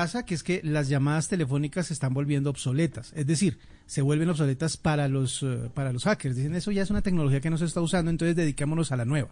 pasa 0.00 0.24
que 0.24 0.34
es 0.34 0.42
que 0.42 0.62
las 0.64 0.88
llamadas 0.88 1.28
telefónicas 1.28 1.88
se 1.88 1.92
están 1.92 2.14
volviendo 2.14 2.48
obsoletas, 2.48 3.12
es 3.14 3.26
decir, 3.26 3.58
se 3.84 4.00
vuelven 4.00 4.30
obsoletas 4.30 4.78
para 4.78 5.08
los, 5.08 5.42
eh, 5.42 5.70
para 5.74 5.92
los 5.92 6.04
hackers. 6.04 6.36
Dicen, 6.36 6.54
eso 6.54 6.70
ya 6.70 6.80
es 6.80 6.88
una 6.88 7.02
tecnología 7.02 7.42
que 7.42 7.50
no 7.50 7.58
se 7.58 7.66
está 7.66 7.82
usando, 7.82 8.10
entonces 8.10 8.34
dedicémonos 8.34 8.92
a 8.92 8.96
la 8.96 9.04
nueva. 9.04 9.28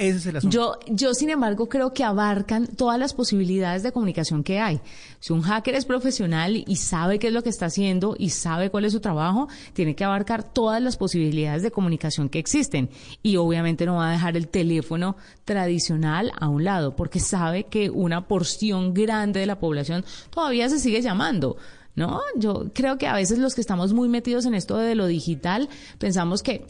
Ese 0.00 0.16
es 0.16 0.26
el 0.26 0.36
asunto. 0.38 0.54
Yo, 0.56 0.78
yo, 0.86 1.12
sin 1.12 1.28
embargo, 1.28 1.68
creo 1.68 1.92
que 1.92 2.04
abarcan 2.04 2.66
todas 2.66 2.98
las 2.98 3.12
posibilidades 3.12 3.82
de 3.82 3.92
comunicación 3.92 4.42
que 4.42 4.58
hay. 4.58 4.80
Si 5.18 5.34
un 5.34 5.42
hacker 5.42 5.74
es 5.74 5.84
profesional 5.84 6.64
y 6.66 6.76
sabe 6.76 7.18
qué 7.18 7.26
es 7.26 7.34
lo 7.34 7.42
que 7.42 7.50
está 7.50 7.66
haciendo 7.66 8.16
y 8.18 8.30
sabe 8.30 8.70
cuál 8.70 8.86
es 8.86 8.94
su 8.94 9.00
trabajo, 9.00 9.48
tiene 9.74 9.94
que 9.94 10.02
abarcar 10.02 10.42
todas 10.42 10.80
las 10.80 10.96
posibilidades 10.96 11.62
de 11.62 11.70
comunicación 11.70 12.30
que 12.30 12.38
existen. 12.38 12.88
Y 13.22 13.36
obviamente 13.36 13.84
no 13.84 13.96
va 13.96 14.08
a 14.08 14.12
dejar 14.12 14.38
el 14.38 14.48
teléfono 14.48 15.16
tradicional 15.44 16.32
a 16.40 16.48
un 16.48 16.64
lado, 16.64 16.96
porque 16.96 17.20
sabe 17.20 17.64
que 17.64 17.90
una 17.90 18.26
porción 18.26 18.94
grande 18.94 19.40
de 19.40 19.46
la 19.46 19.60
población 19.60 20.06
todavía 20.30 20.70
se 20.70 20.78
sigue 20.78 21.02
llamando. 21.02 21.58
¿No? 21.94 22.20
Yo 22.36 22.70
creo 22.72 22.96
que 22.96 23.08
a 23.08 23.14
veces 23.14 23.38
los 23.38 23.54
que 23.54 23.60
estamos 23.60 23.92
muy 23.92 24.08
metidos 24.08 24.46
en 24.46 24.54
esto 24.54 24.78
de 24.78 24.94
lo 24.94 25.06
digital 25.06 25.68
pensamos 25.98 26.42
que 26.42 26.64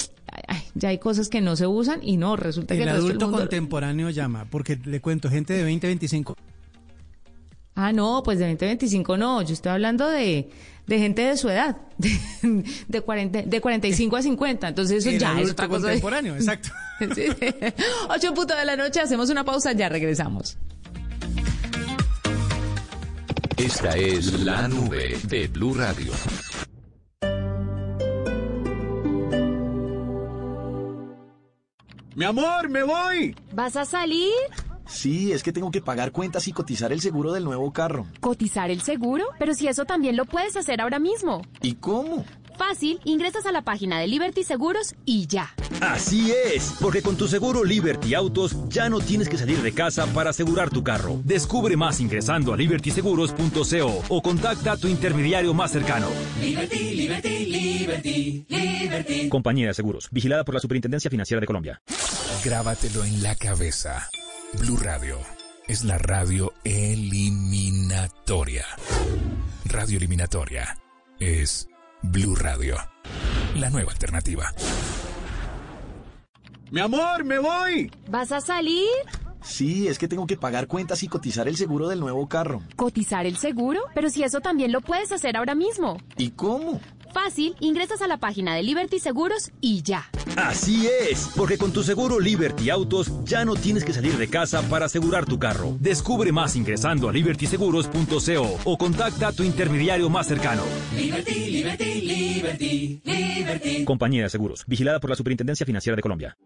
ya 0.75 0.89
hay 0.91 0.98
cosas 0.98 1.29
que 1.29 1.41
no 1.41 1.57
se 1.57 1.66
usan 1.66 2.01
y 2.02 2.16
no, 2.16 2.37
resulta 2.37 2.75
que 2.75 2.83
el 2.83 2.88
el 2.88 2.97
adulto 2.97 3.30
contemporáneo 3.30 4.11
llama, 4.11 4.47
porque 4.51 4.79
le 4.84 5.01
cuento, 5.01 5.30
gente 5.30 5.55
de 5.55 5.65
20, 5.65 5.87
25. 5.87 6.37
Ah, 7.75 7.93
no, 7.93 8.23
pues 8.25 8.38
de 8.38 8.45
20, 8.47 8.66
25 8.66 9.16
no, 9.16 9.43
yo 9.43 9.55
estoy 9.55 9.73
hablando 9.73 10.09
de, 10.09 10.51
de 10.87 10.98
gente 10.98 11.23
de 11.23 11.37
su 11.37 11.48
edad, 11.48 11.77
de, 11.98 12.65
de, 12.88 13.01
40, 13.01 13.43
de 13.43 13.61
45 13.61 14.16
a 14.16 14.23
50, 14.23 14.69
entonces 14.69 14.98
eso 14.98 15.11
el 15.11 15.19
ya 15.19 15.41
es 15.41 15.51
otra 15.51 15.69
cosa. 15.69 15.83
contemporáneo, 15.87 16.35
exacto. 16.35 16.71
Sí. 17.15 17.24
8 18.10 18.35
punto 18.35 18.55
de 18.55 18.65
la 18.66 18.77
noche, 18.77 19.01
hacemos 19.01 19.30
una 19.30 19.43
pausa, 19.43 19.73
ya 19.73 19.88
regresamos. 19.88 20.59
Esta 23.57 23.97
es 23.97 24.41
la 24.41 24.69
nube 24.69 25.16
de 25.29 25.49
Blue 25.49 25.73
Radio. 25.73 26.12
Mi 32.16 32.25
amor, 32.25 32.69
me 32.69 32.83
voy. 32.83 33.37
¿Vas 33.53 33.77
a 33.77 33.85
salir? 33.85 34.33
Sí, 34.87 35.30
es 35.30 35.45
que 35.45 35.53
tengo 35.53 35.71
que 35.71 35.80
pagar 35.80 36.11
cuentas 36.11 36.49
y 36.49 36.52
cotizar 36.52 36.93
el 36.93 37.01
seguro 37.01 37.33
del 37.33 37.45
nuevo 37.45 37.73
carro. 37.73 38.07
¿Cotizar 38.21 38.71
el 38.71 38.83
seguro? 38.83 39.25
Pero 39.39 39.55
si 39.55 39.69
eso 39.69 39.85
también 39.85 40.17
lo 40.17 40.25
puedes 40.25 40.57
hacer 40.57 40.80
ahora 40.80 40.99
mismo. 40.99 41.43
¿Y 41.63 41.75
cómo? 41.75 42.25
Fácil, 42.61 43.01
ingresas 43.05 43.47
a 43.47 43.53
la 43.53 43.63
página 43.63 43.99
de 43.99 44.07
Liberty 44.07 44.45
Seguros 44.45 44.95
y 45.07 45.27
ya. 45.27 45.55
Así 45.80 46.30
es, 46.30 46.75
porque 46.79 47.01
con 47.01 47.17
tu 47.17 47.27
seguro 47.27 47.65
Liberty 47.65 48.13
Autos 48.13 48.55
ya 48.69 48.91
no 48.91 49.01
tienes 49.01 49.30
que 49.30 49.39
salir 49.39 49.63
de 49.63 49.73
casa 49.73 50.05
para 50.13 50.29
asegurar 50.29 50.69
tu 50.69 50.85
carro. 50.85 51.23
Descubre 51.25 51.75
más 51.79 52.01
ingresando 52.01 52.52
a 52.52 52.59
libertyseguros.co 52.59 54.05
o 54.11 54.21
contacta 54.21 54.73
a 54.73 54.77
tu 54.77 54.89
intermediario 54.89 55.55
más 55.55 55.73
cercano. 55.73 56.09
Liberty, 56.39 56.97
Liberty, 56.97 57.47
Liberty, 57.47 58.45
Liberty. 58.47 59.30
Compañía 59.30 59.69
de 59.69 59.74
Seguros, 59.74 60.11
vigilada 60.11 60.45
por 60.45 60.55
la 60.55 60.61
Superintendencia 60.61 61.11
Financiera 61.11 61.41
de 61.41 61.47
Colombia. 61.47 61.80
Grábatelo 62.45 63.07
en 63.07 63.23
la 63.23 63.37
cabeza. 63.37 64.11
Blue 64.59 64.77
Radio 64.77 65.17
es 65.67 65.83
la 65.83 65.97
radio 65.97 66.53
eliminatoria. 66.62 68.67
Radio 69.65 69.97
eliminatoria 69.97 70.77
es 71.19 71.69
Blue 72.03 72.34
Radio, 72.34 72.76
la 73.56 73.69
nueva 73.70 73.93
alternativa. 73.93 74.53
Mi 76.70 76.81
amor, 76.81 77.25
me 77.25 77.38
voy. 77.38 77.91
¿Vas 78.09 78.32
a 78.32 78.41
salir? 78.41 78.88
Sí, 79.43 79.88
es 79.88 79.98
que 79.98 80.09
tengo 80.09 80.26
que 80.26 80.37
pagar 80.37 80.66
cuentas 80.66 81.03
y 81.03 81.09
cotizar 81.09 81.48
el 81.48 81.56
seguro 81.56 81.88
del 81.88 82.00
nuevo 82.00 82.28
carro. 82.28 82.62
¿Cotizar 82.76 83.26
el 83.26 83.37
seguro? 83.37 83.81
Pero 83.94 84.09
si 84.09 84.22
eso 84.22 84.41
también 84.41 84.72
lo 84.72 84.81
puedes 84.81 85.12
hacer 85.12 85.37
ahora 85.37 85.54
mismo. 85.54 85.98
¿Y 86.16 86.31
cómo? 86.31 86.81
Fácil, 87.12 87.56
ingresas 87.60 88.03
a 88.03 88.06
la 88.06 88.19
página 88.19 88.54
de 88.54 88.62
Liberty 88.62 88.98
Seguros 88.98 89.50
y 89.60 89.82
ya. 89.82 90.09
Así 90.37 90.87
es, 90.87 91.31
porque 91.37 91.59
con 91.59 91.73
tu 91.73 91.83
seguro 91.83 92.21
Liberty 92.21 92.71
Autos 92.71 93.13
ya 93.25 93.45
no 93.45 93.55
tienes 93.57 93.85
que 93.85 93.93
salir 93.93 94.17
de 94.17 94.29
casa 94.29 94.63
para 94.63 94.87
asegurar 94.87 95.27
tu 95.27 95.39
carro. 95.39 95.77
Descubre 95.81 96.33
más 96.33 96.57
ingresando 96.57 97.09
a 97.09 97.13
libertyseguros.co 97.13 98.61
o 98.65 98.79
contacta 98.79 99.29
a 99.29 99.33
tu 99.33 99.43
intermediario 99.43 100.09
más 100.09 100.27
cercano. 100.27 100.63
Liberty, 100.95 101.51
Liberty, 101.51 102.01
Liberty, 102.03 103.01
Liberty. 103.05 103.85
Compañía 103.85 104.25
de 104.25 104.31
Seguros, 104.31 104.65
vigilada 104.67 105.01
por 105.01 105.11
la 105.11 105.17
Superintendencia 105.17 105.67
Financiera 105.67 105.97
de 105.97 106.03
Colombia. 106.03 106.37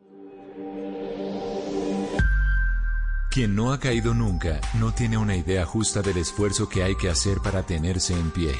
Quien 3.30 3.56
no 3.56 3.72
ha 3.72 3.80
caído 3.80 4.14
nunca 4.14 4.60
no 4.74 4.94
tiene 4.94 5.18
una 5.18 5.36
idea 5.36 5.66
justa 5.66 6.02
del 6.02 6.18
esfuerzo 6.18 6.68
que 6.68 6.84
hay 6.84 6.94
que 6.94 7.10
hacer 7.10 7.38
para 7.42 7.64
tenerse 7.64 8.14
en 8.14 8.30
pie. 8.30 8.52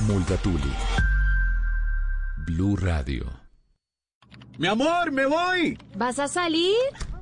Multatuli. 0.00 0.72
Blue 2.46 2.76
Radio. 2.76 3.26
Mi 4.58 4.68
amor, 4.68 5.10
me 5.10 5.26
voy. 5.26 5.76
¿Vas 5.96 6.20
a 6.20 6.28
salir? 6.28 6.76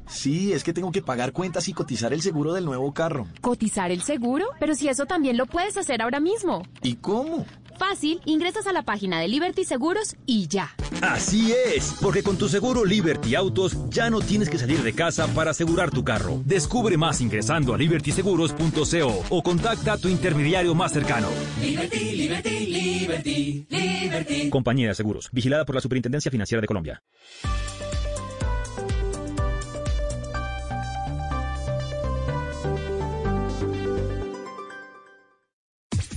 Sí, 0.06 0.52
es 0.52 0.62
que 0.62 0.74
tengo 0.74 0.92
que 0.92 1.00
pagar 1.00 1.32
cuentas 1.32 1.66
y 1.66 1.72
cotizar 1.72 2.12
el 2.12 2.20
seguro 2.20 2.52
del 2.52 2.66
nuevo 2.66 2.92
carro. 2.92 3.26
¿Cotizar 3.40 3.90
el 3.90 4.02
seguro? 4.02 4.46
Pero 4.60 4.74
si 4.74 4.88
eso 4.88 5.06
también 5.06 5.38
lo 5.38 5.46
puedes 5.46 5.78
hacer 5.78 6.02
ahora 6.02 6.20
mismo. 6.20 6.62
¿Y 6.82 6.96
cómo? 6.96 7.46
Fácil, 7.78 8.20
ingresas 8.24 8.66
a 8.66 8.72
la 8.72 8.82
página 8.82 9.20
de 9.20 9.28
Liberty 9.28 9.64
Seguros 9.64 10.16
y 10.26 10.48
ya. 10.48 10.74
Así 11.02 11.52
es, 11.52 11.96
porque 12.00 12.22
con 12.22 12.36
tu 12.36 12.48
seguro 12.48 12.84
Liberty 12.84 13.34
Autos 13.34 13.76
ya 13.90 14.10
no 14.10 14.20
tienes 14.20 14.48
que 14.48 14.58
salir 14.58 14.82
de 14.82 14.92
casa 14.94 15.26
para 15.28 15.50
asegurar 15.50 15.90
tu 15.90 16.04
carro. 16.04 16.40
Descubre 16.44 16.96
más 16.96 17.20
ingresando 17.20 17.74
a 17.74 17.78
libertyseguros.co 17.78 19.24
o 19.30 19.42
contacta 19.42 19.94
a 19.94 19.98
tu 19.98 20.08
intermediario 20.08 20.74
más 20.74 20.92
cercano. 20.92 21.28
Liberty, 21.60 22.16
Liberty, 22.16 22.66
Liberty, 22.66 23.66
Liberty. 23.68 24.50
Compañía 24.50 24.88
de 24.88 24.94
Seguros, 24.94 25.28
vigilada 25.32 25.64
por 25.64 25.74
la 25.74 25.80
Superintendencia 25.80 26.30
Financiera 26.30 26.60
de 26.60 26.66
Colombia. 26.66 27.02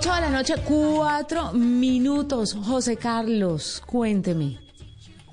8 0.00 0.14
de 0.14 0.20
la 0.22 0.30
noche, 0.30 0.54
4 0.64 1.52
minutos. 1.52 2.54
José 2.54 2.96
Carlos, 2.96 3.82
cuénteme. 3.84 4.56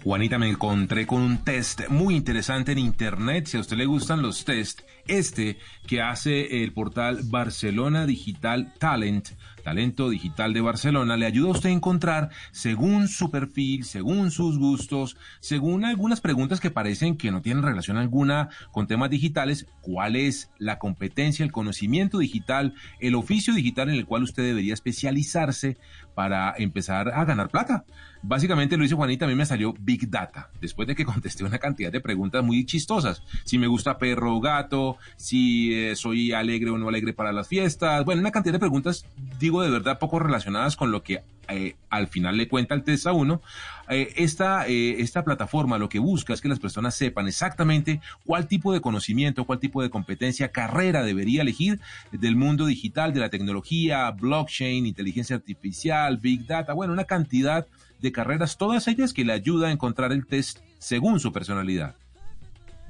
Juanita, 0.04 0.38
me 0.38 0.50
encontré 0.50 1.08
con 1.08 1.22
un 1.22 1.38
test 1.46 1.88
muy 1.88 2.18
interesante 2.18 2.74
en 2.74 2.80
internet. 2.80 3.46
Si 3.46 3.56
a 3.56 3.62
usted 3.62 3.78
le 3.78 3.86
gustan 3.86 4.22
los 4.22 4.44
test, 4.44 4.82
este 5.08 5.58
que 5.88 6.02
hace 6.02 6.64
el 6.64 6.74
portal 6.74 7.22
Barcelona 7.24 8.06
Digital 8.06 8.74
Talent, 8.78 9.30
talento 9.68 10.10
digital 10.10 10.54
de 10.54 10.62
Barcelona, 10.62 11.18
le 11.18 11.26
ayuda 11.26 11.50
a 11.50 11.52
usted 11.52 11.68
a 11.68 11.74
encontrar, 11.74 12.30
según 12.52 13.10
su 13.10 13.30
perfil, 13.30 13.84
según 13.84 14.32
sus 14.32 14.58
gustos, 14.58 15.18
según 15.42 15.84
algunas 15.84 16.22
preguntas 16.22 16.62
que 16.62 16.72
parecen 16.72 17.18
que 17.18 17.32
no 17.32 17.42
tienen 17.42 17.64
relación 17.64 17.98
alguna 17.98 18.48
con 18.72 18.88
temas 18.88 19.10
digitales, 19.10 19.68
cuál 19.82 20.16
es 20.16 20.50
la 20.58 20.80
competencia, 20.80 21.44
el 21.44 21.52
conocimiento 21.52 22.20
digital, 22.20 22.76
el 23.02 23.16
oficio 23.16 23.54
digital 23.54 23.90
en 23.90 23.96
el 23.96 24.06
cual 24.06 24.24
usted 24.24 24.44
debería 24.44 24.74
especializarse 24.74 25.78
para 26.16 26.54
empezar 26.58 27.10
a 27.10 27.26
ganar 27.26 27.50
plata. 27.50 27.84
Básicamente 28.28 28.76
lo 28.76 28.84
dice 28.84 28.96
Juanita, 28.96 29.24
a 29.24 29.30
mí 29.30 29.36
me 29.36 29.46
salió 29.46 29.74
Big 29.80 30.10
Data, 30.10 30.50
después 30.60 30.86
de 30.86 30.96
que 30.96 31.06
contesté 31.14 31.46
una 31.46 31.60
cantidad 31.60 31.94
de 31.94 32.02
preguntas 32.02 32.44
muy 32.44 32.66
chistosas. 32.66 33.24
Si 33.46 33.58
me 33.58 33.68
gusta 33.68 33.98
perro 33.98 34.36
o 34.36 34.42
gato, 34.42 34.98
si 35.16 35.74
eh, 35.74 35.96
soy 35.96 36.34
alegre 36.34 36.72
o 36.72 36.78
no 36.78 36.90
alegre 36.90 37.14
para 37.14 37.32
las 37.32 37.48
fiestas. 37.48 38.04
Bueno, 38.04 38.20
una 38.20 38.32
cantidad 38.32 38.52
de 38.52 38.60
preguntas, 38.60 39.06
digo 39.40 39.62
de 39.62 39.70
verdad, 39.70 39.98
poco 39.98 40.20
relacionadas 40.20 40.76
con 40.76 40.92
lo 40.92 41.04
que 41.04 41.24
eh, 41.50 41.76
al 41.90 42.08
final 42.08 42.36
le 42.36 42.50
cuenta 42.50 42.76
el 42.76 42.84
test 42.84 43.08
a 43.08 43.14
uno. 43.14 43.42
Eh, 43.90 44.14
esta, 44.18 44.68
eh, 44.68 45.02
esta 45.02 45.24
plataforma 45.24 45.78
lo 45.78 45.88
que 45.88 46.00
busca 46.00 46.34
es 46.34 46.42
que 46.42 46.50
las 46.50 46.60
personas 46.60 46.96
sepan 46.96 47.28
exactamente 47.28 48.02
cuál 48.26 48.48
tipo 48.48 48.74
de 48.74 48.82
conocimiento, 48.82 49.46
cuál 49.46 49.60
tipo 49.60 49.82
de 49.82 49.90
competencia, 49.90 50.52
carrera 50.52 51.04
debería 51.04 51.44
elegir 51.44 51.80
del 52.12 52.36
mundo 52.36 52.66
digital, 52.66 53.14
de 53.14 53.22
la 53.22 53.30
tecnología, 53.30 54.12
blockchain, 54.12 54.86
inteligencia 54.86 55.38
artificial, 55.38 56.18
big 56.18 56.46
data, 56.46 56.74
bueno, 56.74 56.92
una 56.92 57.06
cantidad 57.06 57.66
de 58.02 58.12
carreras, 58.12 58.58
todas 58.58 58.88
ellas 58.88 59.14
que 59.14 59.26
le 59.26 59.34
ayuda 59.34 59.68
a 59.68 59.72
encontrar 59.72 60.12
el 60.12 60.26
test 60.26 60.60
según 60.80 61.20
su 61.20 61.32
personalidad. 61.32 61.96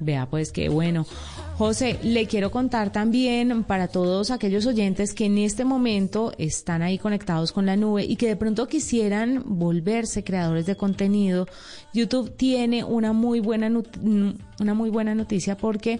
Vea, 0.00 0.26
pues 0.26 0.52
qué 0.52 0.68
bueno. 0.68 1.06
José, 1.56 1.98
le 2.04 2.26
quiero 2.26 2.52
contar 2.52 2.92
también 2.92 3.64
para 3.64 3.88
todos 3.88 4.30
aquellos 4.30 4.64
oyentes 4.66 5.12
que 5.12 5.24
en 5.24 5.38
este 5.38 5.64
momento 5.64 6.32
están 6.38 6.82
ahí 6.82 6.98
conectados 6.98 7.50
con 7.50 7.66
la 7.66 7.76
nube 7.76 8.04
y 8.04 8.14
que 8.14 8.28
de 8.28 8.36
pronto 8.36 8.68
quisieran 8.68 9.42
volverse 9.44 10.22
creadores 10.22 10.66
de 10.66 10.76
contenido. 10.76 11.48
YouTube 11.92 12.36
tiene 12.36 12.84
una 12.84 13.12
muy 13.12 13.40
buena, 13.40 13.72
una 14.00 14.74
muy 14.74 14.90
buena 14.90 15.16
noticia 15.16 15.56
porque 15.56 15.98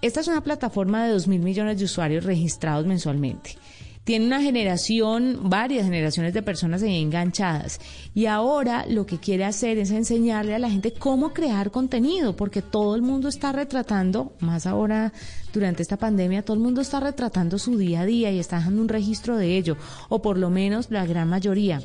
esta 0.00 0.20
es 0.20 0.28
una 0.28 0.42
plataforma 0.42 1.04
de 1.04 1.12
2 1.12 1.26
mil 1.26 1.40
millones 1.40 1.78
de 1.78 1.86
usuarios 1.86 2.24
registrados 2.24 2.86
mensualmente 2.86 3.56
tiene 4.04 4.26
una 4.26 4.42
generación, 4.42 5.40
varias 5.44 5.84
generaciones 5.84 6.34
de 6.34 6.42
personas 6.42 6.82
ahí 6.82 7.00
enganchadas. 7.00 7.80
Y 8.14 8.26
ahora 8.26 8.84
lo 8.88 9.06
que 9.06 9.18
quiere 9.18 9.44
hacer 9.44 9.78
es 9.78 9.90
enseñarle 9.90 10.54
a 10.54 10.58
la 10.58 10.70
gente 10.70 10.92
cómo 10.92 11.32
crear 11.32 11.70
contenido, 11.70 12.34
porque 12.34 12.62
todo 12.62 12.96
el 12.96 13.02
mundo 13.02 13.28
está 13.28 13.52
retratando, 13.52 14.32
más 14.40 14.66
ahora 14.66 15.12
durante 15.52 15.82
esta 15.82 15.96
pandemia, 15.96 16.44
todo 16.44 16.56
el 16.56 16.62
mundo 16.62 16.80
está 16.80 16.98
retratando 17.00 17.58
su 17.58 17.76
día 17.76 18.00
a 18.00 18.06
día 18.06 18.30
y 18.32 18.38
está 18.38 18.56
dejando 18.56 18.82
un 18.82 18.88
registro 18.88 19.36
de 19.36 19.56
ello, 19.56 19.76
o 20.08 20.20
por 20.20 20.36
lo 20.38 20.50
menos 20.50 20.90
la 20.90 21.06
gran 21.06 21.28
mayoría 21.28 21.80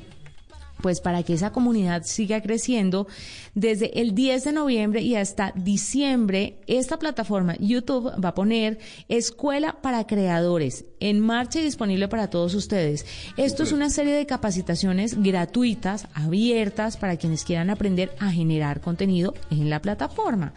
pues 0.81 1.01
para 1.01 1.23
que 1.23 1.33
esa 1.33 1.51
comunidad 1.51 2.03
siga 2.03 2.41
creciendo, 2.41 3.07
desde 3.55 3.99
el 3.99 4.13
10 4.13 4.43
de 4.43 4.51
noviembre 4.51 5.01
y 5.01 5.15
hasta 5.15 5.51
diciembre, 5.55 6.59
esta 6.67 6.99
plataforma 6.99 7.55
YouTube 7.59 8.11
va 8.23 8.29
a 8.29 8.35
poner 8.35 8.79
Escuela 9.09 9.81
para 9.81 10.05
Creadores 10.05 10.85
en 10.99 11.19
marcha 11.19 11.59
y 11.59 11.63
disponible 11.63 12.07
para 12.07 12.29
todos 12.29 12.53
ustedes. 12.55 13.05
Esto 13.38 13.63
es 13.63 13.71
una 13.71 13.89
serie 13.89 14.13
de 14.13 14.25
capacitaciones 14.25 15.21
gratuitas, 15.21 16.07
abiertas, 16.13 16.97
para 16.97 17.17
quienes 17.17 17.44
quieran 17.44 17.69
aprender 17.69 18.15
a 18.19 18.31
generar 18.31 18.81
contenido 18.81 19.33
en 19.49 19.69
la 19.69 19.81
plataforma. 19.81 20.53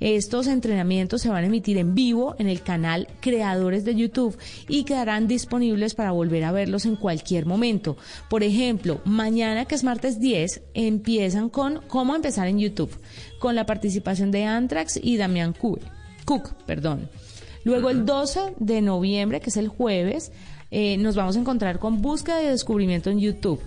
Estos 0.00 0.48
entrenamientos 0.48 1.22
se 1.22 1.28
van 1.28 1.44
a 1.44 1.46
emitir 1.46 1.78
en 1.78 1.94
vivo 1.94 2.34
en 2.40 2.48
el 2.48 2.62
canal 2.62 3.06
Creadores 3.20 3.84
de 3.84 3.94
YouTube 3.94 4.36
y 4.68 4.82
quedarán 4.82 5.28
disponibles 5.28 5.94
para 5.94 6.10
volver 6.10 6.42
a 6.42 6.50
verlos 6.50 6.86
en 6.86 6.96
cualquier 6.96 7.46
momento. 7.46 7.96
Por 8.28 8.42
ejemplo, 8.42 9.00
mañana 9.04 9.64
que 9.64 9.76
es 9.76 9.84
martes 9.84 10.18
10, 10.18 10.62
empiezan 10.74 11.48
con 11.48 11.82
cómo 11.86 12.16
empezar 12.16 12.48
en 12.48 12.58
YouTube, 12.58 12.90
con 13.38 13.54
la 13.54 13.64
participación 13.64 14.32
de 14.32 14.44
Antrax 14.44 14.98
y 15.00 15.18
Damián 15.18 15.52
Cook. 15.52 15.80
Cook 16.24 16.52
perdón. 16.66 17.08
Luego 17.64 17.90
el 17.90 18.04
12 18.04 18.54
de 18.58 18.80
noviembre, 18.80 19.40
que 19.40 19.50
es 19.50 19.56
el 19.56 19.68
jueves, 19.68 20.32
eh, 20.70 20.96
nos 20.96 21.16
vamos 21.16 21.36
a 21.36 21.40
encontrar 21.40 21.78
con 21.78 22.02
búsqueda 22.02 22.42
y 22.42 22.46
descubrimiento 22.46 23.10
en 23.10 23.20
YouTube. 23.20 23.60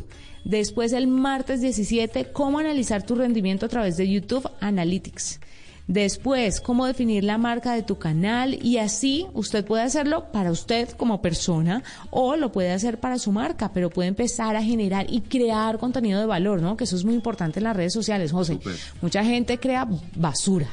Después 0.43 0.93
el 0.93 1.07
martes 1.07 1.61
17, 1.61 2.31
cómo 2.31 2.59
analizar 2.59 3.03
tu 3.03 3.15
rendimiento 3.15 3.65
a 3.65 3.69
través 3.69 3.97
de 3.97 4.09
YouTube 4.09 4.49
Analytics. 4.59 5.39
Después, 5.87 6.61
cómo 6.61 6.87
definir 6.87 7.23
la 7.23 7.37
marca 7.37 7.73
de 7.73 7.83
tu 7.83 7.99
canal 7.99 8.57
y 8.59 8.79
así 8.79 9.27
usted 9.33 9.63
puede 9.63 9.83
hacerlo 9.83 10.31
para 10.31 10.49
usted 10.49 10.89
como 10.89 11.21
persona 11.21 11.83
o 12.09 12.35
lo 12.35 12.51
puede 12.51 12.71
hacer 12.71 12.99
para 12.99 13.19
su 13.19 13.31
marca, 13.31 13.71
pero 13.71 13.91
puede 13.91 14.07
empezar 14.07 14.55
a 14.55 14.63
generar 14.63 15.05
y 15.07 15.21
crear 15.21 15.77
contenido 15.77 16.19
de 16.19 16.25
valor, 16.25 16.61
¿no? 16.61 16.75
Que 16.75 16.85
eso 16.85 16.95
es 16.95 17.05
muy 17.05 17.13
importante 17.13 17.59
en 17.59 17.65
las 17.65 17.75
redes 17.75 17.93
sociales, 17.93 18.31
José. 18.31 18.59
Mucha 19.01 19.23
gente 19.23 19.59
crea 19.59 19.87
basura. 20.15 20.67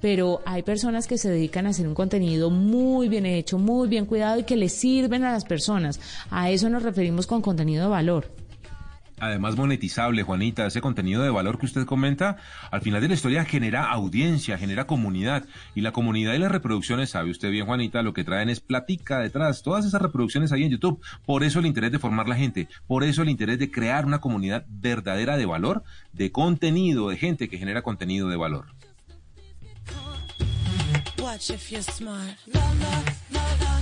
Pero 0.00 0.40
hay 0.44 0.62
personas 0.62 1.06
que 1.06 1.18
se 1.18 1.30
dedican 1.30 1.66
a 1.66 1.70
hacer 1.70 1.86
un 1.88 1.94
contenido 1.94 2.50
muy 2.50 3.08
bien 3.08 3.26
hecho, 3.26 3.58
muy 3.58 3.88
bien 3.88 4.06
cuidado 4.06 4.38
y 4.38 4.44
que 4.44 4.56
le 4.56 4.68
sirven 4.68 5.24
a 5.24 5.32
las 5.32 5.44
personas. 5.44 6.00
A 6.30 6.50
eso 6.50 6.68
nos 6.68 6.82
referimos 6.82 7.26
con 7.26 7.42
contenido 7.42 7.84
de 7.84 7.90
valor. 7.90 8.30
además 9.18 9.56
monetizable, 9.56 10.22
Juanita, 10.22 10.66
ese 10.66 10.82
contenido 10.82 11.22
de 11.22 11.30
valor 11.30 11.58
que 11.58 11.64
usted 11.64 11.86
comenta, 11.86 12.36
al 12.70 12.82
final 12.82 13.00
de 13.00 13.08
la 13.08 13.14
historia 13.14 13.46
genera 13.46 13.90
audiencia, 13.90 14.58
genera 14.58 14.86
comunidad. 14.86 15.46
Y 15.74 15.80
la 15.80 15.92
comunidad 15.92 16.34
y 16.34 16.38
las 16.38 16.52
reproducciones, 16.52 17.10
sabe 17.10 17.30
usted 17.30 17.50
bien, 17.50 17.64
Juanita, 17.64 18.02
lo 18.02 18.12
que 18.12 18.24
traen 18.24 18.50
es 18.50 18.60
platica 18.60 19.20
detrás. 19.20 19.62
Todas 19.62 19.86
esas 19.86 20.02
reproducciones 20.02 20.52
ahí 20.52 20.64
en 20.64 20.72
YouTube. 20.72 21.00
Por 21.24 21.44
eso 21.44 21.60
el 21.60 21.66
interés 21.66 21.92
de 21.92 21.98
formar 21.98 22.28
la 22.28 22.36
gente, 22.36 22.68
por 22.86 23.04
eso 23.04 23.22
el 23.22 23.30
interés 23.30 23.58
de 23.58 23.70
crear 23.70 24.04
una 24.04 24.20
comunidad 24.20 24.66
verdadera 24.68 25.38
de 25.38 25.46
valor, 25.46 25.82
de 26.12 26.30
contenido, 26.30 27.08
de 27.08 27.16
gente 27.16 27.48
que 27.48 27.58
genera 27.58 27.80
contenido 27.82 28.28
de 28.28 28.36
valor. 28.36 28.75
Watch 31.26 31.50
if 31.50 31.72
you're 31.72 31.82
smart. 31.82 32.36
La 32.54 32.60
la 32.60 33.02
la. 33.32 33.75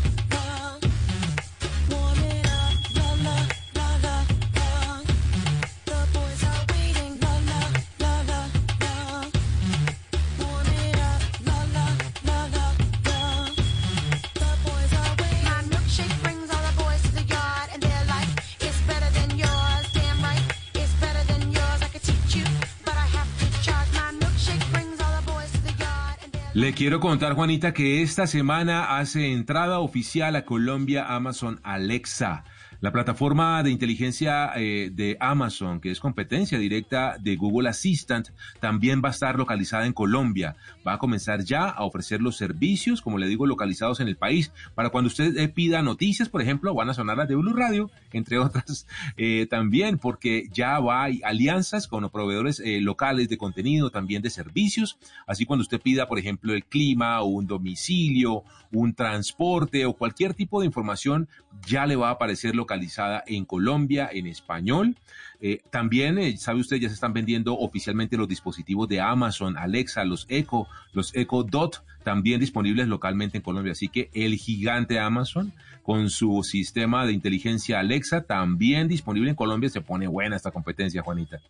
Le 26.55 26.73
quiero 26.73 27.01
contar, 27.01 27.35
Juanita, 27.35 27.75
que 27.75 28.01
esta 28.01 28.29
semana 28.29 28.97
hace 28.97 29.33
entrada 29.33 29.81
oficial 29.81 30.37
a 30.37 30.45
Colombia 30.45 31.05
Amazon 31.05 31.59
Alexa. 31.65 32.45
La 32.85 32.93
plataforma 32.93 33.63
de 33.63 33.71
inteligencia 33.71 34.53
eh, 34.57 34.91
de 34.93 35.17
Amazon, 35.19 35.81
que 35.81 35.91
es 35.91 36.01
competencia 36.01 36.59
directa 36.59 37.17
de 37.19 37.35
Google 37.35 37.71
Assistant, 37.71 38.29
también 38.61 39.01
va 39.03 39.09
a 39.09 39.13
estar 39.13 39.39
localizada 39.39 39.87
en 39.87 39.95
Colombia. 39.95 40.55
Va 40.87 40.93
a 40.93 40.99
comenzar 40.99 41.43
ya 41.45 41.71
a 41.71 41.85
ofrecer 41.85 42.21
los 42.21 42.37
servicios, 42.37 43.01
como 43.01 43.17
le 43.17 43.27
digo, 43.27 43.47
localizados 43.47 44.01
en 44.01 44.09
el 44.09 44.17
país. 44.17 44.53
Para 44.75 44.91
cuando 44.91 45.09
usted 45.09 45.35
eh, 45.39 45.49
pida 45.49 45.81
noticias, 45.81 46.29
por 46.29 46.43
ejemplo, 46.43 46.75
van 46.75 46.91
a 46.91 46.93
sonar 46.93 47.17
las 47.17 47.27
de 47.27 47.37
Blue 47.37 47.55
Radio, 47.55 47.91
entre 48.13 48.39
otras 48.39 48.87
eh, 49.17 49.47
también, 49.49 49.97
porque 49.97 50.51
ya 50.53 50.79
va 50.79 51.05
hay 51.05 51.23
alianzas 51.25 51.89
con 51.89 52.11
proveedores 52.11 52.61
eh, 52.61 52.83
locales 52.83 53.31
de 53.31 53.39
contenido, 53.39 53.89
también 53.89 54.21
de 54.21 54.29
servicios. 54.29 54.99
Así 55.27 55.47
cuando 55.47 55.63
usted 55.63 55.81
pida, 55.81 56.07
por 56.07 56.19
ejemplo, 56.19 56.53
el 56.53 56.67
clima 56.67 57.23
o 57.23 57.29
un 57.29 57.47
domicilio, 57.47 58.45
un 58.73 58.93
transporte 58.93 59.87
o 59.87 59.95
cualquier 59.95 60.35
tipo 60.35 60.61
de 60.61 60.67
información, 60.67 61.29
ya 61.67 61.87
le 61.87 61.97
va 61.97 62.09
a 62.09 62.13
aparecer 62.13 62.55
localizada 62.75 63.23
en 63.27 63.45
Colombia 63.45 64.11
en 64.13 64.27
español. 64.27 64.97
Eh, 65.41 65.61
también, 65.71 66.19
eh, 66.19 66.37
sabe 66.37 66.61
usted, 66.61 66.77
ya 66.77 66.89
se 66.89 66.95
están 66.95 67.13
vendiendo 67.13 67.57
oficialmente 67.57 68.17
los 68.17 68.29
dispositivos 68.29 68.89
de 68.89 69.01
Amazon, 69.01 69.57
Alexa, 69.57 70.05
los 70.05 70.27
Echo, 70.29 70.67
los 70.93 71.15
Echo 71.15 71.43
Dot, 71.45 71.85
también 72.03 72.41
disponibles 72.41 72.89
localmente 72.89 73.39
en 73.39 73.43
Colombia. 73.43 73.73
Así 73.73 73.89
que 73.89 74.11
el 74.13 74.37
gigante 74.37 74.99
Amazon, 74.99 75.53
con 75.83 76.11
su 76.11 76.43
sistema 76.43 77.07
de 77.07 77.13
inteligencia 77.13 77.79
Alexa, 77.81 78.23
también 78.23 78.89
disponible 78.89 79.31
en 79.31 79.37
Colombia, 79.37 79.69
se 79.69 79.81
pone 79.81 80.07
buena 80.07 80.37
esta 80.37 80.51
competencia, 80.51 81.03
Juanita. 81.03 81.41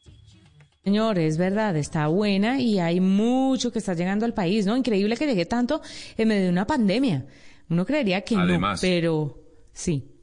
Señor, 0.83 1.19
es 1.19 1.39
verdad, 1.39 1.75
está 1.77 2.09
buena 2.09 2.61
y 2.61 2.79
hay 2.79 3.01
mucho 3.01 3.73
que 3.73 3.79
está 3.79 3.95
llegando 3.95 4.27
al 4.27 4.35
país, 4.35 4.67
¿no? 4.67 4.77
Increíble 4.77 5.17
que 5.17 5.27
llegue 5.27 5.47
tanto 5.47 5.81
en 6.19 6.29
medio 6.29 6.45
de 6.45 6.51
una 6.51 6.67
pandemia. 6.67 7.25
Uno 7.71 7.87
creería 7.87 8.21
que 8.21 8.37
Además. 8.37 8.83
no, 8.83 8.87
pero 8.87 9.39
sí. 9.73 10.14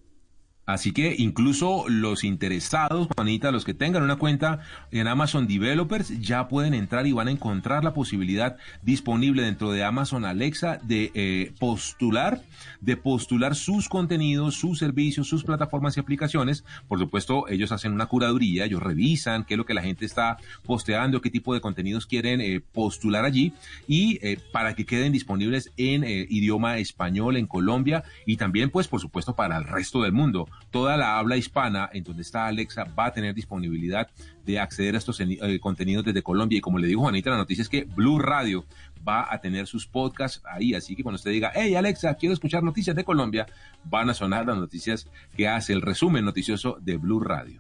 Así 0.71 0.93
que 0.93 1.15
incluso 1.17 1.83
los 1.89 2.23
interesados, 2.23 3.09
Juanita, 3.13 3.51
los 3.51 3.65
que 3.65 3.73
tengan 3.73 4.03
una 4.03 4.15
cuenta 4.15 4.61
en 4.91 5.07
Amazon 5.07 5.45
Developers, 5.45 6.21
ya 6.21 6.47
pueden 6.47 6.73
entrar 6.73 7.05
y 7.05 7.11
van 7.11 7.27
a 7.27 7.31
encontrar 7.31 7.83
la 7.83 7.93
posibilidad 7.93 8.55
disponible 8.81 9.43
dentro 9.43 9.71
de 9.71 9.83
Amazon 9.83 10.23
Alexa 10.23 10.79
de 10.83 11.11
eh, 11.13 11.51
postular, 11.59 12.41
de 12.79 12.95
postular 12.95 13.55
sus 13.55 13.89
contenidos, 13.89 14.55
sus 14.55 14.79
servicios, 14.79 15.27
sus 15.27 15.43
plataformas 15.43 15.97
y 15.97 15.99
aplicaciones. 15.99 16.63
Por 16.87 16.99
supuesto, 16.99 17.49
ellos 17.49 17.73
hacen 17.73 17.91
una 17.91 18.05
curaduría, 18.05 18.63
ellos 18.63 18.81
revisan 18.81 19.43
qué 19.43 19.55
es 19.55 19.57
lo 19.57 19.65
que 19.65 19.73
la 19.73 19.81
gente 19.81 20.05
está 20.05 20.37
posteando, 20.63 21.19
qué 21.19 21.29
tipo 21.29 21.53
de 21.53 21.59
contenidos 21.59 22.05
quieren 22.05 22.39
eh, 22.39 22.61
postular 22.71 23.25
allí 23.25 23.51
y 23.89 24.25
eh, 24.25 24.39
para 24.53 24.73
que 24.73 24.85
queden 24.85 25.11
disponibles 25.11 25.71
en 25.75 26.05
eh, 26.05 26.25
idioma 26.29 26.77
español 26.77 27.35
en 27.35 27.47
Colombia 27.47 28.03
y 28.25 28.37
también, 28.37 28.69
pues, 28.69 28.87
por 28.87 29.01
supuesto, 29.01 29.35
para 29.35 29.57
el 29.57 29.65
resto 29.65 30.01
del 30.01 30.13
mundo. 30.13 30.47
Toda 30.69 30.97
la 30.97 31.17
habla 31.17 31.37
hispana 31.37 31.89
en 31.91 32.03
donde 32.03 32.21
está 32.21 32.47
Alexa 32.47 32.85
va 32.97 33.07
a 33.07 33.13
tener 33.13 33.33
disponibilidad 33.33 34.09
de 34.45 34.59
acceder 34.59 34.95
a 34.95 34.97
estos 34.97 35.19
eh, 35.19 35.59
contenidos 35.59 36.05
desde 36.05 36.23
Colombia. 36.23 36.57
Y 36.57 36.61
como 36.61 36.79
le 36.79 36.87
dijo 36.87 37.01
Juanita, 37.01 37.29
la 37.29 37.37
noticia 37.37 37.61
es 37.61 37.69
que 37.69 37.83
Blue 37.83 38.19
Radio 38.19 38.65
va 39.07 39.27
a 39.33 39.39
tener 39.41 39.67
sus 39.67 39.87
podcasts 39.87 40.41
ahí. 40.45 40.73
Así 40.73 40.95
que 40.95 41.03
cuando 41.03 41.17
usted 41.17 41.31
diga, 41.31 41.51
hey 41.53 41.75
Alexa, 41.75 42.13
quiero 42.15 42.33
escuchar 42.33 42.63
noticias 42.63 42.95
de 42.95 43.03
Colombia, 43.03 43.45
van 43.83 44.09
a 44.09 44.13
sonar 44.13 44.45
las 44.45 44.57
noticias 44.57 45.07
que 45.35 45.47
hace 45.47 45.73
el 45.73 45.81
resumen 45.81 46.25
noticioso 46.25 46.77
de 46.81 46.97
Blue 46.97 47.19
Radio. 47.19 47.59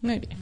Muy 0.00 0.18
bien. 0.18 0.36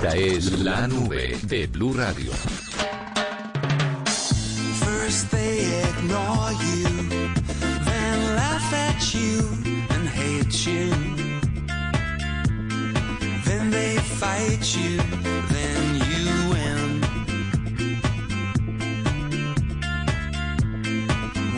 Esta 0.00 0.16
es 0.16 0.52
la 0.60 0.86
nube 0.86 1.36
de 1.48 1.66
Blue 1.66 1.92
Radio. 1.92 2.30
First 4.84 5.28
they 5.32 5.82
ignore 5.88 6.52
you, 6.62 6.84
then 7.84 8.36
laugh 8.36 8.72
at 8.72 9.12
you 9.12 9.40
and 9.90 10.08
hate 10.08 10.66
you. 10.68 10.90
Then 13.44 13.70
they 13.72 13.98
fight 13.98 14.76
you, 14.76 14.98
then 15.50 15.96
you 16.06 16.26
win. 16.52 17.02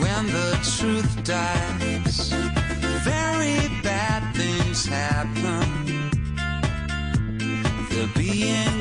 When 0.01 0.27
the 0.29 0.59
truth 0.79 1.25
dies, 1.25 2.33
very 3.05 3.69
bad 3.83 4.35
things 4.35 4.87
happen 4.87 5.60
bien. 8.31 8.80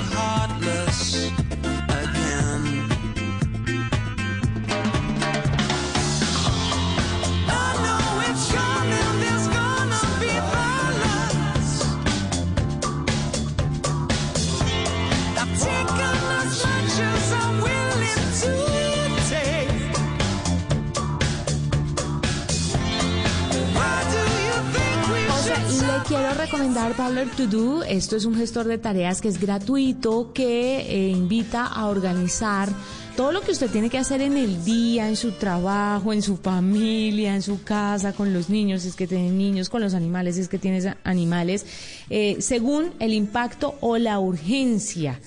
Recomendar 26.60 26.94
Tabler 26.94 27.30
To 27.30 27.48
Do. 27.48 27.84
Esto 27.84 28.18
es 28.18 28.25
un 28.25 28.36
gestor 28.36 28.68
de 28.68 28.78
tareas 28.78 29.22
que 29.22 29.30
es 29.30 29.39
gratuito, 29.39 30.34
que 30.34 30.82
eh, 30.82 31.08
invita 31.08 31.66
a 31.66 31.88
organizar 31.88 32.68
todo 33.16 33.32
lo 33.32 33.39
que 33.39 33.51
usted 33.51 33.72
tiene 33.72 33.89
que 33.89 33.98
hacer 33.98 34.20
en 34.20 34.36
el 34.36 34.66
día, 34.66 35.08
en 35.08 35.16
su 35.16 35.32
trabajo, 35.32 36.12
en 36.12 36.22
su 36.22 36.36
familia, 36.36 37.34
en 37.34 37.44
su 37.44 37.63
casa, 37.63 38.12
con 38.12 38.34
los 38.34 38.50
niños, 38.50 38.82
si 38.82 38.89
es 38.89 38.96
que 38.98 39.08
tiene 39.08 39.32
niños, 39.32 39.70
con 39.70 39.82
los 39.82 39.94
animales, 39.94 40.36
si 40.36 40.42
es 40.42 40.50
que 40.50 40.60
tienes 40.60 40.86
animales, 41.06 41.66
eh, 42.10 42.36
según 42.42 42.92
el 43.00 43.13
impacto 43.13 43.75
o 43.80 43.98
la 43.98 44.20
urgencia. 44.20 45.18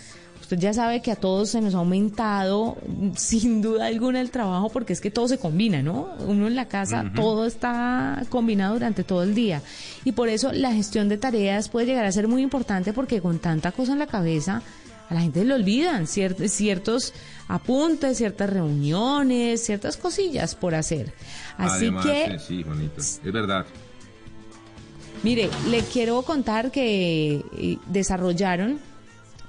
Usted 0.52 0.64
ya 0.64 0.74
sabe 0.74 1.00
que 1.00 1.10
a 1.10 1.16
todos 1.16 1.48
se 1.48 1.62
nos 1.62 1.74
ha 1.74 1.78
aumentado 1.78 2.76
sin 3.16 3.62
duda 3.62 3.86
alguna 3.86 4.20
el 4.20 4.30
trabajo 4.30 4.68
porque 4.68 4.92
es 4.92 5.00
que 5.00 5.10
todo 5.10 5.26
se 5.26 5.38
combina, 5.38 5.82
¿no? 5.82 6.10
Uno 6.26 6.46
en 6.46 6.54
la 6.54 6.66
casa, 6.68 7.10
todo 7.14 7.46
está 7.46 8.22
combinado 8.28 8.74
durante 8.74 9.02
todo 9.02 9.22
el 9.22 9.34
día. 9.34 9.62
Y 10.04 10.12
por 10.12 10.28
eso 10.28 10.52
la 10.52 10.70
gestión 10.74 11.08
de 11.08 11.16
tareas 11.16 11.70
puede 11.70 11.86
llegar 11.86 12.04
a 12.04 12.12
ser 12.12 12.28
muy 12.28 12.42
importante 12.42 12.92
porque 12.92 13.22
con 13.22 13.38
tanta 13.38 13.72
cosa 13.72 13.94
en 13.94 13.98
la 13.98 14.06
cabeza 14.06 14.60
a 15.08 15.14
la 15.14 15.22
gente 15.22 15.42
le 15.42 15.54
olvidan 15.54 16.04
cier- 16.04 16.48
ciertos 16.48 17.14
apuntes, 17.48 18.18
ciertas 18.18 18.50
reuniones, 18.50 19.64
ciertas 19.64 19.96
cosillas 19.96 20.54
por 20.54 20.74
hacer. 20.74 21.14
Así 21.56 21.86
Además, 21.86 22.04
que... 22.04 22.24
eh, 22.24 22.38
sí, 22.46 22.62
Juanita, 22.62 23.00
es 23.00 23.20
verdad. 23.24 23.64
Mire, 25.22 25.48
le 25.70 25.80
quiero 25.80 26.20
contar 26.22 26.70
que 26.70 27.42
eh, 27.56 27.78
desarrollaron 27.86 28.80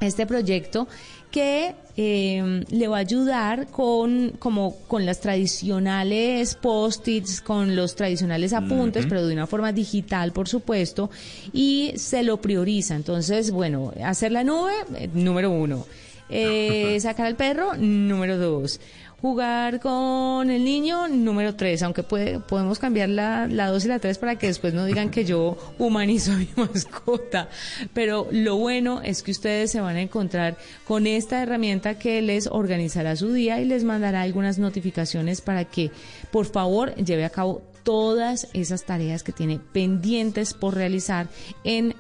este 0.06 0.26
proyecto 0.26 0.88
que 1.32 1.74
eh, 1.98 2.64
le 2.70 2.88
va 2.88 2.98
a 2.98 3.00
ayudar 3.00 3.68
con 3.68 4.34
como 4.38 4.78
con 4.88 5.06
las 5.06 5.20
tradicionales 5.20 6.56
post-its, 6.56 7.42
con 7.42 7.76
los 7.76 7.96
tradicionales 7.96 8.54
apuntes, 8.54 9.08
pero 9.08 9.26
de 9.26 9.34
una 9.34 9.48
forma 9.48 9.72
digital, 9.72 10.32
por 10.32 10.48
supuesto, 10.48 11.10
y 11.52 11.92
se 11.96 12.22
lo 12.22 12.38
prioriza. 12.38 12.96
Entonces, 12.96 13.50
bueno, 13.52 13.92
hacer 14.04 14.32
la 14.32 14.44
nube, 14.44 14.74
eh, 14.96 15.10
número 15.14 15.50
uno. 15.50 15.86
Eh, 16.30 16.98
sacar 17.02 17.26
al 17.26 17.36
perro, 17.36 17.76
número 17.78 18.38
dos. 18.38 18.80
Jugar 19.24 19.80
con 19.80 20.50
el 20.50 20.66
niño, 20.66 21.08
número 21.08 21.56
tres, 21.56 21.82
aunque 21.82 22.04
puede, 22.04 22.42
podemos 22.42 22.78
cambiar 22.78 23.08
la, 23.08 23.48
la 23.48 23.70
dos 23.70 23.86
y 23.86 23.88
la 23.88 24.00
tres 24.00 24.18
para 24.18 24.38
que 24.38 24.48
después 24.48 24.74
no 24.74 24.84
digan 24.84 25.12
que 25.12 25.24
yo 25.24 25.58
humanizo 25.80 26.34
a 26.34 26.36
mi 26.36 26.50
mascota. 26.58 27.48
Pero 27.94 28.28
lo 28.32 28.58
bueno 28.58 29.02
es 29.02 29.24
que 29.24 29.32
ustedes 29.32 29.72
se 29.72 29.80
van 29.80 29.96
a 29.96 30.02
encontrar 30.02 30.58
con 30.86 31.08
esta 31.08 31.42
herramienta 31.42 31.98
que 31.98 32.22
les 32.22 32.48
organizará 32.48 33.16
su 33.16 33.32
día 33.32 33.62
y 33.62 33.66
les 33.66 33.86
mandará 33.86 34.24
algunas 34.24 34.60
notificaciones 34.60 35.40
para 35.40 35.64
que, 35.64 35.90
por 36.30 36.46
favor, 36.46 36.94
lleve 36.96 37.24
a 37.24 37.30
cabo 37.30 37.62
todas 37.84 38.50
esas 38.52 38.84
tareas 38.84 39.24
que 39.24 39.32
tiene 39.32 39.58
pendientes 39.58 40.54
por 40.54 40.76
realizar 40.76 41.30
en 41.64 41.96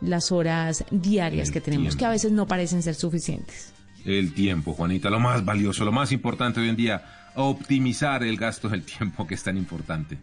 las 0.00 0.32
horas 0.32 0.84
diarias 0.90 1.52
que 1.52 1.60
tenemos, 1.60 1.94
que 1.94 2.04
a 2.04 2.10
veces 2.10 2.32
no 2.32 2.48
parecen 2.48 2.82
ser 2.82 2.96
suficientes. 2.96 3.77
El 4.08 4.32
tiempo, 4.32 4.72
Juanita, 4.72 5.10
lo 5.10 5.20
más 5.20 5.44
valioso, 5.44 5.84
lo 5.84 5.92
más 5.92 6.12
importante 6.12 6.60
hoy 6.60 6.70
en 6.70 6.76
día, 6.76 7.30
optimizar 7.34 8.22
el 8.22 8.38
gasto 8.38 8.70
del 8.70 8.82
tiempo 8.82 9.26
que 9.26 9.34
es 9.34 9.42
tan 9.42 9.58
importante. 9.58 10.16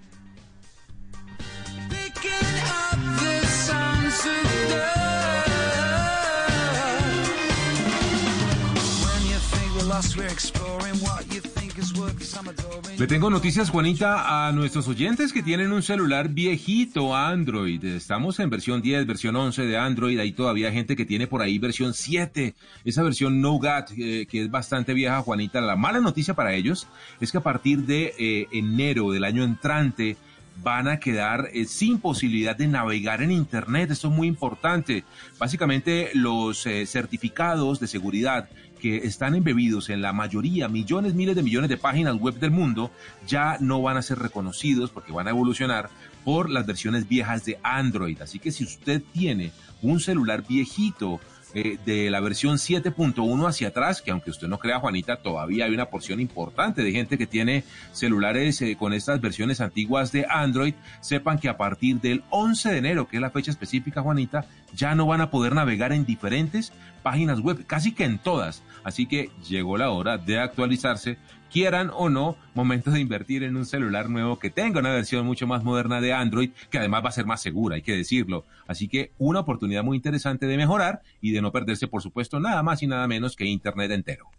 Le 12.98 13.08
tengo 13.08 13.30
noticias, 13.30 13.70
Juanita, 13.70 14.48
a 14.48 14.52
nuestros 14.54 14.88
oyentes 14.88 15.34
que 15.34 15.44
tienen 15.44 15.74
un 15.74 15.84
celular 15.84 16.30
viejito 16.30 17.14
Android. 17.16 17.84
Estamos 17.84 18.40
en 18.40 18.50
versión 18.50 18.82
10, 18.82 19.06
versión 19.06 19.36
11 19.36 19.64
de 19.64 19.78
Android. 19.78 20.18
Hay 20.20 20.32
todavía 20.32 20.72
gente 20.72 20.96
que 20.96 21.06
tiene 21.06 21.28
por 21.28 21.42
ahí 21.42 21.60
versión 21.60 21.94
7, 21.94 22.56
esa 22.86 23.04
versión 23.04 23.42
Nougat, 23.42 23.92
eh, 23.98 24.26
que 24.30 24.44
es 24.44 24.52
bastante 24.52 24.94
vieja, 24.94 25.22
Juanita. 25.22 25.60
La 25.60 25.76
mala 25.76 26.00
noticia 26.00 26.34
para 26.34 26.54
ellos 26.54 26.88
es 27.20 27.32
que 27.32 27.40
a 27.40 27.44
partir 27.44 27.82
de 27.82 28.14
eh, 28.18 28.48
enero 28.54 29.12
del 29.12 29.26
año 29.26 29.44
entrante, 29.44 30.16
van 30.64 30.88
a 30.88 31.02
quedar 31.02 31.50
eh, 31.52 31.66
sin 31.66 32.00
posibilidad 32.00 32.56
de 32.56 32.68
navegar 32.68 33.22
en 33.22 33.32
Internet. 33.32 33.92
Esto 33.92 34.08
es 34.08 34.14
muy 34.14 34.30
importante. 34.30 35.04
Básicamente 35.38 36.12
los 36.14 36.66
certificados 36.86 37.82
de 37.82 37.88
seguridad 37.88 38.48
que 38.86 38.98
están 38.98 39.34
embebidos 39.34 39.90
en 39.90 40.04
la 40.04 40.14
mayoría, 40.14 40.68
millones, 40.68 41.16
miles 41.16 41.36
de 41.36 41.42
millones 41.42 41.72
de 41.72 41.78
páginas 41.78 42.18
web 42.18 42.36
del 42.36 42.52
mundo, 42.52 42.92
ya 43.26 43.58
no 43.60 43.82
van 43.82 43.98
a 43.98 44.04
ser 44.04 44.20
reconocidos 44.20 44.92
porque 44.92 45.12
van 45.12 45.26
a 45.26 45.32
evolucionar 45.32 45.90
por 46.24 46.52
las 46.52 46.68
versiones 46.68 47.08
viejas 47.08 47.44
de 47.46 47.58
Android. 47.64 48.22
Así 48.22 48.38
que 48.38 48.52
si 48.52 48.64
usted 48.64 49.02
tiene 49.12 49.52
un 49.82 50.00
celular 50.00 50.46
viejito, 50.48 51.20
eh, 51.58 51.80
de 51.86 52.12
la 52.12 52.20
versión 52.20 52.58
7.1 52.58 53.48
hacia 53.48 53.70
atrás, 53.70 54.02
que 54.02 54.12
aunque 54.12 54.30
usted 54.30 54.50
no 54.50 54.60
crea, 54.60 54.82
Juanita, 54.82 55.16
todavía 55.16 55.64
hay 55.64 55.74
una 55.74 55.86
porción 55.86 56.20
importante 56.20 56.84
de 56.84 56.92
gente 56.92 57.18
que 57.18 57.28
tiene 57.28 57.64
celulares 57.94 58.62
eh, 58.62 58.76
con 58.78 58.92
estas 58.92 59.22
versiones 59.22 59.62
antiguas 59.62 60.12
de 60.12 60.26
Android, 60.30 60.74
sepan 61.00 61.40
que 61.40 61.48
a 61.48 61.56
partir 61.56 62.02
del 62.02 62.26
11 62.30 62.72
de 62.72 62.78
enero, 62.78 63.08
que 63.08 63.16
es 63.16 63.22
la 63.22 63.30
fecha 63.30 63.52
específica, 63.52 64.02
Juanita, 64.02 64.46
ya 64.76 64.96
no 64.96 65.06
van 65.06 65.22
a 65.22 65.32
poder 65.32 65.56
navegar 65.56 65.94
en 65.94 66.06
diferentes 66.06 66.74
páginas 67.04 67.40
web, 67.40 67.66
casi 67.66 67.94
que 67.94 68.04
en 68.04 68.18
todas. 68.18 68.62
Así 68.86 69.08
que 69.08 69.32
llegó 69.50 69.78
la 69.78 69.90
hora 69.90 70.20
de 70.20 70.40
actualizarse, 70.40 71.18
quieran 71.52 71.90
o 71.92 72.08
no, 72.08 72.38
momento 72.54 72.92
de 72.92 73.00
invertir 73.00 73.42
en 73.42 73.58
un 73.58 73.66
celular 73.66 74.12
nuevo 74.12 74.38
que 74.38 74.52
tenga 74.52 74.80
una 74.80 74.94
versión 74.94 75.26
mucho 75.26 75.48
más 75.48 75.64
moderna 75.64 76.00
de 76.02 76.14
Android, 76.14 76.52
que 76.70 76.78
además 76.78 77.04
va 77.04 77.10
a 77.10 77.14
ser 77.14 77.26
más 77.26 77.42
segura, 77.42 77.78
hay 77.78 77.82
que 77.82 77.98
decirlo. 77.98 78.46
Así 78.68 78.88
que 78.88 79.12
una 79.18 79.40
oportunidad 79.40 79.84
muy 79.84 79.98
interesante 79.98 80.46
de 80.46 80.56
mejorar 80.56 81.02
y 81.20 81.32
de 81.32 81.42
no 81.42 81.52
perderse, 81.52 81.88
por 81.88 82.04
supuesto, 82.04 82.40
nada 82.40 82.62
más 82.62 82.84
y 82.84 82.88
nada 82.88 83.08
menos 83.08 83.36
que 83.36 83.46
Internet 83.46 83.90
entero. 83.90 84.30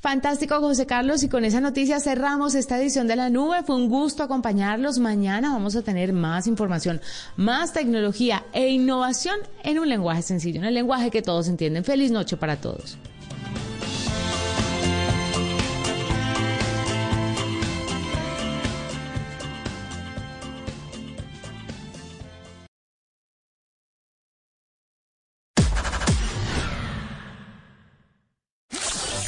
Fantástico, 0.00 0.58
José 0.60 0.86
Carlos. 0.86 1.22
Y 1.22 1.28
con 1.28 1.44
esa 1.44 1.60
noticia 1.60 2.00
cerramos 2.00 2.54
esta 2.54 2.80
edición 2.80 3.06
de 3.06 3.16
la 3.16 3.30
nube. 3.30 3.62
Fue 3.64 3.76
un 3.76 3.88
gusto 3.88 4.22
acompañarlos. 4.22 4.98
Mañana 4.98 5.52
vamos 5.52 5.76
a 5.76 5.82
tener 5.82 6.12
más 6.12 6.46
información, 6.46 7.00
más 7.36 7.72
tecnología 7.72 8.44
e 8.52 8.68
innovación 8.68 9.38
en 9.62 9.78
un 9.78 9.88
lenguaje 9.88 10.22
sencillo, 10.22 10.58
en 10.60 10.66
el 10.66 10.74
lenguaje 10.74 11.10
que 11.10 11.22
todos 11.22 11.48
entienden. 11.48 11.84
Feliz 11.84 12.10
noche 12.10 12.36
para 12.36 12.56
todos. 12.56 12.98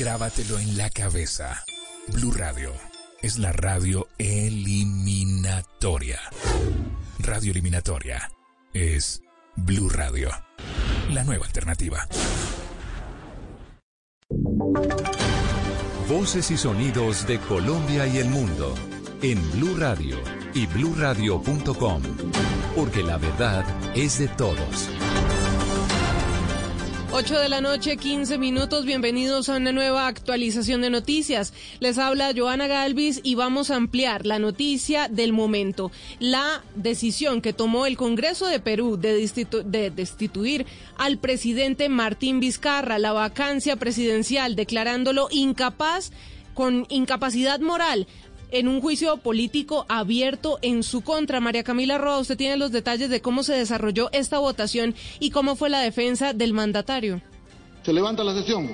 Grábatelo 0.09 0.59
en 0.59 0.79
la 0.79 0.89
cabeza. 0.89 1.63
Blue 2.15 2.33
Radio 2.33 2.73
es 3.21 3.39
la 3.39 3.53
radio 3.53 4.09
eliminatoria. 4.17 6.19
Radio 7.19 7.51
eliminatoria 7.51 8.31
es 8.73 9.21
Blue 9.55 9.91
Radio, 9.91 10.31
la 11.11 11.25
nueva 11.25 11.45
alternativa. 11.45 12.09
Voces 16.09 16.51
y 16.53 16.57
sonidos 16.57 17.27
de 17.27 17.39
Colombia 17.41 18.07
y 18.07 18.17
el 18.17 18.31
mundo 18.31 18.75
en 19.21 19.39
Blue 19.51 19.77
Radio 19.77 20.17
y 20.55 20.65
bluradio.com, 20.69 22.03
porque 22.75 23.03
la 23.03 23.19
verdad 23.19 23.63
es 23.95 24.19
de 24.19 24.29
todos. 24.29 24.89
8 27.11 27.39
de 27.39 27.49
la 27.49 27.63
noche, 27.63 27.97
15 27.97 28.37
minutos. 28.37 28.85
Bienvenidos 28.85 29.49
a 29.49 29.57
una 29.57 29.73
nueva 29.73 30.09
actualización 30.09 30.83
de 30.83 30.91
noticias. 30.91 31.55
Les 31.81 31.97
habla 31.97 32.33
Joana 32.37 32.67
Galvis 32.67 33.21
y 33.23 33.35
vamos 33.35 33.71
a 33.71 33.77
ampliar 33.77 34.27
la 34.27 34.39
noticia 34.39 35.09
del 35.09 35.33
momento. 35.33 35.91
La 36.21 36.63
decisión 36.75 37.41
que 37.41 37.55
tomó 37.55 37.87
el 37.87 37.97
Congreso 37.97 38.47
de 38.47 38.61
Perú 38.61 38.99
de, 38.99 39.27
de 39.65 39.91
destituir 39.91 40.67
al 40.99 41.17
presidente 41.17 41.89
Martín 41.89 42.41
Vizcarra, 42.41 42.99
la 42.99 43.13
vacancia 43.13 43.77
presidencial, 43.77 44.55
declarándolo 44.55 45.29
incapaz 45.31 46.13
con 46.53 46.87
incapacidad 46.91 47.61
moral 47.61 48.07
en 48.51 48.69
un 48.69 48.81
juicio 48.81 49.17
político 49.19 49.87
abierto 49.89 50.59
en 50.63 50.83
su 50.83 51.03
contra. 51.03 51.41
María 51.41 51.65
Camila 51.65 51.99
Roa, 51.99 52.19
usted 52.19 52.37
tiene 52.37 52.57
los 52.57 52.73
detalles 52.73 53.11
de 53.11 53.21
cómo 53.21 53.43
se 53.43 53.55
desarrolló 53.55 54.11
esta 54.13 54.39
votación 54.39 54.95
y 55.21 55.31
cómo 55.31 55.57
fue 55.57 55.71
la 55.71 55.81
defensa 55.81 56.33
del 56.33 56.53
mandatario. 56.53 57.21
Se 57.85 57.93
levanta 57.93 58.25
la 58.25 58.35
sesión. 58.35 58.69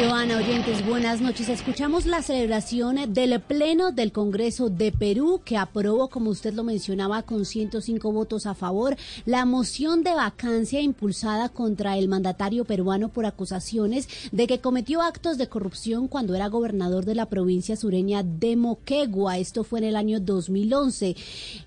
Joana 0.00 0.38
Oyentes, 0.38 0.86
buenas 0.86 1.20
noches. 1.20 1.50
Escuchamos 1.50 2.06
la 2.06 2.22
celebración 2.22 3.12
del 3.12 3.38
Pleno 3.38 3.92
del 3.92 4.12
Congreso 4.12 4.70
de 4.70 4.92
Perú 4.92 5.42
que 5.44 5.58
aprobó, 5.58 6.08
como 6.08 6.30
usted 6.30 6.54
lo 6.54 6.64
mencionaba, 6.64 7.22
con 7.22 7.44
105 7.44 8.10
votos 8.10 8.46
a 8.46 8.54
favor, 8.54 8.96
la 9.26 9.44
moción 9.44 10.02
de 10.02 10.14
vacancia 10.14 10.80
impulsada 10.80 11.50
contra 11.50 11.98
el 11.98 12.08
mandatario 12.08 12.64
peruano 12.64 13.10
por 13.10 13.26
acusaciones 13.26 14.08
de 14.32 14.46
que 14.46 14.60
cometió 14.60 15.02
actos 15.02 15.36
de 15.36 15.48
corrupción 15.48 16.08
cuando 16.08 16.34
era 16.34 16.48
gobernador 16.48 17.04
de 17.04 17.14
la 17.14 17.26
provincia 17.26 17.76
sureña 17.76 18.22
de 18.22 18.56
Moquegua. 18.56 19.36
Esto 19.36 19.64
fue 19.64 19.80
en 19.80 19.84
el 19.84 19.96
año 19.96 20.18
2011. 20.18 21.14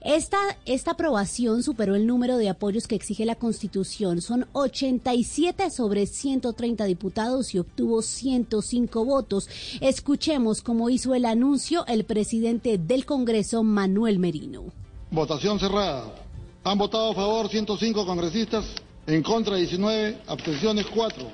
Esta, 0.01 0.39
esta 0.65 0.91
aprobación 0.91 1.61
superó 1.61 1.93
el 1.93 2.07
número 2.07 2.37
de 2.37 2.49
apoyos 2.49 2.87
que 2.87 2.95
exige 2.95 3.25
la 3.25 3.35
Constitución. 3.35 4.21
Son 4.21 4.47
87 4.53 5.69
sobre 5.69 6.07
130 6.07 6.85
diputados 6.85 7.53
y 7.53 7.59
obtuvo 7.59 8.01
105 8.23 9.05
votos. 9.05 9.49
Escuchemos 9.81 10.61
cómo 10.61 10.89
hizo 10.89 11.13
el 11.13 11.25
anuncio 11.25 11.85
el 11.87 12.05
presidente 12.05 12.77
del 12.77 13.05
Congreso, 13.05 13.63
Manuel 13.63 14.17
Merino. 14.17 14.63
Votación 15.11 15.59
cerrada. 15.59 16.15
Han 16.63 16.77
votado 16.77 17.11
a 17.11 17.15
favor 17.15 17.49
105 17.49 18.05
congresistas, 18.05 18.65
en 19.05 19.21
contra 19.21 19.57
19, 19.57 20.21
abstenciones 20.27 20.85
4. 20.85 21.27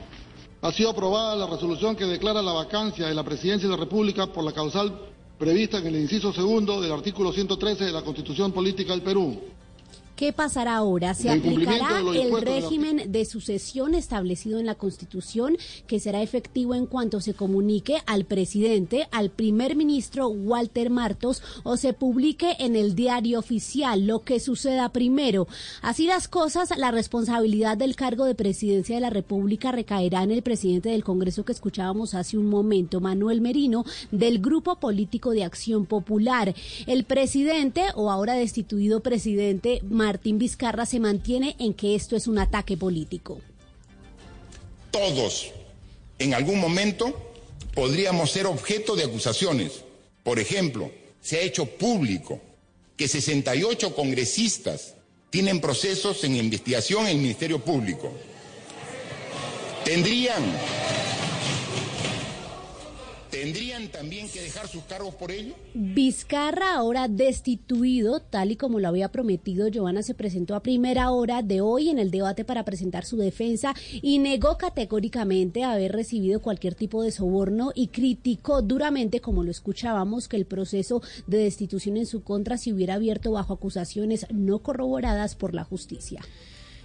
Ha 0.61 0.71
sido 0.71 0.89
aprobada 0.89 1.35
la 1.35 1.45
resolución 1.45 1.95
que 1.95 2.05
declara 2.05 2.41
la 2.41 2.53
vacancia 2.53 3.07
de 3.07 3.13
la 3.13 3.23
presidencia 3.23 3.69
de 3.69 3.75
la 3.75 3.79
República 3.79 4.25
por 4.27 4.43
la 4.43 4.51
causal 4.51 4.99
prevista 5.37 5.77
en 5.77 5.87
el 5.87 5.95
inciso 5.97 6.33
segundo 6.33 6.81
del 6.81 6.91
artículo 6.91 7.31
113 7.31 7.85
de 7.85 7.91
la 7.91 8.01
Constitución 8.01 8.51
Política 8.51 8.93
del 8.93 9.03
Perú. 9.03 9.39
¿Qué 10.19 10.33
pasará 10.33 10.75
ahora? 10.75 11.13
Se 11.13 11.29
aplicará 11.29 12.01
el 12.13 12.41
régimen 12.41 13.09
de 13.09 13.23
sucesión 13.23 13.95
establecido 13.95 14.59
en 14.59 14.65
la 14.65 14.75
Constitución, 14.75 15.55
que 15.87 16.01
será 16.01 16.21
efectivo 16.21 16.75
en 16.75 16.87
cuanto 16.87 17.21
se 17.21 17.33
comunique 17.33 17.99
al 18.05 18.25
presidente, 18.25 19.07
al 19.11 19.29
primer 19.29 19.77
ministro 19.77 20.27
Walter 20.27 20.89
Martos 20.89 21.41
o 21.63 21.77
se 21.77 21.93
publique 21.93 22.57
en 22.59 22.75
el 22.75 22.95
diario 22.95 23.39
oficial, 23.39 24.07
lo 24.07 24.25
que 24.25 24.41
suceda 24.41 24.89
primero. 24.89 25.47
Así 25.81 26.05
las 26.05 26.27
cosas, 26.27 26.77
la 26.77 26.91
responsabilidad 26.91 27.77
del 27.77 27.95
cargo 27.95 28.25
de 28.25 28.35
presidencia 28.35 28.95
de 28.95 29.01
la 29.01 29.09
República 29.09 29.71
recaerá 29.71 30.23
en 30.23 30.31
el 30.31 30.41
presidente 30.41 30.89
del 30.89 31.05
Congreso 31.05 31.45
que 31.45 31.53
escuchábamos 31.53 32.13
hace 32.13 32.37
un 32.37 32.49
momento, 32.49 32.99
Manuel 32.99 33.39
Merino, 33.39 33.85
del 34.11 34.39
Grupo 34.39 34.81
Político 34.81 35.31
de 35.31 35.45
Acción 35.45 35.85
Popular. 35.85 36.53
El 36.87 37.05
presidente, 37.05 37.83
o 37.95 38.11
ahora 38.11 38.33
destituido 38.33 38.99
presidente, 38.99 39.81
Martín 39.89 40.08
Vizcarra, 40.17 40.85
se 40.85 40.99
mantiene 40.99 41.55
en 41.59 41.73
que 41.73 41.95
esto 41.95 42.15
es 42.15 42.27
un 42.27 42.39
ataque 42.39 42.77
político. 42.77 43.39
Todos, 44.91 45.51
en 46.17 46.33
algún 46.33 46.59
momento, 46.59 47.13
podríamos 47.75 48.31
ser 48.31 48.47
objeto 48.47 48.95
de 48.95 49.03
acusaciones. 49.03 49.83
Por 50.23 50.39
ejemplo, 50.39 50.91
se 51.21 51.37
ha 51.37 51.41
hecho 51.41 51.65
público 51.65 52.41
que 52.97 53.07
68 53.07 53.95
congresistas 53.95 54.95
tienen 55.29 55.61
procesos 55.61 56.23
en 56.23 56.35
investigación 56.35 57.05
en 57.05 57.17
el 57.17 57.21
Ministerio 57.21 57.59
Público. 57.59 58.11
Tendrían, 59.85 60.43
tendrían 63.41 63.87
también 63.87 64.27
que 64.29 64.41
dejar 64.41 64.67
sus 64.67 64.83
cargos 64.83 65.15
por 65.15 65.31
ello. 65.31 65.55
Vizcarra, 65.73 66.75
ahora 66.75 67.07
destituido, 67.07 68.19
tal 68.19 68.51
y 68.51 68.55
como 68.55 68.79
lo 68.79 68.87
había 68.87 69.09
prometido, 69.09 69.67
Giovanna 69.69 70.03
se 70.03 70.13
presentó 70.13 70.55
a 70.55 70.63
primera 70.63 71.11
hora 71.11 71.41
de 71.41 71.61
hoy 71.61 71.89
en 71.89 71.99
el 71.99 72.11
debate 72.11 72.43
para 72.43 72.65
presentar 72.65 73.05
su 73.05 73.17
defensa 73.17 73.73
y 74.01 74.19
negó 74.19 74.57
categóricamente 74.57 75.63
haber 75.63 75.93
recibido 75.93 76.41
cualquier 76.41 76.75
tipo 76.75 77.01
de 77.01 77.11
soborno 77.11 77.71
y 77.75 77.87
criticó 77.87 78.61
duramente, 78.61 79.21
como 79.21 79.43
lo 79.43 79.51
escuchábamos, 79.51 80.27
que 80.27 80.37
el 80.37 80.45
proceso 80.45 81.01
de 81.27 81.37
destitución 81.37 81.97
en 81.97 82.05
su 82.05 82.23
contra 82.23 82.57
se 82.57 82.73
hubiera 82.73 82.95
abierto 82.95 83.31
bajo 83.31 83.53
acusaciones 83.53 84.25
no 84.33 84.59
corroboradas 84.59 85.35
por 85.35 85.53
la 85.53 85.63
justicia. 85.63 86.21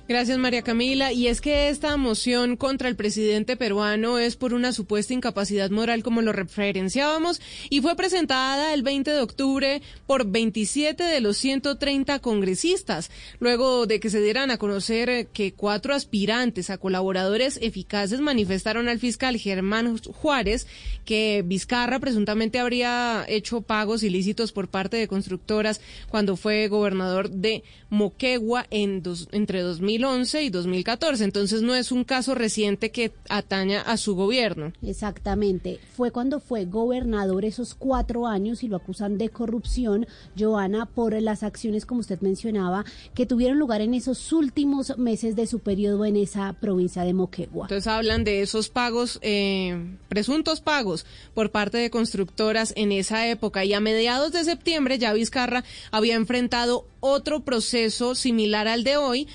Gracias, 0.07 0.37
María 0.37 0.61
Camila. 0.61 1.13
Y 1.15 1.29
es 1.29 1.41
que 1.41 1.71
esta 1.71 1.97
moción 1.97 2.57
contra 2.59 2.91
el 2.91 2.95
presidente 2.97 3.57
peruano 3.57 4.19
es 4.19 4.37
por 4.37 4.53
una 4.53 4.75
supuesta 4.75 5.15
incapacidad 5.15 5.71
moral, 5.71 6.03
como 6.03 6.21
lo 6.21 6.31
referenciábamos, 6.31 7.41
y 7.71 7.81
fue 7.81 7.97
presentada 7.97 8.75
el 8.75 8.83
20 8.83 9.11
de 9.13 9.21
octubre 9.21 9.81
por 10.07 10.27
27 10.31 11.03
de 11.05 11.21
los 11.23 11.39
130 11.39 12.19
congresistas, 12.19 13.11
luego 13.41 13.87
de 13.87 13.99
que 13.99 14.11
se 14.11 14.21
dieran 14.21 14.51
a 14.51 14.59
conocer 14.59 15.09
eh, 15.09 15.27
que 15.33 15.55
cuatro 15.55 15.95
aspirantes 15.95 16.69
a 16.69 16.77
colaboradores 16.77 17.59
eficaces 17.63 18.21
manifestaron 18.21 18.89
al 18.91 18.99
fiscal 18.99 19.39
Germán 19.39 19.97
Juárez 19.97 20.67
que 21.07 21.43
Vizcarra 21.47 21.99
presuntamente 21.99 22.59
habría 22.59 23.25
hecho 23.27 23.63
pagos 23.63 24.03
ilícitos 24.03 24.53
por 24.53 24.69
parte 24.69 24.99
de 24.99 25.09
constructoras 25.09 25.81
cuando 26.11 26.37
fue 26.37 26.69
gobernador 26.69 27.31
de 27.31 27.63
Moquegua 27.89 28.67
en 28.71 29.03
dos- 29.03 29.29
entre 29.33 29.61
2000 29.61 29.94
2011 29.99 30.43
y 30.43 30.51
2014. 30.51 31.25
Entonces 31.25 31.63
no 31.63 31.75
es 31.75 31.93
un 31.93 32.05
caso 32.05 32.35
reciente 32.35 32.91
que 32.91 33.13
ataña 33.29 33.81
a 33.81 33.97
su 33.97 34.15
gobierno. 34.15 34.73
Exactamente. 34.83 35.79
Fue 35.97 36.11
cuando 36.11 36.41
fue 36.41 36.65
gobernador 36.65 37.45
esos 37.45 37.75
cuatro 37.75 38.27
años 38.27 38.63
y 38.63 38.69
lo 38.69 38.77
acusan 38.77 39.19
de 39.19 39.29
corrupción, 39.29 40.07
Joana, 40.39 40.87
por 40.87 41.21
las 41.21 41.43
acciones, 41.43 41.87
como 41.87 42.01
usted 42.01 42.21
mencionaba, 42.21 42.85
que 43.15 43.27
tuvieron 43.27 43.59
lugar 43.59 43.81
en 43.81 43.95
esos 43.95 44.33
últimos 44.33 44.97
meses 44.99 45.37
de 45.37 45.47
su 45.47 45.61
periodo 45.61 46.05
en 46.05 46.17
esa 46.17 46.53
provincia 46.55 47.03
de 47.03 47.15
Moquegua. 47.15 47.67
Entonces 47.67 47.87
hablan 47.87 48.25
de 48.25 48.43
esos 48.43 48.69
pagos, 48.69 49.19
eh, 49.23 49.97
presuntos 50.09 50.61
pagos 50.61 51.07
por 51.35 51.51
parte 51.51 51.79
de 51.79 51.91
constructoras 51.91 52.73
en 52.77 52.93
esa 52.93 53.29
época. 53.29 53.65
Y 53.65 53.73
a 53.73 53.81
mediados 53.81 54.33
de 54.33 54.45
septiembre 54.45 54.99
ya 54.99 55.13
Vizcarra 55.13 55.65
había 55.91 56.15
enfrentado 56.15 56.87
otro 57.01 57.41
proceso 57.41 58.15
similar 58.15 58.67
al 58.67 58.83
de 58.83 58.97
hoy. 58.97 59.29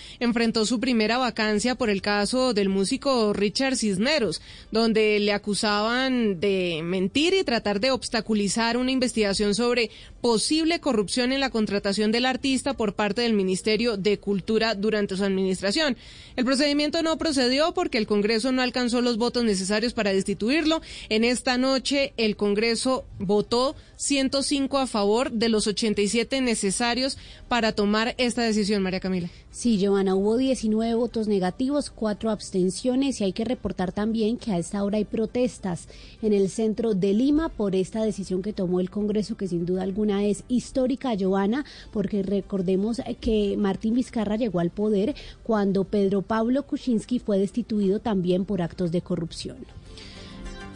Enfrentó 0.49 0.65
su 0.65 0.79
primera 0.79 1.19
vacancia 1.19 1.75
por 1.75 1.91
el 1.91 2.01
caso 2.01 2.55
del 2.55 2.69
músico 2.69 3.33
Richard 3.33 3.75
Cisneros, 3.75 4.41
donde 4.71 5.19
le 5.19 5.31
acusaban 5.31 6.39
de 6.39 6.81
mentir 6.83 7.35
y 7.35 7.43
tratar 7.43 7.79
de 7.79 7.91
obstaculizar 7.91 8.75
una 8.75 8.89
investigación 8.89 9.53
sobre 9.53 9.91
posible 10.21 10.79
corrupción 10.79 11.33
en 11.33 11.39
la 11.39 11.51
contratación 11.51 12.11
del 12.11 12.25
artista 12.25 12.73
por 12.73 12.95
parte 12.95 13.21
del 13.21 13.33
Ministerio 13.33 13.95
de 13.95 14.17
Cultura 14.17 14.73
durante 14.73 15.15
su 15.15 15.23
administración. 15.23 15.95
El 16.35 16.45
procedimiento 16.45 17.03
no 17.03 17.19
procedió 17.19 17.75
porque 17.75 17.99
el 17.99 18.07
Congreso 18.07 18.51
no 18.51 18.63
alcanzó 18.63 19.01
los 19.01 19.17
votos 19.17 19.43
necesarios 19.43 19.93
para 19.93 20.13
destituirlo. 20.13 20.81
En 21.09 21.25
esta 21.25 21.59
noche 21.59 22.13
el 22.17 22.35
Congreso 22.35 23.05
votó 23.19 23.75
105 23.99 24.77
a 24.77 24.87
favor 24.87 25.29
de 25.29 25.49
los 25.49 25.67
87 25.67 26.39
necesarios 26.39 27.17
para 27.49 27.73
tomar 27.73 28.15
esta 28.17 28.43
decisión, 28.43 28.81
María 28.81 29.01
Camila. 29.01 29.29
Sí, 29.51 29.77
Joana, 29.85 30.15
hubo 30.15 30.37
19 30.37 30.93
votos 30.93 31.27
negativos, 31.27 31.89
cuatro 31.89 32.29
abstenciones 32.29 33.19
y 33.19 33.25
hay 33.25 33.33
que 33.33 33.43
reportar 33.43 33.91
también 33.91 34.37
que 34.37 34.53
a 34.53 34.57
esta 34.57 34.85
hora 34.85 34.99
hay 34.99 35.03
protestas 35.03 35.89
en 36.21 36.31
el 36.31 36.49
centro 36.49 36.93
de 36.93 37.13
Lima 37.13 37.49
por 37.49 37.75
esta 37.75 38.01
decisión 38.01 38.41
que 38.41 38.53
tomó 38.53 38.79
el 38.79 38.89
Congreso, 38.89 39.35
que 39.35 39.49
sin 39.49 39.65
duda 39.65 39.83
alguna 39.83 40.23
es 40.23 40.45
histórica, 40.47 41.17
Joana, 41.19 41.65
porque 41.91 42.23
recordemos 42.23 43.01
que 43.19 43.57
Martín 43.57 43.95
Vizcarra 43.95 44.37
llegó 44.37 44.61
al 44.61 44.69
poder 44.69 45.13
cuando 45.43 45.83
Pedro 45.83 46.21
Pablo 46.21 46.63
Kuczynski 46.63 47.19
fue 47.19 47.37
destituido 47.37 47.99
también 47.99 48.45
por 48.45 48.61
actos 48.61 48.93
de 48.93 49.01
corrupción. 49.01 49.57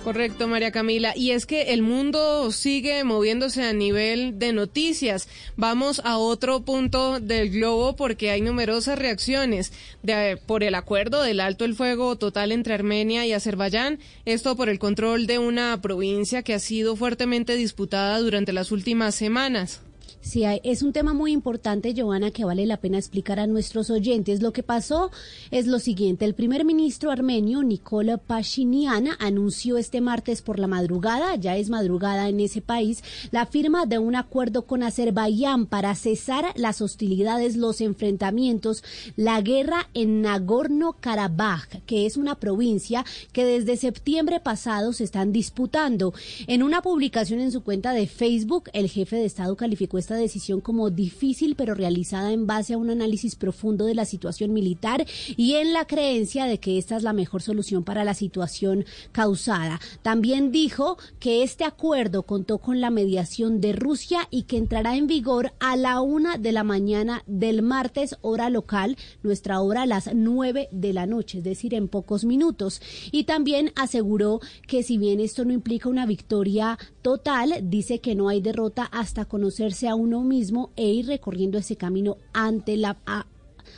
Correcto, 0.03 0.49
María 0.49 0.71
Camila. 0.71 1.13
Y 1.15 1.31
es 1.31 1.45
que 1.45 1.73
el 1.73 1.81
mundo 1.81 2.51
sigue 2.51 3.05
moviéndose 3.05 3.63
a 3.63 3.71
nivel 3.71 4.37
de 4.37 4.51
noticias. 4.51 5.29
Vamos 5.55 6.01
a 6.03 6.17
otro 6.17 6.61
punto 6.61 7.21
del 7.21 7.49
globo 7.51 7.95
porque 7.95 8.29
hay 8.29 8.41
numerosas 8.41 8.99
reacciones 8.99 9.71
de, 10.01 10.37
por 10.45 10.63
el 10.63 10.75
acuerdo 10.75 11.23
del 11.23 11.39
alto 11.39 11.63
el 11.63 11.73
fuego 11.73 12.17
total 12.17 12.51
entre 12.51 12.73
Armenia 12.73 13.25
y 13.25 13.31
Azerbaiyán. 13.31 13.99
Esto 14.25 14.57
por 14.57 14.67
el 14.67 14.77
control 14.77 15.25
de 15.25 15.39
una 15.39 15.81
provincia 15.81 16.43
que 16.43 16.53
ha 16.53 16.59
sido 16.59 16.97
fuertemente 16.97 17.55
disputada 17.55 18.19
durante 18.19 18.51
las 18.51 18.73
últimas 18.73 19.15
semanas. 19.15 19.79
Sí, 20.21 20.43
es 20.63 20.83
un 20.83 20.93
tema 20.93 21.13
muy 21.13 21.31
importante, 21.31 21.93
Joana, 21.95 22.31
que 22.31 22.45
vale 22.45 22.65
la 22.65 22.77
pena 22.77 22.97
explicar 22.97 23.39
a 23.39 23.47
nuestros 23.47 23.89
oyentes. 23.89 24.41
Lo 24.41 24.53
que 24.53 24.63
pasó 24.63 25.11
es 25.51 25.67
lo 25.67 25.79
siguiente. 25.79 26.25
El 26.25 26.33
primer 26.33 26.65
ministro 26.65 27.11
armenio, 27.11 27.61
Nicola 27.63 28.17
Pashinyan, 28.17 29.09
anunció 29.19 29.77
este 29.77 30.01
martes 30.01 30.41
por 30.41 30.59
la 30.59 30.67
madrugada, 30.67 31.35
ya 31.35 31.57
es 31.57 31.69
madrugada 31.69 32.29
en 32.29 32.39
ese 32.39 32.61
país, 32.61 33.03
la 33.31 33.45
firma 33.45 33.85
de 33.85 33.99
un 33.99 34.15
acuerdo 34.15 34.65
con 34.65 34.83
Azerbaiyán 34.83 35.65
para 35.65 35.93
cesar 35.95 36.45
las 36.55 36.81
hostilidades, 36.81 37.55
los 37.55 37.81
enfrentamientos, 37.81 38.83
la 39.15 39.41
guerra 39.41 39.89
en 39.93 40.21
Nagorno-Karabaj, 40.23 41.81
que 41.85 42.05
es 42.05 42.17
una 42.17 42.35
provincia 42.35 43.05
que 43.31 43.45
desde 43.45 43.77
septiembre 43.77 44.39
pasado 44.39 44.93
se 44.93 45.03
están 45.03 45.31
disputando. 45.31 46.13
En 46.47 46.63
una 46.63 46.81
publicación 46.81 47.39
en 47.39 47.51
su 47.51 47.63
cuenta 47.63 47.91
de 47.93 48.07
Facebook, 48.07 48.69
el 48.73 48.89
jefe 48.89 49.17
de 49.17 49.25
Estado 49.25 49.55
calificó 49.55 49.97
esta 50.03 50.15
decisión 50.15 50.59
como 50.59 50.89
difícil, 50.89 51.55
pero 51.55 51.75
realizada 51.75 52.31
en 52.33 52.45
base 52.45 52.73
a 52.73 52.77
un 52.77 52.89
análisis 52.89 53.35
profundo 53.35 53.85
de 53.85 53.95
la 53.95 54.03
situación 54.03 54.51
militar 54.51 55.05
y 55.37 55.55
en 55.55 55.71
la 55.71 55.85
creencia 55.85 56.45
de 56.45 56.59
que 56.59 56.77
esta 56.77 56.97
es 56.97 57.03
la 57.03 57.13
mejor 57.13 57.41
solución 57.41 57.83
para 57.83 58.03
la 58.03 58.13
situación 58.13 58.85
causada. 59.13 59.79
También 60.01 60.51
dijo 60.51 60.97
que 61.19 61.43
este 61.43 61.63
acuerdo 61.63 62.23
contó 62.23 62.57
con 62.57 62.81
la 62.81 62.89
mediación 62.89 63.61
de 63.61 63.71
Rusia 63.71 64.27
y 64.29 64.43
que 64.43 64.57
entrará 64.57 64.97
en 64.97 65.07
vigor 65.07 65.53
a 65.59 65.77
la 65.77 66.01
una 66.01 66.37
de 66.37 66.51
la 66.51 66.63
mañana 66.63 67.23
del 67.25 67.61
martes, 67.61 68.17
hora 68.21 68.49
local, 68.49 68.97
nuestra 69.23 69.61
hora 69.61 69.83
a 69.83 69.85
las 69.85 70.13
nueve 70.13 70.67
de 70.71 70.91
la 70.91 71.05
noche, 71.05 71.37
es 71.37 71.43
decir, 71.45 71.73
en 71.73 71.87
pocos 71.87 72.25
minutos. 72.25 72.81
Y 73.11 73.23
también 73.23 73.71
aseguró 73.75 74.41
que 74.67 74.83
si 74.83 74.97
bien 74.97 75.21
esto 75.21 75.45
no 75.45 75.53
implica 75.53 75.87
una 75.87 76.05
victoria 76.05 76.77
total, 77.01 77.53
dice 77.63 77.99
que 77.99 78.15
no 78.15 78.27
hay 78.27 78.41
derrota 78.41 78.83
hasta 78.83 79.25
conocerse 79.25 79.87
a 79.87 79.92
uno 79.95 80.21
mismo 80.21 80.71
e 80.75 80.87
ir 80.89 81.07
recorriendo 81.07 81.57
ese 81.57 81.75
camino 81.75 82.17
ante 82.33 82.77
la 82.77 82.97
a- 83.05 83.25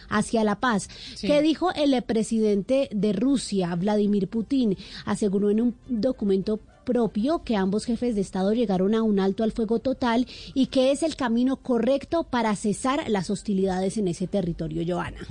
hacia 0.09 0.43
la 0.43 0.59
paz. 0.59 0.87
Sí. 1.15 1.27
¿Qué 1.27 1.41
dijo 1.41 1.71
el 1.73 1.99
presidente 2.03 2.89
de 2.91 3.13
Rusia, 3.13 3.73
Vladimir 3.75 4.27
Putin? 4.27 4.77
Aseguró 5.05 5.49
en 5.49 5.61
un 5.61 5.75
documento 5.87 6.59
propio 6.85 7.41
que 7.43 7.55
ambos 7.55 7.85
jefes 7.85 8.13
de 8.13 8.21
Estado 8.21 8.53
llegaron 8.53 8.93
a 8.93 9.01
un 9.01 9.19
alto 9.19 9.43
al 9.43 9.51
fuego 9.51 9.79
total 9.79 10.27
y 10.53 10.67
que 10.67 10.91
es 10.91 11.01
el 11.01 11.15
camino 11.15 11.55
correcto 11.55 12.23
para 12.23 12.55
cesar 12.55 13.09
las 13.09 13.31
hostilidades 13.31 13.97
en 13.97 14.07
ese 14.07 14.27
territorio, 14.27 14.83
Joana. 14.87 15.25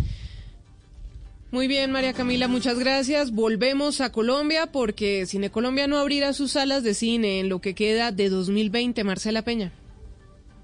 Muy 1.53 1.69
bien, 1.69 1.93
María 1.93 2.13
Camila, 2.13 2.49
muchas 2.49 2.81
gracias. 2.81 3.31
Volvemos 3.31 4.01
a 4.01 4.11
Colombia 4.11 4.73
porque 4.73 5.25
Cine 5.27 5.51
Colombia 5.51 5.87
no 5.87 5.99
abrirá 5.99 6.33
sus 6.33 6.51
salas 6.53 6.83
de 6.83 6.95
cine 6.95 7.39
en 7.39 7.49
lo 7.49 7.61
que 7.61 7.77
queda 7.77 8.11
de 8.11 8.29
2020. 8.29 9.05
Marcela 9.05 9.43
Peña. 9.43 9.71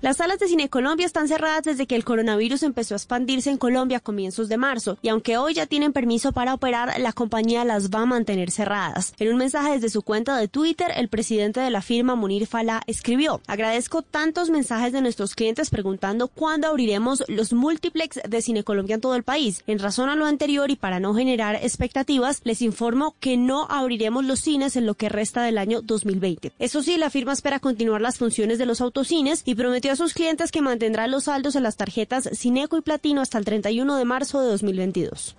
Las 0.03 0.17
salas 0.17 0.39
de 0.39 0.49
Cine 0.49 0.71
Colombia 0.71 1.05
están 1.05 1.29
cerradas 1.29 1.63
desde 1.63 1.87
que 1.87 1.95
el 1.95 2.05
coronavirus 2.05 2.63
empezó 2.63 2.95
a 2.95 2.97
expandirse 2.97 3.51
en 3.51 3.59
Colombia 3.59 3.99
a 3.99 4.01
comienzos 4.01 4.49
de 4.49 4.57
marzo, 4.57 4.97
y 5.03 5.11
aunque 5.11 5.37
hoy 5.37 5.53
ya 5.53 5.67
tienen 5.67 5.93
permiso 5.93 6.33
para 6.33 6.55
operar, 6.55 6.99
la 6.99 7.13
compañía 7.13 7.67
las 7.67 7.91
va 7.91 8.01
a 8.01 8.07
mantener 8.07 8.51
cerradas. 8.51 9.13
En 9.19 9.29
un 9.29 9.37
mensaje 9.37 9.73
desde 9.73 9.91
su 9.91 10.01
cuenta 10.01 10.39
de 10.39 10.49
Twitter, 10.49 10.91
el 10.97 11.09
presidente 11.09 11.61
de 11.61 11.69
la 11.69 11.83
firma, 11.83 12.15
Munir 12.15 12.47
Fala, 12.47 12.81
escribió, 12.87 13.43
agradezco 13.47 14.01
tantos 14.01 14.49
mensajes 14.49 14.95
de 14.95 15.03
nuestros 15.03 15.35
clientes 15.35 15.69
preguntando 15.69 16.29
cuándo 16.29 16.69
abriremos 16.69 17.23
los 17.29 17.53
multiplex 17.53 18.21
de 18.27 18.41
Cine 18.41 18.65
Colombia 18.65 18.95
en 18.95 19.03
todo 19.03 19.17
el 19.17 19.23
país. 19.23 19.63
En 19.67 19.81
razón 19.81 20.09
a 20.09 20.17
lo 20.17 20.25
anterior 20.25 20.71
y 20.71 20.77
para 20.77 20.99
no 20.99 21.15
generar 21.15 21.57
expectativas, 21.57 22.41
les 22.45 22.63
informo 22.63 23.17
que 23.21 23.37
no 23.37 23.67
abriremos 23.69 24.25
los 24.25 24.41
cines 24.41 24.77
en 24.77 24.87
lo 24.87 24.95
que 24.95 25.11
resta 25.11 25.43
del 25.43 25.59
año 25.59 25.83
2020. 25.83 26.53
Eso 26.59 26.83
sí, 26.83 26.97
la 26.97 27.11
firma 27.11 27.35
espera 27.35 27.61
continuar 27.61 28.01
las 28.01 28.17
funciones 28.17 28.57
de 28.57 28.65
los 28.65 28.81
autocines 28.81 29.43
y 29.45 29.55
prometió 29.55 29.89
a 29.90 29.96
sus 29.96 30.14
clientes 30.14 30.50
que 30.53 30.62
mantendrá 30.62 31.07
los 31.07 31.24
saldos 31.24 31.57
en 31.57 31.62
las 31.62 31.76
tarjetas 31.76 32.29
Cineco 32.33 32.76
y 32.79 32.83
Platino 32.83 33.20
hasta 33.20 33.38
el 33.38 33.44
31 33.44 33.96
de 33.96 34.05
marzo 34.05 34.40
de 34.40 34.48
2022. 34.48 35.37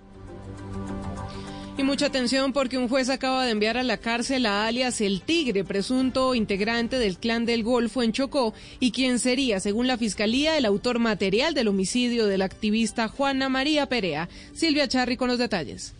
Y 1.78 1.84
mucha 1.84 2.06
atención 2.06 2.52
porque 2.52 2.76
un 2.76 2.88
juez 2.88 3.08
acaba 3.08 3.46
de 3.46 3.50
enviar 3.50 3.78
a 3.78 3.82
la 3.82 3.96
cárcel 3.96 4.44
a 4.44 4.66
alias 4.66 5.00
El 5.00 5.22
Tigre, 5.22 5.64
presunto 5.64 6.34
integrante 6.34 6.98
del 6.98 7.16
clan 7.16 7.46
del 7.46 7.62
Golfo 7.62 8.02
en 8.02 8.12
Chocó, 8.12 8.52
y 8.78 8.92
quien 8.92 9.18
sería, 9.18 9.58
según 9.58 9.86
la 9.86 9.96
fiscalía, 9.96 10.58
el 10.58 10.66
autor 10.66 10.98
material 10.98 11.54
del 11.54 11.68
homicidio 11.68 12.26
de 12.26 12.36
la 12.36 12.44
activista 12.44 13.08
Juana 13.08 13.48
María 13.48 13.88
Perea. 13.88 14.28
Silvia 14.52 14.86
Charri 14.86 15.16
con 15.16 15.28
los 15.28 15.38
detalles. 15.38 15.94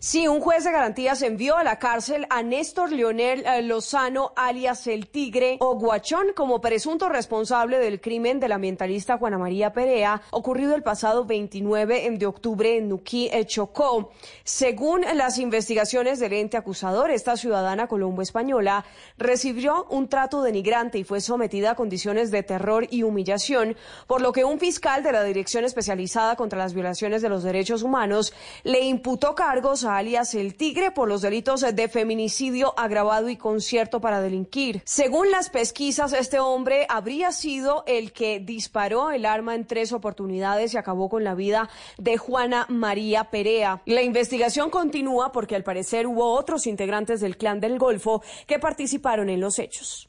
Sí, 0.00 0.28
un 0.28 0.38
juez 0.38 0.62
de 0.62 0.70
garantías 0.70 1.22
envió 1.22 1.56
a 1.56 1.64
la 1.64 1.80
cárcel 1.80 2.24
a 2.30 2.44
Néstor 2.44 2.92
Leonel 2.92 3.44
eh, 3.44 3.62
Lozano, 3.62 4.32
alias 4.36 4.86
el 4.86 5.08
Tigre 5.08 5.56
o 5.58 5.74
Guachón, 5.74 6.28
como 6.36 6.60
presunto 6.60 7.08
responsable 7.08 7.80
del 7.80 8.00
crimen 8.00 8.38
del 8.38 8.52
ambientalista 8.52 9.18
Juana 9.18 9.38
María 9.38 9.72
Perea, 9.72 10.22
ocurrido 10.30 10.76
el 10.76 10.84
pasado 10.84 11.24
29 11.24 12.10
de 12.16 12.26
octubre 12.26 12.76
en 12.76 12.88
Nuquí, 12.88 13.28
eh, 13.32 13.44
Chocó. 13.44 14.12
Según 14.44 15.00
las 15.00 15.36
investigaciones 15.38 16.20
del 16.20 16.34
ente 16.34 16.56
acusador, 16.56 17.10
esta 17.10 17.36
ciudadana 17.36 17.88
colombo-española 17.88 18.84
recibió 19.16 19.84
un 19.90 20.08
trato 20.08 20.42
denigrante 20.42 20.98
y 20.98 21.04
fue 21.04 21.20
sometida 21.20 21.72
a 21.72 21.74
condiciones 21.74 22.30
de 22.30 22.44
terror 22.44 22.86
y 22.88 23.02
humillación, 23.02 23.76
por 24.06 24.20
lo 24.20 24.30
que 24.30 24.44
un 24.44 24.60
fiscal 24.60 25.02
de 25.02 25.10
la 25.10 25.24
Dirección 25.24 25.64
Especializada 25.64 26.36
contra 26.36 26.56
las 26.56 26.72
Violaciones 26.72 27.20
de 27.20 27.30
los 27.30 27.42
Derechos 27.42 27.82
Humanos 27.82 28.32
le 28.62 28.82
imputó 28.82 29.34
cargos 29.34 29.87
alias 29.88 30.34
El 30.34 30.54
Tigre 30.54 30.90
por 30.90 31.08
los 31.08 31.22
delitos 31.22 31.60
de 31.60 31.88
feminicidio 31.88 32.74
agravado 32.78 33.28
y 33.28 33.36
concierto 33.36 34.00
para 34.00 34.20
delinquir. 34.20 34.82
Según 34.84 35.30
las 35.30 35.50
pesquisas, 35.50 36.12
este 36.12 36.38
hombre 36.38 36.86
habría 36.88 37.32
sido 37.32 37.82
el 37.86 38.12
que 38.12 38.38
disparó 38.38 39.10
el 39.10 39.26
arma 39.26 39.54
en 39.54 39.66
tres 39.66 39.92
oportunidades 39.92 40.74
y 40.74 40.76
acabó 40.76 41.08
con 41.08 41.24
la 41.24 41.34
vida 41.34 41.68
de 41.96 42.18
Juana 42.18 42.66
María 42.68 43.24
Perea. 43.30 43.82
La 43.86 44.02
investigación 44.02 44.70
continúa 44.70 45.32
porque 45.32 45.56
al 45.56 45.64
parecer 45.64 46.06
hubo 46.06 46.32
otros 46.32 46.66
integrantes 46.66 47.20
del 47.20 47.36
clan 47.36 47.60
del 47.60 47.78
Golfo 47.78 48.22
que 48.46 48.58
participaron 48.58 49.28
en 49.30 49.40
los 49.40 49.58
hechos. 49.58 50.08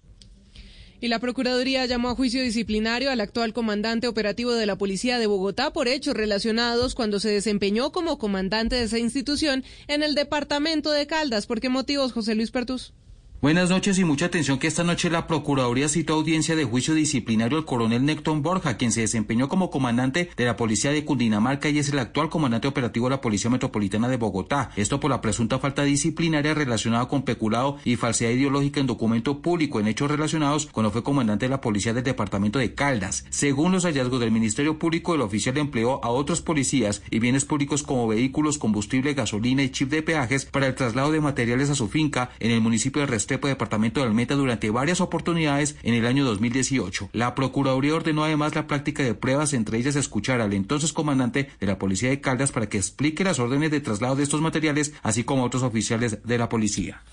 Y 1.02 1.08
la 1.08 1.20
Procuraduría 1.20 1.86
llamó 1.86 2.10
a 2.10 2.16
juicio 2.16 2.42
disciplinario 2.44 3.10
al 3.10 3.22
actual 3.22 3.54
comandante 3.54 4.08
operativo 4.08 4.52
de 4.52 4.66
la 4.66 4.78
Policía 4.78 5.18
de 5.18 5.28
Bogotá 5.28 5.72
por 5.72 5.88
hechos 5.88 6.14
relacionados 6.14 6.94
cuando 6.94 7.22
se 7.22 7.30
desempeñó 7.30 7.92
como 7.92 8.18
comandante 8.18 8.76
de 8.76 8.84
esa 8.84 9.00
institución 9.00 9.64
en 9.88 10.04
el 10.04 10.14
departamento 10.14 10.92
de 10.92 11.08
Caldas. 11.08 11.48
¿Por 11.48 11.62
qué 11.62 11.70
motivos, 11.70 12.12
José 12.12 12.36
Luis 12.36 12.52
Pertus? 12.52 12.94
Buenas 13.42 13.70
noches 13.70 13.98
y 13.98 14.04
mucha 14.04 14.26
atención 14.26 14.60
que 14.60 14.68
esta 14.68 14.84
noche 14.84 15.10
la 15.10 15.26
Procuraduría 15.26 15.88
citó 15.88 16.16
audiencia 16.16 16.58
de 16.58 16.66
juicio 16.66 16.94
disciplinario 16.94 17.58
al 17.58 17.64
coronel 17.64 18.04
Necton 18.04 18.42
Borja, 18.42 18.76
quien 18.76 18.92
se 18.92 19.00
desempeñó 19.00 19.48
como 19.48 19.70
comandante 19.70 20.30
de 20.36 20.44
la 20.44 20.58
Policía 20.58 20.92
de 20.92 21.06
Cundinamarca 21.06 21.70
y 21.70 21.80
es 21.80 21.88
el 21.88 22.00
actual 22.00 22.28
comandante 22.28 22.68
operativo 22.68 23.06
de 23.06 23.12
la 23.12 23.22
Policía 23.22 23.50
Metropolitana 23.50 24.10
de 24.10 24.18
Bogotá. 24.18 24.72
Esto 24.76 25.00
por 25.00 25.10
la 25.10 25.22
presunta 25.22 25.58
falta 25.58 25.84
disciplinaria 25.84 26.54
relacionada 26.54 27.08
con 27.08 27.22
peculado 27.22 27.78
y 27.86 27.96
falsedad 27.96 28.32
ideológica 28.32 28.82
en 28.82 28.88
documento 28.88 29.42
público 29.42 29.80
en 29.80 29.88
hechos 29.88 30.12
relacionados 30.12 30.68
cuando 30.70 30.92
fue 30.92 31.04
comandante 31.04 31.46
de 31.46 31.52
la 31.52 31.62
Policía 31.62 31.94
del 31.94 32.04
Departamento 32.04 32.60
de 32.60 32.74
Caldas. 32.74 33.24
Según 33.30 33.72
los 33.72 33.86
hallazgos 33.86 34.20
del 34.20 34.32
Ministerio 34.32 34.78
Público, 34.78 35.16
el 35.16 35.22
oficial 35.22 35.58
empleó 35.58 36.04
a 36.04 36.10
otros 36.10 36.42
policías 36.42 37.04
y 37.10 37.20
bienes 37.20 37.46
públicos 37.46 37.84
como 37.84 38.06
vehículos, 38.06 38.58
combustible, 38.58 39.14
gasolina 39.14 39.64
y 39.64 39.70
chip 39.70 39.92
de 39.92 40.04
peajes 40.04 40.44
para 40.44 40.68
el 40.68 40.76
traslado 40.76 41.14
de 41.14 41.22
materiales 41.22 41.70
a 41.70 41.76
su 41.76 41.88
finca 41.88 42.32
en 42.42 42.52
el 42.52 42.60
municipio 42.60 43.00
de 43.00 43.08
departamento 43.38 44.00
de 44.00 44.08
Almeta, 44.08 44.36
durante 44.36 44.70
varias 44.70 45.02
oportunidades 45.02 45.76
en 45.84 45.94
el 45.94 46.06
año 46.06 46.26
2018. 46.26 47.10
La 47.14 47.36
Procuraduría 47.36 47.96
ordenó 47.96 48.24
además 48.24 48.56
la 48.56 48.68
práctica 48.68 49.04
de 49.04 49.14
pruebas, 49.14 49.54
entre 49.54 49.78
ellas 49.78 49.96
escuchar 49.96 50.42
al 50.42 50.54
entonces 50.54 50.94
comandante 50.94 51.50
de 51.60 51.68
la 51.68 51.78
Policía 51.78 52.10
de 52.10 52.22
Caldas 52.22 52.52
para 52.52 52.70
que 52.70 52.78
explique 52.78 53.24
las 53.24 53.40
órdenes 53.40 53.72
de 53.72 53.82
traslado 53.82 54.16
de 54.16 54.24
estos 54.24 54.42
materiales, 54.42 54.94
así 55.04 55.24
como 55.24 55.44
a 55.44 55.46
otros 55.46 55.64
oficiales 55.64 56.24
de 56.24 56.38
la 56.38 56.50
policía. 56.50 57.04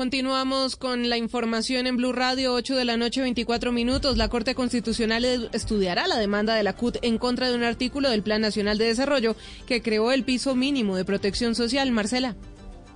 Continuamos 0.00 0.76
con 0.76 1.10
la 1.10 1.18
información 1.18 1.86
en 1.86 1.98
Blue 1.98 2.12
Radio, 2.12 2.54
8 2.54 2.74
de 2.74 2.86
la 2.86 2.96
noche, 2.96 3.20
24 3.20 3.70
minutos. 3.70 4.16
La 4.16 4.30
Corte 4.30 4.54
Constitucional 4.54 5.50
estudiará 5.52 6.06
la 6.06 6.16
demanda 6.16 6.54
de 6.54 6.62
la 6.62 6.72
CUT 6.72 6.96
en 7.02 7.18
contra 7.18 7.50
de 7.50 7.56
un 7.56 7.64
artículo 7.64 8.08
del 8.08 8.22
Plan 8.22 8.40
Nacional 8.40 8.78
de 8.78 8.86
Desarrollo 8.86 9.36
que 9.66 9.82
creó 9.82 10.10
el 10.10 10.24
piso 10.24 10.54
mínimo 10.54 10.96
de 10.96 11.04
protección 11.04 11.54
social. 11.54 11.92
Marcela. 11.92 12.34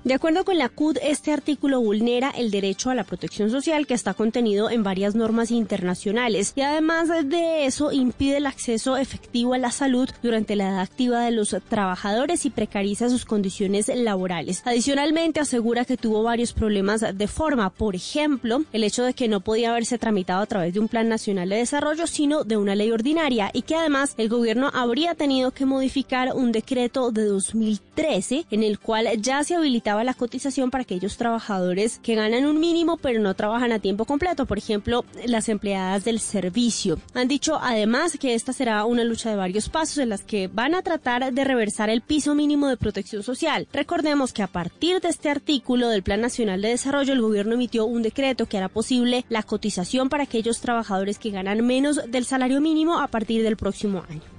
De 0.04 0.12
acuerdo 0.12 0.44
con 0.44 0.58
la 0.58 0.68
CUD, 0.68 0.98
este 1.00 1.32
artículo 1.32 1.80
vulnera 1.80 2.28
el 2.28 2.50
derecho 2.50 2.90
a 2.90 2.94
la 2.94 3.04
protección 3.04 3.50
social 3.50 3.86
que 3.86 3.94
está 3.94 4.12
contenido 4.12 4.68
en 4.68 4.82
varias 4.82 5.14
normas 5.14 5.50
internacionales 5.50 6.52
y 6.56 6.60
además 6.60 7.08
de 7.08 7.64
eso 7.64 7.90
impide 7.90 8.36
el 8.36 8.44
acceso 8.44 8.98
efectivo 8.98 9.54
a 9.54 9.58
la 9.58 9.70
salud 9.70 10.10
durante 10.22 10.56
la 10.56 10.68
edad 10.68 10.80
activa 10.80 11.24
de 11.24 11.30
los 11.30 11.56
trabajadores 11.70 12.44
y 12.44 12.50
precariza 12.50 13.08
sus 13.08 13.24
condiciones 13.24 13.90
laborales. 13.94 14.60
Adicionalmente 14.66 15.40
asegura 15.40 15.86
que 15.86 15.96
tuvo 15.96 16.22
varios 16.22 16.52
problemas 16.52 17.00
de 17.00 17.26
forma, 17.26 17.70
por 17.70 17.96
ejemplo, 17.96 18.62
el 18.74 18.84
hecho 18.84 19.04
de 19.04 19.14
que 19.14 19.26
no 19.26 19.40
podía 19.40 19.70
haberse 19.70 19.96
tramitado 19.96 20.42
a 20.42 20.46
través 20.46 20.74
de 20.74 20.80
un 20.80 20.88
plan 20.88 21.08
nacional 21.08 21.48
de 21.48 21.56
desarrollo, 21.56 22.06
sino 22.06 22.44
de 22.44 22.58
una 22.58 22.74
ley 22.74 22.90
ordinaria 22.90 23.48
y 23.54 23.62
que 23.62 23.76
además 23.76 24.12
el 24.18 24.28
gobierno 24.28 24.70
habría 24.74 25.14
tenido 25.14 25.52
que 25.52 25.64
modificar 25.64 26.34
un 26.34 26.52
decreto 26.52 27.10
de 27.10 27.24
2013 27.24 28.44
en 28.50 28.62
el 28.62 28.78
cual 28.78 29.08
ya 29.22 29.42
se 29.44 29.54
habilitaba 29.54 29.93
la 30.02 30.14
cotización 30.14 30.70
para 30.70 30.82
aquellos 30.82 31.16
trabajadores 31.16 32.00
que 32.02 32.16
ganan 32.16 32.46
un 32.46 32.58
mínimo 32.58 32.96
pero 32.96 33.20
no 33.20 33.34
trabajan 33.34 33.70
a 33.70 33.78
tiempo 33.78 34.06
completo, 34.06 34.46
por 34.46 34.58
ejemplo, 34.58 35.04
las 35.26 35.48
empleadas 35.48 36.04
del 36.04 36.18
servicio. 36.18 36.98
Han 37.14 37.28
dicho 37.28 37.58
además 37.62 38.16
que 38.18 38.34
esta 38.34 38.52
será 38.52 38.84
una 38.86 39.04
lucha 39.04 39.30
de 39.30 39.36
varios 39.36 39.68
pasos 39.68 39.98
en 39.98 40.08
las 40.08 40.22
que 40.22 40.48
van 40.48 40.74
a 40.74 40.82
tratar 40.82 41.32
de 41.32 41.44
reversar 41.44 41.90
el 41.90 42.00
piso 42.00 42.34
mínimo 42.34 42.68
de 42.68 42.76
protección 42.76 43.22
social. 43.22 43.68
Recordemos 43.72 44.32
que 44.32 44.42
a 44.42 44.48
partir 44.48 45.00
de 45.00 45.08
este 45.08 45.28
artículo 45.28 45.88
del 45.88 46.02
Plan 46.02 46.20
Nacional 46.20 46.62
de 46.62 46.70
Desarrollo, 46.70 47.12
el 47.12 47.20
gobierno 47.20 47.54
emitió 47.54 47.84
un 47.84 48.02
decreto 48.02 48.46
que 48.46 48.58
hará 48.58 48.68
posible 48.68 49.24
la 49.28 49.42
cotización 49.42 50.08
para 50.08 50.24
aquellos 50.24 50.60
trabajadores 50.60 51.18
que 51.18 51.30
ganan 51.30 51.64
menos 51.66 52.00
del 52.10 52.24
salario 52.24 52.60
mínimo 52.60 52.98
a 52.98 53.08
partir 53.08 53.42
del 53.42 53.56
próximo 53.56 54.02
año. 54.08 54.33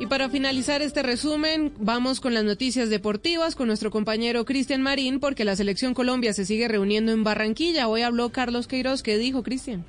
Y 0.00 0.06
para 0.06 0.28
finalizar 0.28 0.82
este 0.82 1.02
resumen, 1.02 1.72
vamos 1.78 2.20
con 2.20 2.34
las 2.34 2.44
noticias 2.44 2.90
deportivas 2.90 3.54
con 3.54 3.68
nuestro 3.68 3.90
compañero 3.90 4.44
Cristian 4.44 4.82
Marín, 4.82 5.20
porque 5.20 5.44
la 5.44 5.54
selección 5.54 5.94
Colombia 5.94 6.32
se 6.32 6.44
sigue 6.44 6.66
reuniendo 6.66 7.12
en 7.12 7.22
Barranquilla. 7.22 7.86
Hoy 7.86 8.02
habló 8.02 8.30
Carlos 8.30 8.66
Queiroz. 8.66 9.02
¿Qué 9.02 9.18
dijo 9.18 9.44
Cristian? 9.44 9.84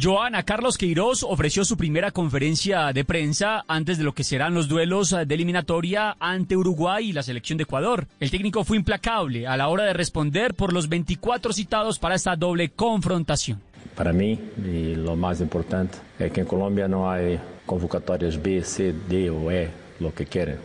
Joana 0.00 0.44
Carlos 0.44 0.78
Queiroz 0.78 1.24
ofreció 1.24 1.64
su 1.64 1.76
primera 1.76 2.12
conferencia 2.12 2.92
de 2.92 3.04
prensa 3.04 3.64
antes 3.66 3.98
de 3.98 4.04
lo 4.04 4.14
que 4.14 4.22
serán 4.22 4.54
los 4.54 4.68
duelos 4.68 5.10
de 5.10 5.34
eliminatoria 5.34 6.16
ante 6.20 6.56
Uruguay 6.56 7.08
y 7.08 7.12
la 7.12 7.24
selección 7.24 7.56
de 7.56 7.64
Ecuador. 7.64 8.06
El 8.20 8.30
técnico 8.30 8.62
fue 8.62 8.76
implacable 8.76 9.48
a 9.48 9.56
la 9.56 9.68
hora 9.68 9.84
de 9.84 9.94
responder 9.94 10.54
por 10.54 10.72
los 10.72 10.88
24 10.88 11.52
citados 11.52 11.98
para 11.98 12.14
esta 12.14 12.36
doble 12.36 12.68
confrontación. 12.68 13.60
Para 13.96 14.12
mí, 14.12 14.38
y 14.64 14.94
lo 14.94 15.16
más 15.16 15.40
importante 15.40 15.98
es 16.18 16.30
que 16.30 16.42
en 16.42 16.46
Colombia 16.46 16.86
no 16.86 17.10
hay 17.10 17.40
convocatorias 17.70 18.36
B, 18.42 18.64
C, 18.64 18.92
D 19.08 19.30
o 19.30 19.48
E, 19.48 19.70
lo 20.00 20.12
que 20.12 20.26
quieren. 20.26 20.58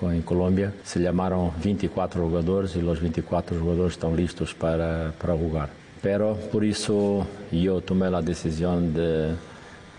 En 0.00 0.22
Colombia 0.22 0.72
se 0.82 0.98
llamaron 0.98 1.52
24 1.62 2.20
jugadores 2.20 2.74
y 2.74 2.82
los 2.82 3.00
24 3.00 3.60
jugadores 3.60 3.92
están 3.92 4.16
listos 4.16 4.52
para, 4.52 5.12
para 5.20 5.34
jugar. 5.34 5.70
Pero 6.02 6.36
por 6.50 6.64
eso 6.64 7.24
yo 7.52 7.80
tomé 7.80 8.10
la 8.10 8.20
decisión 8.20 8.92
de 8.92 9.36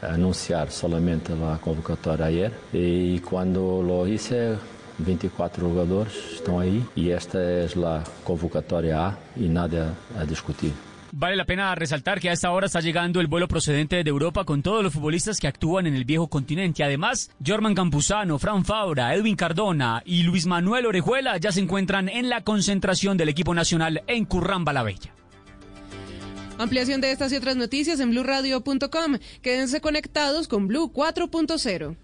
anunciar 0.02 0.70
solamente 0.70 1.34
la 1.34 1.58
convocatoria 1.64 2.26
ayer 2.26 2.52
y 2.74 3.20
cuando 3.20 3.82
lo 3.82 4.06
hice 4.06 4.56
24 4.98 5.66
jugadores 5.66 6.14
están 6.34 6.60
ahí 6.60 6.86
y 6.94 7.12
esta 7.12 7.40
es 7.64 7.78
la 7.78 8.04
convocatoria 8.26 9.08
A 9.08 9.18
y 9.38 9.48
nada 9.48 9.94
a 10.20 10.26
discutir. 10.26 10.74
Vale 11.16 11.36
la 11.36 11.46
pena 11.46 11.76
resaltar 11.76 12.20
que 12.20 12.32
a 12.32 12.34
esta 12.34 12.50
hora 12.50 12.66
está 12.66 12.80
llegando 12.80 13.22
el 13.22 13.28
vuelo 13.28 13.48
procedente 13.48 14.04
de 14.04 14.10
Europa 14.10 14.46
con 14.46 14.64
todos 14.64 14.84
los 14.84 14.94
futbolistas 14.94 15.40
que 15.40 15.48
actúan 15.48 15.86
en 15.86 15.94
el 15.94 16.06
viejo 16.06 16.28
continente. 16.28 16.84
Además, 16.84 17.30
Jorman 17.46 17.76
Campuzano, 17.76 18.40
Fran 18.40 18.66
Fabra, 18.66 19.14
Edwin 19.14 19.36
Cardona 19.36 20.02
y 20.08 20.24
Luis 20.24 20.48
Manuel 20.48 20.88
Orejuela 20.88 21.38
ya 21.38 21.52
se 21.52 21.60
encuentran 21.60 22.10
en 22.10 22.30
la 22.30 22.44
concentración 22.44 23.16
del 23.16 23.30
equipo 23.30 23.54
nacional 23.54 24.02
en 24.08 24.26
Curramba 24.26 24.74
la 24.74 24.82
Bella. 24.82 25.14
Ampliación 26.58 27.00
de 27.00 27.12
estas 27.12 27.32
y 27.32 27.36
otras 27.36 27.58
noticias 27.58 28.00
en 28.00 28.10
blurradio.com. 28.10 29.20
Quédense 29.44 29.82
conectados 29.82 30.48
con 30.48 30.68
Blue 30.68 30.92
4.0. 30.92 31.96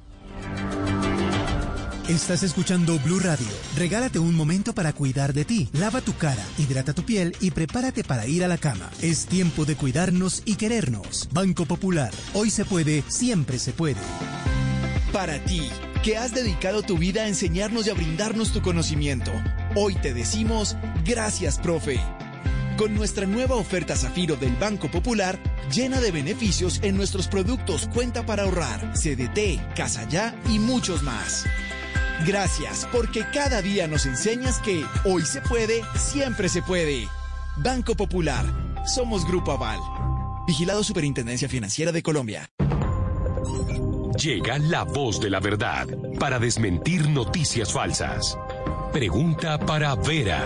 Estás 2.09 2.41
escuchando 2.41 2.97
Blue 2.97 3.19
Radio. 3.19 3.45
Regálate 3.77 4.17
un 4.17 4.33
momento 4.33 4.73
para 4.73 4.93
cuidar 4.93 5.31
de 5.31 5.45
ti. 5.45 5.69
Lava 5.73 6.01
tu 6.01 6.17
cara, 6.17 6.43
hidrata 6.57 6.91
tu 6.91 7.03
piel 7.03 7.35
y 7.39 7.51
prepárate 7.51 8.03
para 8.03 8.25
ir 8.25 8.43
a 8.43 8.47
la 8.47 8.57
cama. 8.57 8.89
Es 8.99 9.27
tiempo 9.27 9.63
de 9.63 9.75
cuidarnos 9.75 10.41
y 10.43 10.55
querernos. 10.55 11.29
Banco 11.31 11.67
Popular. 11.67 12.09
Hoy 12.33 12.49
se 12.49 12.65
puede, 12.65 13.03
siempre 13.09 13.59
se 13.59 13.73
puede. 13.73 13.99
Para 15.13 15.37
ti, 15.45 15.69
que 16.03 16.17
has 16.17 16.33
dedicado 16.33 16.81
tu 16.81 16.97
vida 16.97 17.21
a 17.21 17.27
enseñarnos 17.27 17.85
y 17.85 17.91
a 17.91 17.93
brindarnos 17.93 18.51
tu 18.53 18.63
conocimiento, 18.63 19.31
hoy 19.75 19.93
te 19.93 20.11
decimos 20.11 20.77
gracias, 21.05 21.59
profe. 21.59 21.99
Con 22.75 22.95
nuestra 22.95 23.27
nueva 23.27 23.53
oferta 23.53 23.95
Zafiro 23.95 24.35
del 24.35 24.55
Banco 24.55 24.89
Popular, 24.89 25.37
llena 25.71 26.01
de 26.01 26.09
beneficios 26.09 26.79
en 26.81 26.97
nuestros 26.97 27.27
productos 27.27 27.87
Cuenta 27.93 28.25
para 28.25 28.43
ahorrar, 28.43 28.93
CDT, 28.95 29.75
Casa 29.75 30.07
Ya 30.09 30.35
y 30.49 30.57
muchos 30.57 31.03
más. 31.03 31.45
Gracias, 32.25 32.87
porque 32.91 33.25
cada 33.33 33.61
día 33.61 33.87
nos 33.87 34.05
enseñas 34.05 34.59
que 34.59 34.85
hoy 35.05 35.23
se 35.23 35.41
puede, 35.41 35.83
siempre 35.95 36.49
se 36.49 36.61
puede. 36.61 37.07
Banco 37.57 37.95
Popular. 37.95 38.45
Somos 38.85 39.25
Grupo 39.25 39.51
Aval. 39.51 39.79
Vigilado 40.47 40.83
Superintendencia 40.83 41.47
Financiera 41.47 41.91
de 41.91 42.01
Colombia. 42.01 42.49
Llega 44.21 44.57
la 44.59 44.83
voz 44.83 45.19
de 45.21 45.29
la 45.29 45.39
verdad 45.39 45.87
para 46.19 46.39
desmentir 46.39 47.07
noticias 47.09 47.71
falsas. 47.71 48.37
Pregunta 48.91 49.57
para 49.57 49.95
Vera. 49.95 50.45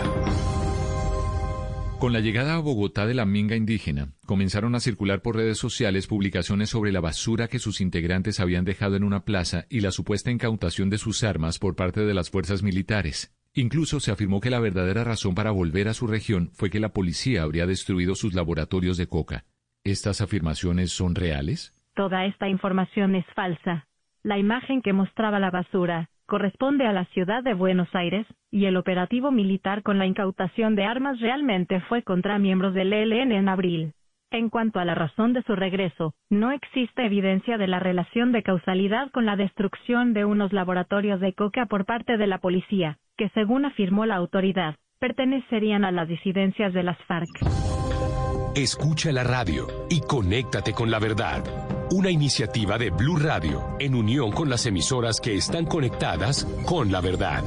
Con 1.98 2.12
la 2.12 2.20
llegada 2.20 2.56
a 2.56 2.58
Bogotá 2.58 3.06
de 3.06 3.14
la 3.14 3.24
minga 3.24 3.56
indígena, 3.56 4.08
comenzaron 4.26 4.74
a 4.74 4.80
circular 4.80 5.22
por 5.22 5.36
redes 5.36 5.58
sociales 5.58 6.06
publicaciones 6.06 6.68
sobre 6.68 6.92
la 6.92 7.00
basura 7.00 7.48
que 7.48 7.58
sus 7.58 7.80
integrantes 7.80 8.40
habían 8.40 8.64
dejado 8.64 8.96
en 8.96 9.04
una 9.04 9.24
plaza 9.24 9.64
y 9.70 9.80
la 9.80 9.90
supuesta 9.90 10.30
incautación 10.30 10.90
de 10.90 10.98
sus 10.98 11.24
armas 11.24 11.58
por 11.58 11.76
parte 11.76 12.04
de 12.04 12.12
las 12.12 12.30
fuerzas 12.30 12.62
militares. 12.62 13.34
Incluso 13.54 14.00
se 14.00 14.10
afirmó 14.10 14.40
que 14.40 14.50
la 14.50 14.60
verdadera 14.60 15.04
razón 15.04 15.34
para 15.34 15.52
volver 15.52 15.88
a 15.88 15.94
su 15.94 16.06
región 16.06 16.50
fue 16.52 16.68
que 16.68 16.80
la 16.80 16.90
policía 16.90 17.42
habría 17.42 17.66
destruido 17.66 18.16
sus 18.16 18.34
laboratorios 18.34 18.96
de 18.96 19.06
coca. 19.06 19.44
¿Estas 19.84 20.20
afirmaciones 20.20 20.90
son 20.90 21.14
reales? 21.14 21.72
Toda 21.94 22.26
esta 22.26 22.48
información 22.48 23.14
es 23.14 23.24
falsa. 23.34 23.86
La 24.22 24.38
imagen 24.38 24.82
que 24.82 24.92
mostraba 24.92 25.38
la 25.38 25.50
basura 25.50 26.10
corresponde 26.26 26.86
a 26.86 26.92
la 26.92 27.04
ciudad 27.06 27.42
de 27.42 27.54
Buenos 27.54 27.88
Aires 27.94 28.26
y 28.50 28.66
el 28.66 28.76
operativo 28.76 29.30
militar 29.30 29.82
con 29.82 29.98
la 29.98 30.06
incautación 30.06 30.74
de 30.74 30.84
armas 30.84 31.20
realmente 31.20 31.80
fue 31.82 32.02
contra 32.02 32.38
miembros 32.38 32.74
del 32.74 32.92
ELN 32.92 33.32
en 33.32 33.48
abril. 33.48 33.92
En 34.30 34.50
cuanto 34.50 34.80
a 34.80 34.84
la 34.84 34.94
razón 34.94 35.32
de 35.32 35.42
su 35.42 35.54
regreso, 35.54 36.14
no 36.28 36.50
existe 36.50 37.06
evidencia 37.06 37.56
de 37.56 37.68
la 37.68 37.78
relación 37.78 38.32
de 38.32 38.42
causalidad 38.42 39.10
con 39.12 39.26
la 39.26 39.36
destrucción 39.36 40.12
de 40.12 40.24
unos 40.24 40.52
laboratorios 40.52 41.20
de 41.20 41.34
coca 41.34 41.66
por 41.66 41.84
parte 41.84 42.16
de 42.16 42.26
la 42.26 42.38
policía, 42.38 42.98
que 43.16 43.28
según 43.28 43.64
afirmó 43.64 44.06
la 44.06 44.16
autoridad, 44.16 44.74
pertenecerían 44.98 45.84
a 45.84 45.92
las 45.92 46.08
disidencias 46.08 46.72
de 46.72 46.82
las 46.82 46.98
FARC. 47.04 47.28
Escucha 48.56 49.12
la 49.12 49.24
radio 49.24 49.66
y 49.90 50.00
conéctate 50.00 50.72
con 50.72 50.90
la 50.90 50.98
verdad. 50.98 51.42
Una 51.90 52.10
iniciativa 52.10 52.78
de 52.78 52.90
Blue 52.90 53.16
Radio 53.18 53.76
en 53.78 53.94
unión 53.94 54.32
con 54.32 54.48
las 54.48 54.64
emisoras 54.66 55.20
que 55.20 55.36
están 55.36 55.66
conectadas 55.66 56.46
con 56.64 56.90
la 56.90 57.00
verdad. 57.00 57.44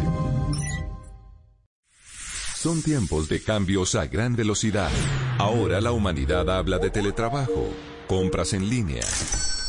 Son 2.56 2.82
tiempos 2.82 3.30
de 3.30 3.42
cambios 3.42 3.96
a 3.96 4.06
gran 4.06 4.36
velocidad. 4.36 4.92
Ahora 5.40 5.82
la 5.82 5.92
humanidad 5.92 6.50
habla 6.50 6.78
de 6.78 6.90
teletrabajo, 6.92 7.70
compras 8.08 8.54
en 8.54 8.70
línea, 8.70 9.04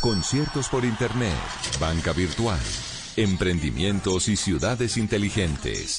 conciertos 0.00 0.68
por 0.68 0.84
internet, 0.84 1.34
banca 1.80 2.12
virtual, 2.12 2.60
emprendimientos 3.16 4.28
y 4.28 4.36
ciudades 4.36 4.96
inteligentes. 4.96 5.98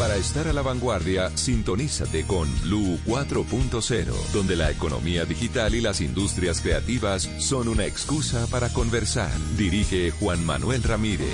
Para 0.00 0.16
estar 0.16 0.48
a 0.48 0.54
la 0.54 0.62
vanguardia, 0.62 1.30
sintonízate 1.36 2.24
con 2.24 2.48
Blue 2.62 2.98
4.0, 3.04 4.06
donde 4.32 4.56
la 4.56 4.70
economía 4.70 5.26
digital 5.26 5.74
y 5.74 5.82
las 5.82 6.00
industrias 6.00 6.62
creativas 6.62 7.28
son 7.38 7.68
una 7.68 7.84
excusa 7.84 8.46
para 8.46 8.70
conversar. 8.70 9.30
Dirige 9.58 10.10
Juan 10.10 10.42
Manuel 10.42 10.82
Ramírez. 10.84 11.28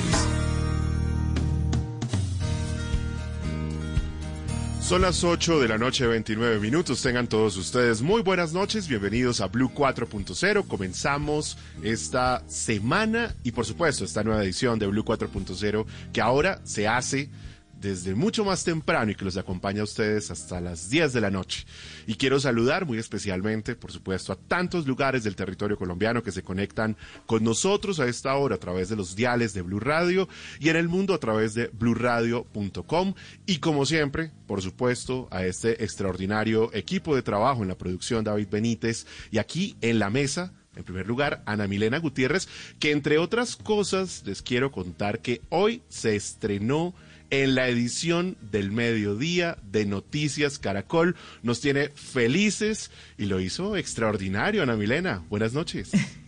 Son 4.80 5.02
las 5.02 5.22
8 5.22 5.60
de 5.60 5.68
la 5.68 5.78
noche, 5.78 6.04
29 6.08 6.58
minutos. 6.58 7.02
Tengan 7.02 7.28
todos 7.28 7.56
ustedes 7.56 8.02
muy 8.02 8.22
buenas 8.22 8.52
noches. 8.52 8.88
Bienvenidos 8.88 9.40
a 9.40 9.46
Blue 9.46 9.70
4.0. 9.72 10.66
Comenzamos 10.66 11.56
esta 11.84 12.42
semana 12.48 13.32
y, 13.44 13.52
por 13.52 13.64
supuesto, 13.64 14.04
esta 14.04 14.24
nueva 14.24 14.42
edición 14.42 14.80
de 14.80 14.88
Blue 14.88 15.04
4.0 15.04 15.86
que 16.12 16.20
ahora 16.20 16.60
se 16.64 16.88
hace 16.88 17.30
desde 17.80 18.14
mucho 18.14 18.44
más 18.44 18.64
temprano 18.64 19.10
y 19.10 19.14
que 19.14 19.24
los 19.24 19.36
acompaña 19.36 19.82
a 19.82 19.84
ustedes 19.84 20.30
hasta 20.30 20.60
las 20.60 20.88
10 20.90 21.12
de 21.12 21.20
la 21.20 21.30
noche. 21.30 21.66
Y 22.06 22.14
quiero 22.14 22.40
saludar 22.40 22.86
muy 22.86 22.98
especialmente, 22.98 23.74
por 23.74 23.92
supuesto, 23.92 24.32
a 24.32 24.36
tantos 24.36 24.86
lugares 24.86 25.24
del 25.24 25.36
territorio 25.36 25.76
colombiano 25.76 26.22
que 26.22 26.32
se 26.32 26.42
conectan 26.42 26.96
con 27.26 27.44
nosotros 27.44 28.00
a 28.00 28.06
esta 28.06 28.34
hora 28.36 28.56
a 28.56 28.60
través 28.60 28.88
de 28.88 28.96
los 28.96 29.14
diales 29.14 29.54
de 29.54 29.62
Blue 29.62 29.80
Radio 29.80 30.28
y 30.60 30.68
en 30.68 30.76
el 30.76 30.88
mundo 30.88 31.14
a 31.14 31.18
través 31.18 31.54
de 31.54 31.68
bluradio.com. 31.68 33.14
Y 33.46 33.58
como 33.58 33.86
siempre, 33.86 34.32
por 34.46 34.62
supuesto, 34.62 35.28
a 35.30 35.44
este 35.44 35.84
extraordinario 35.84 36.72
equipo 36.74 37.14
de 37.14 37.22
trabajo 37.22 37.62
en 37.62 37.68
la 37.68 37.78
producción 37.78 38.24
David 38.24 38.48
Benítez 38.50 39.06
y 39.30 39.38
aquí 39.38 39.76
en 39.80 39.98
la 39.98 40.10
mesa 40.10 40.52
en 40.76 40.84
primer 40.84 41.06
lugar, 41.06 41.42
Ana 41.46 41.66
Milena 41.66 41.98
Gutiérrez, 41.98 42.48
que 42.78 42.90
entre 42.92 43.16
otras 43.16 43.56
cosas 43.56 44.22
les 44.26 44.42
quiero 44.42 44.70
contar 44.70 45.20
que 45.20 45.40
hoy 45.48 45.82
se 45.88 46.14
estrenó 46.14 46.94
en 47.30 47.54
la 47.54 47.68
edición 47.68 48.36
del 48.40 48.72
mediodía 48.72 49.58
de 49.62 49.86
Noticias 49.86 50.58
Caracol. 50.58 51.16
Nos 51.42 51.60
tiene 51.60 51.90
felices 51.90 52.90
y 53.18 53.26
lo 53.26 53.40
hizo 53.40 53.76
extraordinario, 53.76 54.62
Ana 54.62 54.76
Milena. 54.76 55.24
Buenas 55.28 55.52
noches. 55.52 55.92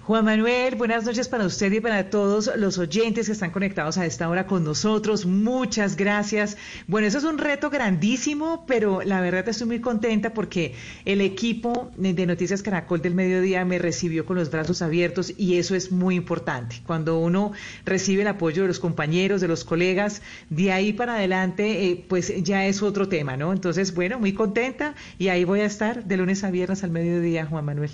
Juan 0.00 0.24
Manuel, 0.24 0.74
buenas 0.74 1.04
noches 1.04 1.28
para 1.28 1.44
usted 1.44 1.72
y 1.72 1.80
para 1.80 2.10
todos 2.10 2.50
los 2.56 2.78
oyentes 2.78 3.26
que 3.26 3.32
están 3.32 3.50
conectados 3.50 3.98
a 3.98 4.06
esta 4.06 4.28
hora 4.28 4.46
con 4.46 4.64
nosotros. 4.64 5.26
Muchas 5.26 5.96
gracias. 5.96 6.56
Bueno, 6.86 7.06
eso 7.06 7.18
es 7.18 7.24
un 7.24 7.38
reto 7.38 7.70
grandísimo, 7.70 8.64
pero 8.66 9.02
la 9.02 9.20
verdad 9.20 9.48
estoy 9.48 9.66
muy 9.66 9.80
contenta 9.80 10.34
porque 10.34 10.74
el 11.04 11.20
equipo 11.20 11.90
de 11.96 12.26
Noticias 12.26 12.62
Caracol 12.62 13.02
del 13.02 13.14
Mediodía 13.14 13.64
me 13.64 13.78
recibió 13.78 14.26
con 14.26 14.36
los 14.36 14.50
brazos 14.50 14.82
abiertos 14.82 15.32
y 15.36 15.58
eso 15.58 15.74
es 15.74 15.92
muy 15.92 16.16
importante. 16.16 16.82
Cuando 16.86 17.18
uno 17.18 17.52
recibe 17.84 18.22
el 18.22 18.28
apoyo 18.28 18.62
de 18.62 18.68
los 18.68 18.80
compañeros, 18.80 19.40
de 19.40 19.48
los 19.48 19.64
colegas, 19.64 20.22
de 20.50 20.72
ahí 20.72 20.92
para 20.92 21.14
adelante, 21.14 21.86
eh, 21.86 22.04
pues 22.08 22.32
ya 22.42 22.66
es 22.66 22.82
otro 22.82 23.08
tema, 23.08 23.36
¿no? 23.36 23.52
Entonces, 23.52 23.94
bueno, 23.94 24.18
muy 24.18 24.32
contenta 24.32 24.94
y 25.18 25.28
ahí 25.28 25.44
voy 25.44 25.60
a 25.60 25.66
estar 25.66 26.04
de 26.04 26.16
lunes 26.16 26.44
a 26.44 26.50
viernes 26.50 26.84
al 26.84 26.90
mediodía, 26.90 27.46
Juan 27.46 27.64
Manuel 27.64 27.90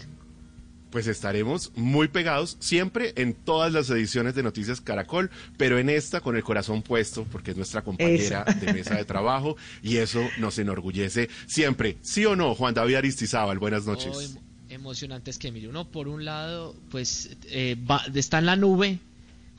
pues 0.91 1.07
estaremos 1.07 1.73
muy 1.77 2.09
pegados 2.09 2.57
siempre 2.61 3.13
en 3.17 3.35
todas 3.35 3.73
las 3.73 3.89
ediciones 3.91 4.35
de 4.35 4.43
Noticias 4.43 4.81
Caracol, 4.81 5.31
pero 5.57 5.79
en 5.79 5.89
esta 5.89 6.21
con 6.21 6.37
el 6.37 6.43
corazón 6.45 6.83
puesto 6.83 7.25
porque 7.31 7.53
es 7.53 7.57
nuestra 7.57 7.83
compañera 7.83 8.45
Eso. 8.47 8.59
de 8.61 8.73
mesa 8.73 8.95
de 8.97 9.05
trabajo 9.05 9.57
y 9.83 9.97
eso 9.99 10.21
nos 10.39 10.59
enorgullece 10.59 11.29
siempre. 11.47 11.97
¿Sí 12.03 12.25
o 12.27 12.37
no, 12.37 12.55
Juan 12.55 12.75
David 12.75 12.97
Aristizábal? 12.97 13.59
Buenas 13.59 13.87
noches. 13.87 14.11
Oh, 14.15 14.21
emo- 14.21 14.41
emocionantes 14.69 15.39
que 15.39 15.49
Emilio. 15.49 15.71
Uno, 15.71 15.89
por 15.91 16.09
un 16.09 16.25
lado, 16.25 16.75
pues 16.91 17.37
eh, 17.51 17.77
va- 17.91 18.05
está 18.15 18.39
en 18.39 18.47
la 18.47 18.57
nube 18.57 18.99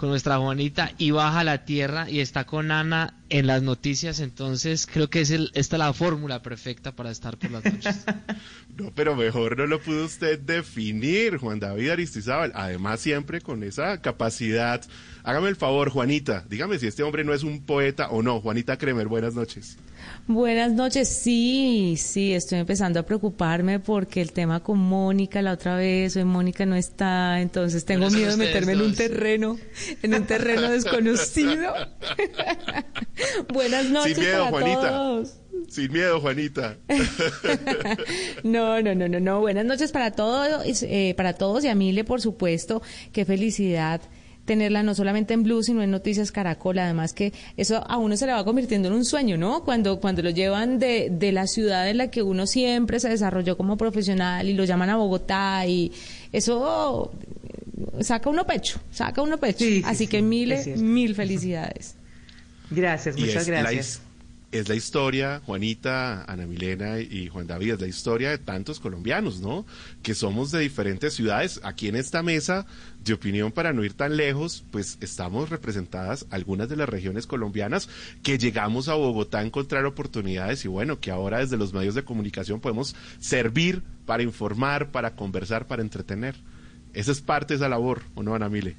con 0.01 0.09
nuestra 0.09 0.39
Juanita 0.39 0.93
y 0.97 1.11
baja 1.11 1.41
a 1.41 1.43
la 1.43 1.63
tierra 1.63 2.09
y 2.09 2.21
está 2.21 2.43
con 2.45 2.71
Ana 2.71 3.13
en 3.29 3.45
las 3.45 3.61
noticias. 3.61 4.19
Entonces, 4.19 4.87
creo 4.91 5.11
que 5.11 5.21
es 5.21 5.29
el, 5.29 5.51
esta 5.53 5.75
es 5.75 5.79
la 5.79 5.93
fórmula 5.93 6.41
perfecta 6.41 6.91
para 6.95 7.11
estar 7.11 7.37
por 7.37 7.51
las 7.51 7.63
noches. 7.63 8.03
No, 8.77 8.89
pero 8.95 9.17
mejor 9.17 9.57
no 9.57 9.67
lo 9.67 9.81
pudo 9.81 10.05
usted 10.05 10.39
definir, 10.39 11.37
Juan 11.37 11.59
David 11.59 11.89
Aristizábal. 11.89 12.53
Además, 12.55 13.01
siempre 13.01 13.41
con 13.41 13.63
esa 13.63 14.01
capacidad. 14.01 14.81
Hágame 15.23 15.49
el 15.49 15.57
favor, 15.57 15.89
Juanita, 15.89 16.45
dígame 16.49 16.79
si 16.79 16.87
este 16.87 17.03
hombre 17.03 17.25
no 17.25 17.33
es 17.33 17.43
un 17.43 17.63
poeta 17.63 18.09
o 18.09 18.23
no. 18.23 18.39
Juanita 18.39 18.77
Kremer, 18.77 19.07
buenas 19.07 19.35
noches. 19.35 19.77
Buenas 20.27 20.71
noches, 20.71 21.09
sí, 21.09 21.95
sí, 21.97 22.33
estoy 22.33 22.59
empezando 22.59 22.99
a 22.99 23.03
preocuparme 23.03 23.79
porque 23.79 24.21
el 24.21 24.31
tema 24.31 24.61
con 24.61 24.77
Mónica 24.79 25.41
la 25.41 25.53
otra 25.53 25.75
vez, 25.75 26.15
hoy 26.15 26.23
Mónica 26.25 26.65
no 26.65 26.75
está, 26.75 27.41
entonces 27.41 27.85
tengo 27.85 28.09
miedo 28.09 28.31
de 28.31 28.37
meterme 28.37 28.73
en 28.73 28.81
un 28.81 28.95
terreno, 28.95 29.57
en 30.01 30.13
un 30.13 30.25
terreno 30.25 30.61
desconocido. 30.69 31.73
Buenas 33.53 33.89
noches 33.89 34.15
Sin 34.15 34.23
miedo, 34.23 34.45
para 34.45 34.51
Juanita. 34.51 34.89
todos. 34.89 35.37
Sin 35.69 35.91
miedo, 35.91 36.19
Juanita. 36.19 36.77
No, 38.43 38.81
no, 38.81 38.95
no, 38.95 39.07
no, 39.07 39.19
no. 39.19 39.39
Buenas 39.39 39.65
noches 39.65 39.91
para 39.91 40.11
todos, 40.11 40.83
eh, 40.83 41.13
para 41.15 41.33
todos 41.33 41.63
y 41.63 41.67
a 41.67 41.75
Mile, 41.75 42.03
por 42.03 42.21
supuesto. 42.21 42.81
Qué 43.13 43.25
felicidad 43.25 44.01
tenerla 44.45 44.83
no 44.83 44.95
solamente 44.95 45.33
en 45.33 45.43
Blue, 45.43 45.63
sino 45.63 45.81
en 45.81 45.91
Noticias 45.91 46.31
Caracol. 46.31 46.79
Además 46.79 47.13
que 47.13 47.33
eso 47.57 47.83
a 47.87 47.97
uno 47.97 48.17
se 48.17 48.25
le 48.25 48.33
va 48.33 48.43
convirtiendo 48.43 48.87
en 48.87 48.95
un 48.95 49.05
sueño, 49.05 49.37
¿no? 49.37 49.63
Cuando, 49.63 49.99
cuando 49.99 50.21
lo 50.21 50.29
llevan 50.29 50.79
de, 50.79 51.09
de 51.11 51.31
la 51.31 51.47
ciudad 51.47 51.89
en 51.89 51.97
la 51.97 52.09
que 52.09 52.21
uno 52.21 52.47
siempre 52.47 52.99
se 52.99 53.09
desarrolló 53.09 53.57
como 53.57 53.77
profesional 53.77 54.49
y 54.49 54.53
lo 54.53 54.65
llaman 54.65 54.89
a 54.89 54.95
Bogotá 54.95 55.65
y 55.67 55.91
eso 56.31 57.11
saca 58.01 58.29
uno 58.29 58.45
pecho, 58.45 58.79
saca 58.91 59.21
uno 59.21 59.37
pecho. 59.37 59.65
Así 59.85 60.07
que 60.07 60.19
cierto. 60.19 60.81
mil 60.81 61.15
felicidades. 61.15 61.95
Gracias, 62.69 63.17
Y 63.17 63.21
muchas 63.21 63.47
gracias. 63.47 64.01
Es 64.51 64.67
la 64.67 64.75
historia, 64.75 65.41
Juanita, 65.45 66.25
Ana 66.25 66.45
Milena 66.45 66.99
y 66.99 67.29
Juan 67.29 67.47
David, 67.47 67.73
es 67.73 67.81
la 67.81 67.87
historia 67.87 68.31
de 68.31 68.37
tantos 68.37 68.79
colombianos, 68.81 69.39
¿no? 69.39 69.65
Que 70.03 70.13
somos 70.13 70.51
de 70.51 70.59
diferentes 70.59 71.13
ciudades. 71.13 71.61
Aquí 71.63 71.87
en 71.87 71.95
esta 71.95 72.21
mesa 72.21 72.65
de 73.03 73.13
opinión, 73.13 73.53
para 73.53 73.71
no 73.71 73.83
ir 73.85 73.93
tan 73.93 74.17
lejos, 74.17 74.65
pues 74.71 74.97
estamos 74.99 75.49
representadas 75.49 76.25
algunas 76.31 76.67
de 76.67 76.75
las 76.75 76.89
regiones 76.89 77.27
colombianas 77.27 77.87
que 78.23 78.37
llegamos 78.37 78.89
a 78.89 78.95
Bogotá 78.95 79.39
a 79.39 79.45
encontrar 79.45 79.85
oportunidades 79.85 80.65
y 80.65 80.67
bueno, 80.67 80.99
que 80.99 81.11
ahora 81.11 81.39
desde 81.39 81.57
los 81.57 81.73
medios 81.73 81.95
de 81.95 82.03
comunicación 82.03 82.59
podemos 82.59 82.95
servir 83.19 83.83
para 84.05 84.23
informar, 84.23 84.91
para 84.91 85.15
conversar, 85.15 85.65
para 85.67 85.81
entretener. 85.81 86.35
Esa 86.93 87.13
es 87.13 87.21
parte 87.21 87.53
de 87.53 87.59
esa 87.59 87.69
labor, 87.69 88.01
¿o 88.15 88.23
no, 88.23 88.35
Ana 88.35 88.49
Mile? 88.49 88.75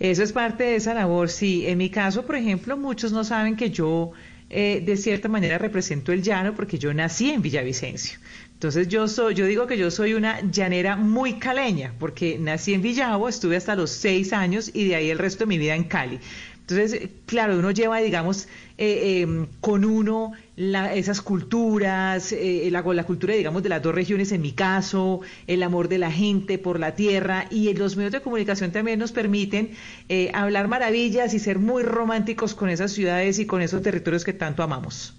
Eso 0.00 0.22
es 0.22 0.32
parte 0.32 0.64
de 0.64 0.76
esa 0.76 0.94
labor, 0.94 1.28
sí. 1.28 1.66
En 1.66 1.78
mi 1.78 1.90
caso, 1.90 2.24
por 2.24 2.36
ejemplo, 2.36 2.76
muchos 2.76 3.12
no 3.12 3.24
saben 3.24 3.56
que 3.56 3.70
yo 3.70 4.12
eh, 4.50 4.82
de 4.84 4.96
cierta 4.96 5.28
manera 5.28 5.58
represento 5.58 6.12
el 6.12 6.22
llano 6.22 6.54
porque 6.54 6.78
yo 6.78 6.94
nací 6.94 7.30
en 7.30 7.42
Villavicencio. 7.42 8.18
Entonces 8.54 8.88
yo 8.88 9.06
soy, 9.06 9.34
yo 9.34 9.46
digo 9.46 9.68
que 9.68 9.78
yo 9.78 9.90
soy 9.90 10.14
una 10.14 10.40
llanera 10.40 10.96
muy 10.96 11.34
caleña 11.34 11.94
porque 11.98 12.38
nací 12.38 12.74
en 12.74 12.82
Villavo, 12.82 13.28
estuve 13.28 13.56
hasta 13.56 13.76
los 13.76 13.90
seis 13.90 14.32
años 14.32 14.70
y 14.74 14.88
de 14.88 14.96
ahí 14.96 15.10
el 15.10 15.18
resto 15.18 15.44
de 15.44 15.46
mi 15.46 15.58
vida 15.58 15.76
en 15.76 15.84
Cali. 15.84 16.18
Entonces, 16.70 17.00
eh, 17.00 17.10
claro, 17.24 17.58
uno 17.58 17.70
lleva, 17.70 17.98
digamos, 17.98 18.46
eh, 18.76 19.24
eh, 19.26 19.46
con 19.60 19.86
uno 19.86 20.32
la- 20.54 20.92
esas 20.94 21.22
culturas, 21.22 22.30
eh, 22.32 22.68
la, 22.70 22.82
la 22.82 23.04
cultura, 23.04 23.32
digamos, 23.34 23.62
de 23.62 23.70
las 23.70 23.82
dos 23.82 23.94
regiones 23.94 24.32
en 24.32 24.42
mi 24.42 24.52
caso, 24.52 25.20
el 25.46 25.62
amor 25.62 25.88
de 25.88 25.96
la 25.96 26.12
gente 26.12 26.58
por 26.58 26.78
la 26.78 26.94
tierra 26.94 27.46
y 27.50 27.72
los 27.72 27.96
medios 27.96 28.12
de 28.12 28.20
comunicación 28.20 28.70
también 28.70 28.98
nos 28.98 29.12
permiten 29.12 29.70
eh, 30.10 30.30
hablar 30.34 30.68
maravillas 30.68 31.32
y 31.32 31.38
ser 31.38 31.58
muy 31.58 31.82
románticos 31.84 32.54
con 32.54 32.68
esas 32.68 32.92
ciudades 32.92 33.38
y 33.38 33.46
con 33.46 33.62
esos 33.62 33.80
territorios 33.82 34.22
que 34.24 34.34
tanto 34.34 34.62
amamos. 34.62 35.14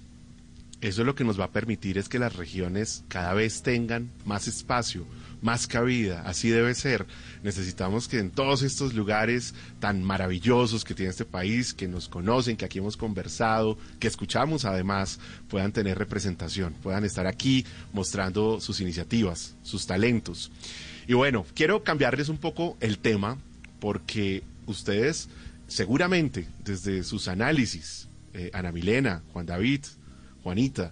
Eso 0.81 1.03
lo 1.03 1.15
que 1.15 1.23
nos 1.23 1.39
va 1.39 1.45
a 1.45 1.51
permitir 1.51 1.97
es 1.97 2.07
que 2.07 2.19
las 2.19 2.35
regiones 2.35 3.03
cada 3.07 3.33
vez 3.33 3.63
tengan 3.63 4.09
más 4.23 4.47
espacio, 4.47 5.03
más 5.41 5.67
cabida, 5.67 6.21
así 6.25 6.49
debe 6.49 6.73
ser. 6.75 7.05
Necesitamos 7.43 8.07
que 8.07 8.19
en 8.19 8.31
todos 8.31 8.61
estos 8.63 8.93
lugares 8.93 9.53
tan 9.79 10.03
maravillosos 10.03 10.83
que 10.83 10.93
tiene 10.93 11.11
este 11.11 11.25
país, 11.25 11.73
que 11.73 11.87
nos 11.87 12.09
conocen, 12.09 12.57
que 12.57 12.65
aquí 12.65 12.79
hemos 12.79 12.97
conversado, 12.97 13.77
que 13.99 14.07
escuchamos 14.07 14.65
además, 14.65 15.19
puedan 15.47 15.71
tener 15.71 15.97
representación, 15.97 16.73
puedan 16.83 17.05
estar 17.05 17.27
aquí 17.27 17.65
mostrando 17.93 18.59
sus 18.59 18.81
iniciativas, 18.81 19.55
sus 19.63 19.87
talentos. 19.87 20.51
Y 21.07 21.13
bueno, 21.13 21.45
quiero 21.55 21.83
cambiarles 21.83 22.29
un 22.29 22.37
poco 22.37 22.77
el 22.81 22.99
tema 22.99 23.37
porque 23.79 24.43
ustedes 24.65 25.29
seguramente 25.69 26.47
desde 26.65 27.03
sus 27.03 27.27
análisis, 27.27 28.07
eh, 28.33 28.49
Ana 28.53 28.71
Milena, 28.71 29.23
Juan 29.31 29.45
David, 29.45 29.81
Juanita, 30.43 30.91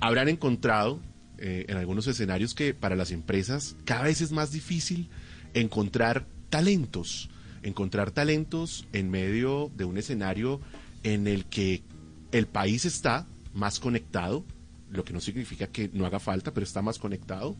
habrán 0.00 0.28
encontrado 0.28 1.00
eh, 1.44 1.64
en 1.66 1.76
algunos 1.76 2.06
escenarios 2.06 2.54
que 2.54 2.72
para 2.72 2.94
las 2.94 3.10
empresas 3.10 3.74
cada 3.84 4.04
vez 4.04 4.20
es 4.20 4.30
más 4.30 4.52
difícil 4.52 5.08
encontrar 5.54 6.24
talentos, 6.50 7.30
encontrar 7.64 8.12
talentos 8.12 8.86
en 8.92 9.10
medio 9.10 9.68
de 9.74 9.84
un 9.84 9.98
escenario 9.98 10.60
en 11.02 11.26
el 11.26 11.44
que 11.46 11.82
el 12.30 12.46
país 12.46 12.84
está 12.84 13.26
más 13.54 13.80
conectado, 13.80 14.44
lo 14.92 15.04
que 15.04 15.12
no 15.12 15.20
significa 15.20 15.66
que 15.66 15.90
no 15.92 16.06
haga 16.06 16.20
falta, 16.20 16.54
pero 16.54 16.62
está 16.62 16.80
más 16.80 17.00
conectado, 17.00 17.56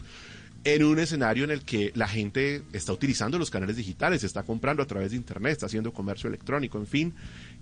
en 0.63 0.85
un 0.85 1.01
escenario 1.01 1.43
en 1.43 1.51
el 1.51 1.63
que 1.63 1.91
la 1.97 2.07
gente 2.07 2.63
está 2.73 2.93
utilizando 2.93 3.37
los 3.37 3.51
canales 3.51 3.77
digitales, 3.77 4.23
está 4.23 4.45
comprando 4.45 4.85
a 4.85 4.87
través 4.87 5.11
de 5.11 5.17
Internet, 5.17 5.55
está 5.55 5.67
haciendo 5.67 5.93
comercio 5.93 6.29
electrónico, 6.29 6.79
en 6.79 6.87
fin, 6.87 7.15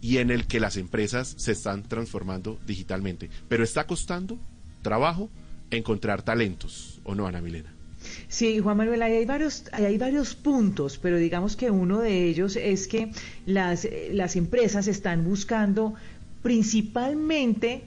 y 0.02 0.18
en 0.18 0.30
el 0.30 0.46
que 0.46 0.60
las 0.60 0.76
empresas 0.76 1.34
se 1.38 1.52
están 1.52 1.82
transformando 1.82 2.60
digitalmente. 2.66 3.30
Pero 3.48 3.64
está 3.64 3.86
costando 3.86 4.38
trabajo 4.82 5.30
encontrar 5.70 6.22
talentos, 6.22 7.00
¿o 7.04 7.14
no, 7.14 7.26
Ana 7.26 7.40
Milena? 7.40 7.72
Sí, 8.28 8.60
Juan 8.60 8.76
Manuel, 8.76 9.02
hay 9.02 9.24
varios, 9.26 9.64
hay 9.72 9.98
varios 9.98 10.34
puntos, 10.34 10.98
pero 10.98 11.16
digamos 11.16 11.56
que 11.56 11.70
uno 11.70 12.00
de 12.00 12.24
ellos 12.24 12.56
es 12.56 12.88
que 12.88 13.10
las, 13.46 13.86
las 14.12 14.36
empresas 14.36 14.86
están 14.86 15.24
buscando 15.24 15.94
principalmente 16.42 17.84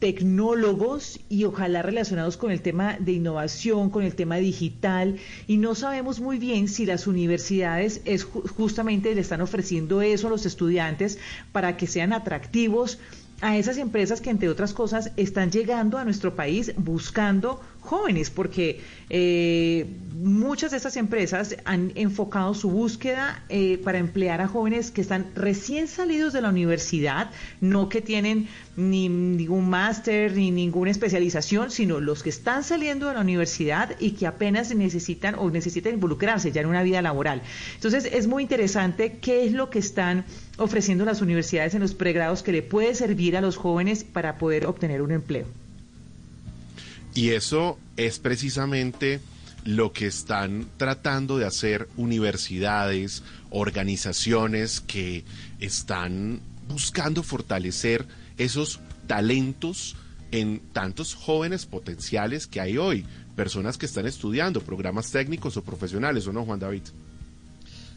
tecnólogos 0.00 1.18
y 1.30 1.44
ojalá 1.44 1.80
relacionados 1.80 2.36
con 2.36 2.50
el 2.50 2.60
tema 2.60 2.98
de 2.98 3.12
innovación, 3.12 3.88
con 3.88 4.02
el 4.04 4.14
tema 4.14 4.36
digital, 4.36 5.16
y 5.46 5.56
no 5.56 5.74
sabemos 5.74 6.20
muy 6.20 6.38
bien 6.38 6.68
si 6.68 6.84
las 6.84 7.06
universidades 7.06 8.02
es 8.04 8.24
justamente 8.24 9.14
le 9.14 9.22
están 9.22 9.40
ofreciendo 9.40 10.02
eso 10.02 10.26
a 10.26 10.30
los 10.30 10.44
estudiantes 10.44 11.18
para 11.52 11.78
que 11.78 11.86
sean 11.86 12.12
atractivos 12.12 12.98
a 13.44 13.58
esas 13.58 13.76
empresas 13.76 14.22
que, 14.22 14.30
entre 14.30 14.48
otras 14.48 14.72
cosas, 14.72 15.10
están 15.18 15.50
llegando 15.50 15.98
a 15.98 16.04
nuestro 16.04 16.34
país 16.34 16.72
buscando 16.78 17.60
jóvenes, 17.82 18.30
porque 18.30 18.80
eh, 19.10 19.86
muchas 20.14 20.70
de 20.70 20.78
estas 20.78 20.96
empresas 20.96 21.54
han 21.66 21.92
enfocado 21.94 22.54
su 22.54 22.70
búsqueda 22.70 23.44
eh, 23.50 23.78
para 23.84 23.98
emplear 23.98 24.40
a 24.40 24.48
jóvenes 24.48 24.90
que 24.90 25.02
están 25.02 25.26
recién 25.34 25.88
salidos 25.88 26.32
de 26.32 26.40
la 26.40 26.48
universidad, 26.48 27.30
no 27.60 27.90
que 27.90 28.00
tienen 28.00 28.48
ni 28.78 29.10
ningún 29.10 29.68
máster 29.68 30.34
ni 30.34 30.50
ninguna 30.50 30.90
especialización, 30.90 31.70
sino 31.70 32.00
los 32.00 32.22
que 32.22 32.30
están 32.30 32.64
saliendo 32.64 33.08
de 33.08 33.14
la 33.14 33.20
universidad 33.20 33.94
y 34.00 34.12
que 34.12 34.26
apenas 34.26 34.74
necesitan 34.74 35.34
o 35.34 35.50
necesitan 35.50 35.92
involucrarse 35.92 36.50
ya 36.50 36.62
en 36.62 36.68
una 36.68 36.82
vida 36.82 37.02
laboral. 37.02 37.42
Entonces 37.74 38.08
es 38.10 38.26
muy 38.26 38.42
interesante 38.42 39.18
qué 39.18 39.44
es 39.44 39.52
lo 39.52 39.68
que 39.68 39.80
están 39.80 40.24
ofreciendo 40.56 41.04
las 41.04 41.20
universidades 41.20 41.74
en 41.74 41.80
los 41.80 41.94
pregrados 41.94 42.42
que 42.42 42.52
le 42.52 42.62
puede 42.62 42.94
servir 42.94 43.36
a 43.36 43.40
los 43.40 43.56
jóvenes 43.56 44.04
para 44.04 44.38
poder 44.38 44.66
obtener 44.66 45.02
un 45.02 45.12
empleo. 45.12 45.46
Y 47.14 47.30
eso 47.30 47.78
es 47.96 48.18
precisamente 48.18 49.20
lo 49.64 49.92
que 49.92 50.06
están 50.06 50.66
tratando 50.76 51.38
de 51.38 51.46
hacer 51.46 51.88
universidades, 51.96 53.22
organizaciones 53.50 54.80
que 54.80 55.24
están 55.60 56.40
buscando 56.68 57.22
fortalecer 57.22 58.06
esos 58.36 58.80
talentos 59.06 59.96
en 60.32 60.60
tantos 60.72 61.14
jóvenes 61.14 61.66
potenciales 61.66 62.46
que 62.46 62.60
hay 62.60 62.76
hoy, 62.76 63.06
personas 63.36 63.78
que 63.78 63.86
están 63.86 64.06
estudiando 64.06 64.60
programas 64.60 65.10
técnicos 65.10 65.56
o 65.56 65.62
profesionales, 65.62 66.26
¿o 66.26 66.32
no, 66.32 66.44
Juan 66.44 66.58
David? 66.58 66.82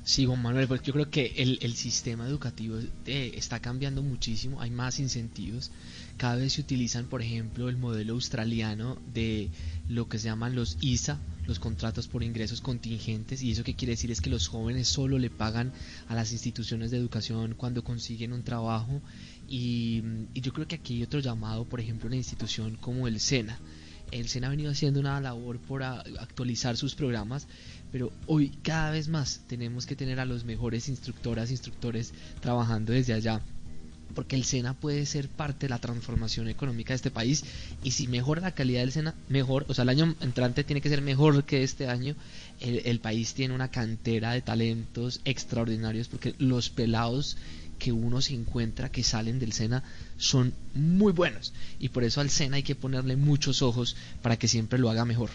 Sí, 0.08 0.26
Juan 0.26 0.42
Manuel, 0.42 0.70
porque 0.70 0.88
yo 0.88 0.94
creo 0.94 1.10
que 1.10 1.34
el, 1.36 1.60
el 1.62 1.76
sistema 1.76 2.26
educativo 2.26 2.80
eh, 3.06 3.34
está 3.36 3.60
cambiando 3.60 4.02
muchísimo, 4.02 4.62
hay 4.62 4.72
más 4.72 5.02
incentivos. 5.02 5.70
Cada 6.16 6.38
vez 6.38 6.54
se 6.54 6.62
utilizan, 6.62 7.08
por 7.08 7.22
ejemplo, 7.22 7.68
el 7.68 7.76
modelo 7.76 8.14
australiano 8.14 8.98
de 9.14 9.50
lo 9.90 10.08
que 10.08 10.18
se 10.18 10.30
llaman 10.30 10.56
los 10.56 10.78
ISA, 10.80 11.20
los 11.46 11.60
contratos 11.60 12.08
por 12.08 12.24
ingresos 12.24 12.62
contingentes, 12.62 13.42
y 13.42 13.52
eso 13.52 13.66
que 13.66 13.76
quiere 13.76 13.96
decir 13.96 14.10
es 14.10 14.22
que 14.22 14.30
los 14.30 14.48
jóvenes 14.48 14.88
solo 14.88 15.20
le 15.20 15.30
pagan 15.30 15.74
a 16.08 16.16
las 16.16 16.32
instituciones 16.32 16.90
de 16.90 17.00
educación 17.00 17.56
cuando 17.58 17.84
consiguen 17.84 18.32
un 18.32 18.44
trabajo. 18.44 19.02
Y, 19.50 20.04
y 20.34 20.40
yo 20.40 20.54
creo 20.54 20.70
que 20.70 20.76
aquí 20.76 20.94
hay 20.96 21.04
otro 21.04 21.20
llamado, 21.20 21.66
por 21.66 21.82
ejemplo, 21.82 22.08
una 22.08 22.16
institución 22.16 22.78
como 22.78 23.10
el 23.10 23.20
SENA. 23.20 23.60
El 24.10 24.30
SENA 24.30 24.48
ha 24.48 24.52
venido 24.52 24.72
haciendo 24.72 25.02
una 25.02 25.20
labor 25.20 25.60
por 25.60 25.84
actualizar 25.84 26.78
sus 26.78 26.96
programas 26.96 27.46
pero 27.92 28.12
hoy 28.26 28.50
cada 28.64 28.92
vez 28.92 29.08
más 29.08 29.42
tenemos 29.48 29.86
que 29.86 29.96
tener 29.96 30.20
a 30.20 30.26
los 30.26 30.46
mejores 30.46 30.90
instructoras, 30.90 31.52
instructores 31.52 32.14
trabajando 32.42 32.94
desde 32.94 33.14
allá 33.14 33.42
porque 34.14 34.36
el 34.36 34.46
SENA 34.46 34.74
puede 34.74 35.06
ser 35.06 35.30
parte 35.30 35.68
de 35.68 35.70
la 35.70 35.80
transformación 35.80 36.48
económica 36.48 36.90
de 36.90 36.96
este 36.96 37.12
país 37.12 37.44
y 37.84 37.92
si 37.92 38.08
mejora 38.08 38.42
la 38.42 38.54
calidad 38.54 38.82
del 38.82 38.92
SENA, 38.92 39.14
mejor, 39.30 39.66
o 39.68 39.74
sea, 39.74 39.84
el 39.84 39.90
año 39.90 40.16
entrante 40.22 40.64
tiene 40.64 40.82
que 40.82 40.90
ser 40.90 41.02
mejor 41.02 41.44
que 41.44 41.64
este 41.64 41.88
año, 41.88 42.16
el, 42.60 43.00
país 43.00 43.34
tiene 43.34 43.54
una 43.54 43.70
cantera 43.70 44.32
de 44.32 44.42
talentos 44.42 45.22
extraordinarios 45.24 46.08
porque 46.08 46.34
los 46.40 46.70
pelados 46.70 47.38
que 47.78 47.92
uno 47.92 48.22
se 48.22 48.34
encuentra 48.34 48.92
que 48.92 49.04
salen 49.04 49.38
del 49.38 49.54
SENA 49.54 49.84
son 50.18 50.54
muy 50.74 51.14
buenos 51.14 51.54
y 51.80 51.90
por 51.90 52.04
eso 52.04 52.22
al 52.22 52.32
SENA 52.32 52.58
hay 52.58 52.64
que 52.64 52.76
ponerle 52.76 53.18
muchos 53.18 53.62
ojos 53.62 53.96
para 54.22 54.38
que 54.38 54.48
siempre 54.48 54.80
lo 54.80 54.90
haga 54.90 55.06
mejor. 55.06 55.30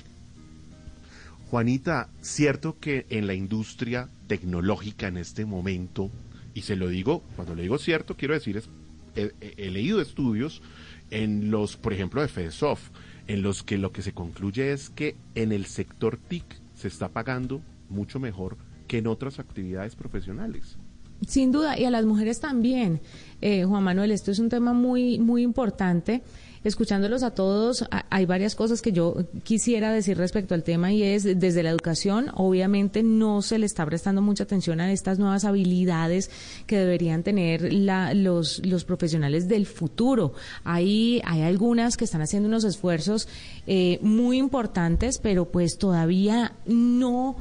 Juanita, 1.53 2.09
cierto 2.22 2.78
que 2.80 3.05
en 3.11 3.26
la 3.26 3.34
industria 3.34 4.09
tecnológica 4.26 5.09
en 5.09 5.18
este 5.18 5.44
momento, 5.44 6.11
y 6.55 6.62
se 6.62 6.76
lo 6.76 6.88
digo, 6.88 7.22
cuando 7.36 7.55
le 7.55 7.61
digo 7.61 7.76
cierto, 7.76 8.16
quiero 8.16 8.32
decir, 8.32 8.57
es, 8.57 8.70
he, 9.14 9.70
leído 9.70 10.00
estudios 10.00 10.62
en 11.11 11.50
los, 11.50 11.76
por 11.76 11.92
ejemplo, 11.92 12.22
de 12.22 12.28
FEDESOF, 12.28 12.80
en 13.26 13.42
los 13.42 13.62
que 13.62 13.76
lo 13.76 13.92
que 13.92 14.00
se 14.00 14.14
concluye 14.14 14.72
es 14.72 14.88
que 14.88 15.14
en 15.34 15.53
el 15.53 15.66
sector 15.66 16.16
TIC 16.16 16.42
se 16.74 16.88
está 16.88 17.11
pagando 17.11 17.61
mucho 17.90 18.18
mejor 18.18 18.57
que 18.88 18.96
en 18.96 19.07
otras 19.07 19.38
actividades 19.38 19.94
profesionales. 19.94 20.78
Sin 21.26 21.53
duda, 21.53 21.78
y 21.78 21.84
a 21.84 21.90
las 21.90 22.07
mujeres 22.07 22.40
también. 22.40 23.03
Eh, 23.42 23.64
Juan 23.64 23.84
Manuel, 23.84 24.11
esto 24.11 24.30
es 24.30 24.38
un 24.38 24.48
tema 24.48 24.72
muy, 24.72 25.18
muy 25.18 25.42
importante 25.42 26.22
escuchándolos 26.64 27.22
a 27.22 27.32
todos, 27.32 27.84
hay 28.10 28.26
varias 28.26 28.54
cosas 28.54 28.82
que 28.82 28.92
yo 28.92 29.16
quisiera 29.42 29.92
decir 29.92 30.16
respecto 30.16 30.54
al 30.54 30.62
tema 30.62 30.92
y 30.92 31.02
es 31.02 31.24
desde 31.24 31.62
la 31.62 31.70
educación, 31.70 32.30
obviamente 32.34 33.02
no 33.02 33.42
se 33.42 33.58
le 33.58 33.66
está 33.66 33.84
prestando 33.84 34.22
mucha 34.22 34.44
atención 34.44 34.80
a 34.80 34.92
estas 34.92 35.18
nuevas 35.18 35.44
habilidades 35.44 36.30
que 36.66 36.78
deberían 36.78 37.22
tener 37.22 37.72
los, 37.72 38.64
los 38.64 38.84
profesionales 38.84 39.48
del 39.48 39.66
futuro. 39.66 40.34
Hay, 40.64 41.20
hay 41.24 41.42
algunas 41.42 41.96
que 41.96 42.04
están 42.04 42.22
haciendo 42.22 42.48
unos 42.48 42.64
esfuerzos 42.64 43.28
eh, 43.66 43.98
muy 44.02 44.38
importantes, 44.38 45.18
pero 45.18 45.46
pues 45.46 45.78
todavía 45.78 46.56
no 46.66 47.36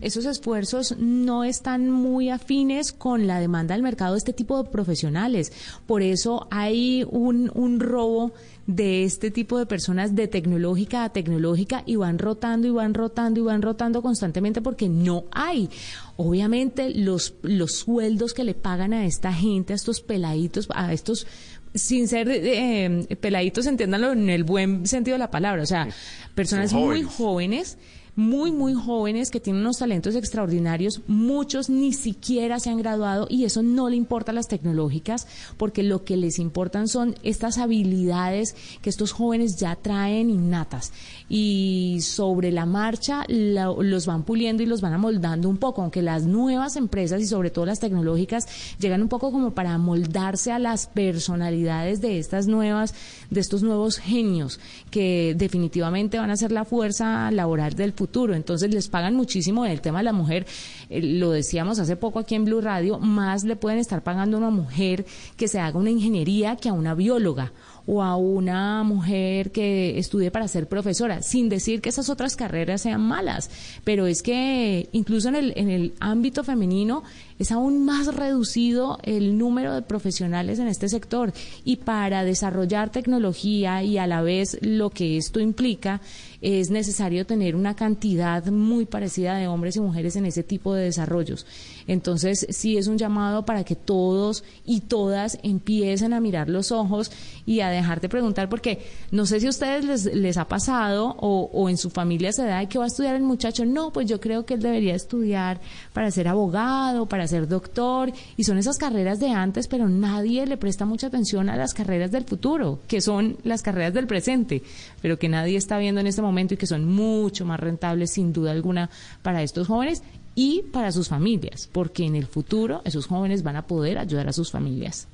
esos 0.00 0.26
esfuerzos 0.26 0.96
no 0.98 1.44
están 1.44 1.90
muy 1.90 2.28
afines 2.28 2.92
con 2.92 3.26
la 3.26 3.40
demanda 3.40 3.74
del 3.74 3.82
mercado 3.82 4.12
de 4.12 4.18
este 4.18 4.32
tipo 4.32 4.62
de 4.62 4.68
profesionales. 4.68 5.52
Por 5.86 6.02
eso 6.02 6.46
hay 6.50 7.06
un, 7.10 7.50
un 7.54 7.80
robo 7.80 8.32
de 8.66 9.04
este 9.04 9.30
tipo 9.30 9.58
de 9.58 9.66
personas 9.66 10.14
de 10.14 10.28
tecnológica 10.28 11.04
a 11.04 11.12
tecnológica 11.12 11.82
y 11.86 11.96
van 11.96 12.18
rotando 12.18 12.68
y 12.68 12.70
van 12.70 12.94
rotando 12.94 13.40
y 13.40 13.42
van 13.42 13.62
rotando 13.62 14.02
constantemente 14.02 14.60
porque 14.60 14.88
no 14.88 15.24
hay. 15.32 15.68
Obviamente 16.16 16.90
los, 16.94 17.34
los 17.42 17.78
sueldos 17.78 18.34
que 18.34 18.44
le 18.44 18.54
pagan 18.54 18.92
a 18.92 19.06
esta 19.06 19.32
gente, 19.32 19.72
a 19.72 19.76
estos 19.76 20.00
peladitos, 20.00 20.68
a 20.74 20.92
estos 20.92 21.26
sin 21.74 22.06
ser 22.06 22.28
eh, 22.30 23.16
peladitos, 23.18 23.66
entiéndanlo 23.66 24.12
en 24.12 24.28
el 24.28 24.44
buen 24.44 24.86
sentido 24.86 25.14
de 25.14 25.20
la 25.20 25.30
palabra, 25.30 25.62
o 25.62 25.66
sea, 25.66 25.88
personas 26.34 26.74
muy 26.74 27.02
jóvenes 27.02 27.78
muy, 28.14 28.52
muy 28.52 28.74
jóvenes 28.74 29.30
que 29.30 29.40
tienen 29.40 29.62
unos 29.62 29.78
talentos 29.78 30.14
extraordinarios, 30.14 31.00
muchos 31.06 31.70
ni 31.70 31.92
siquiera 31.92 32.60
se 32.60 32.70
han 32.70 32.78
graduado 32.78 33.26
y 33.30 33.44
eso 33.44 33.62
no 33.62 33.88
le 33.88 33.96
importa 33.96 34.32
a 34.32 34.34
las 34.34 34.48
tecnológicas 34.48 35.26
porque 35.56 35.82
lo 35.82 36.04
que 36.04 36.16
les 36.16 36.38
importan 36.38 36.88
son 36.88 37.14
estas 37.22 37.58
habilidades 37.58 38.54
que 38.82 38.90
estos 38.90 39.12
jóvenes 39.12 39.56
ya 39.56 39.76
traen 39.76 40.30
innatas 40.30 40.92
y 41.34 42.02
sobre 42.02 42.52
la 42.52 42.66
marcha 42.66 43.24
los 43.26 44.04
van 44.04 44.22
puliendo 44.22 44.62
y 44.62 44.66
los 44.66 44.82
van 44.82 44.92
amoldando 44.92 45.48
un 45.48 45.56
poco, 45.56 45.80
aunque 45.80 46.02
las 46.02 46.24
nuevas 46.24 46.76
empresas 46.76 47.22
y 47.22 47.26
sobre 47.26 47.48
todo 47.48 47.64
las 47.64 47.80
tecnológicas 47.80 48.46
llegan 48.78 49.00
un 49.00 49.08
poco 49.08 49.32
como 49.32 49.54
para 49.54 49.72
amoldarse 49.72 50.52
a 50.52 50.58
las 50.58 50.88
personalidades 50.88 52.02
de 52.02 52.18
estas 52.18 52.48
nuevas, 52.48 52.94
de 53.30 53.40
estos 53.40 53.62
nuevos 53.62 53.96
genios 53.96 54.60
que 54.90 55.34
definitivamente 55.34 56.18
van 56.18 56.28
a 56.28 56.36
ser 56.36 56.52
la 56.52 56.66
fuerza 56.66 57.30
laboral 57.30 57.72
del 57.72 57.94
futuro. 57.94 58.34
Entonces 58.34 58.70
les 58.70 58.88
pagan 58.88 59.16
muchísimo 59.16 59.64
el 59.64 59.80
tema 59.80 60.00
de 60.00 60.04
la 60.04 60.12
mujer, 60.12 60.44
eh, 60.90 61.00
lo 61.00 61.30
decíamos 61.30 61.78
hace 61.78 61.96
poco 61.96 62.18
aquí 62.18 62.34
en 62.34 62.44
Blue 62.44 62.60
Radio, 62.60 62.98
más 62.98 63.44
le 63.44 63.56
pueden 63.56 63.78
estar 63.78 64.02
pagando 64.02 64.36
a 64.36 64.40
una 64.40 64.50
mujer 64.50 65.06
que 65.38 65.48
se 65.48 65.60
haga 65.60 65.78
una 65.78 65.88
ingeniería 65.88 66.56
que 66.56 66.68
a 66.68 66.74
una 66.74 66.94
bióloga 66.94 67.52
o 67.86 68.02
a 68.02 68.16
una 68.16 68.82
mujer 68.82 69.50
que 69.50 69.98
estudie 69.98 70.30
para 70.30 70.48
ser 70.48 70.68
profesora, 70.68 71.22
sin 71.22 71.48
decir 71.48 71.80
que 71.80 71.88
esas 71.88 72.08
otras 72.08 72.36
carreras 72.36 72.82
sean 72.82 73.00
malas, 73.00 73.50
pero 73.84 74.06
es 74.06 74.22
que 74.22 74.88
incluso 74.92 75.28
en 75.28 75.36
el, 75.36 75.52
en 75.56 75.70
el 75.70 75.94
ámbito 76.00 76.44
femenino 76.44 77.02
es 77.38 77.50
aún 77.50 77.84
más 77.84 78.14
reducido 78.14 78.98
el 79.02 79.36
número 79.36 79.74
de 79.74 79.82
profesionales 79.82 80.58
en 80.58 80.68
este 80.68 80.88
sector. 80.88 81.32
Y 81.64 81.76
para 81.76 82.24
desarrollar 82.24 82.90
tecnología 82.90 83.82
y 83.82 83.98
a 83.98 84.06
la 84.06 84.22
vez 84.22 84.58
lo 84.62 84.90
que 84.90 85.16
esto 85.16 85.40
implica 85.40 86.00
es 86.42 86.70
necesario 86.70 87.24
tener 87.24 87.54
una 87.54 87.74
cantidad 87.76 88.44
muy 88.46 88.84
parecida 88.84 89.36
de 89.36 89.46
hombres 89.46 89.76
y 89.76 89.80
mujeres 89.80 90.16
en 90.16 90.26
ese 90.26 90.42
tipo 90.42 90.74
de 90.74 90.84
desarrollos. 90.84 91.46
Entonces, 91.86 92.46
sí 92.50 92.76
es 92.76 92.88
un 92.88 92.98
llamado 92.98 93.44
para 93.44 93.62
que 93.62 93.76
todos 93.76 94.42
y 94.66 94.80
todas 94.80 95.38
empiecen 95.44 96.12
a 96.12 96.20
mirar 96.20 96.48
los 96.48 96.72
ojos 96.72 97.12
y 97.46 97.60
a 97.60 97.70
dejar 97.70 98.00
de 98.00 98.08
preguntar, 98.08 98.48
porque 98.48 98.84
no 99.12 99.24
sé 99.24 99.38
si 99.38 99.46
a 99.46 99.50
ustedes 99.50 99.84
les, 99.84 100.04
les 100.16 100.36
ha 100.36 100.48
pasado 100.48 101.16
o, 101.20 101.48
o 101.52 101.68
en 101.68 101.76
su 101.76 101.90
familia 101.90 102.32
se 102.32 102.44
da 102.44 102.66
que 102.68 102.78
va 102.78 102.84
a 102.84 102.88
estudiar 102.88 103.14
el 103.14 103.22
muchacho. 103.22 103.64
No, 103.64 103.92
pues 103.92 104.08
yo 104.08 104.20
creo 104.20 104.44
que 104.44 104.54
él 104.54 104.62
debería 104.62 104.96
estudiar 104.96 105.60
para 105.92 106.10
ser 106.10 106.26
abogado, 106.26 107.06
para 107.06 107.28
ser 107.28 107.46
doctor, 107.46 108.12
y 108.36 108.42
son 108.42 108.58
esas 108.58 108.78
carreras 108.78 109.20
de 109.20 109.30
antes, 109.30 109.68
pero 109.68 109.88
nadie 109.88 110.44
le 110.46 110.56
presta 110.56 110.86
mucha 110.86 111.06
atención 111.06 111.48
a 111.48 111.56
las 111.56 111.72
carreras 111.72 112.10
del 112.10 112.24
futuro, 112.24 112.80
que 112.88 113.00
son 113.00 113.36
las 113.44 113.62
carreras 113.62 113.94
del 113.94 114.08
presente, 114.08 114.62
pero 115.00 115.20
que 115.20 115.28
nadie 115.28 115.56
está 115.56 115.78
viendo 115.78 116.00
en 116.00 116.08
este 116.08 116.20
momento 116.20 116.31
y 116.38 116.56
que 116.56 116.66
son 116.66 116.84
mucho 116.86 117.44
más 117.44 117.60
rentables 117.60 118.12
sin 118.12 118.32
duda 118.32 118.52
alguna 118.52 118.90
para 119.22 119.42
estos 119.42 119.66
jóvenes 119.66 120.02
y 120.34 120.62
para 120.72 120.92
sus 120.92 121.08
familias, 121.08 121.68
porque 121.70 122.04
en 122.04 122.16
el 122.16 122.26
futuro 122.26 122.80
esos 122.84 123.06
jóvenes 123.06 123.42
van 123.42 123.56
a 123.56 123.66
poder 123.66 123.98
ayudar 123.98 124.28
a 124.28 124.32
sus 124.32 124.50
familias. 124.50 125.08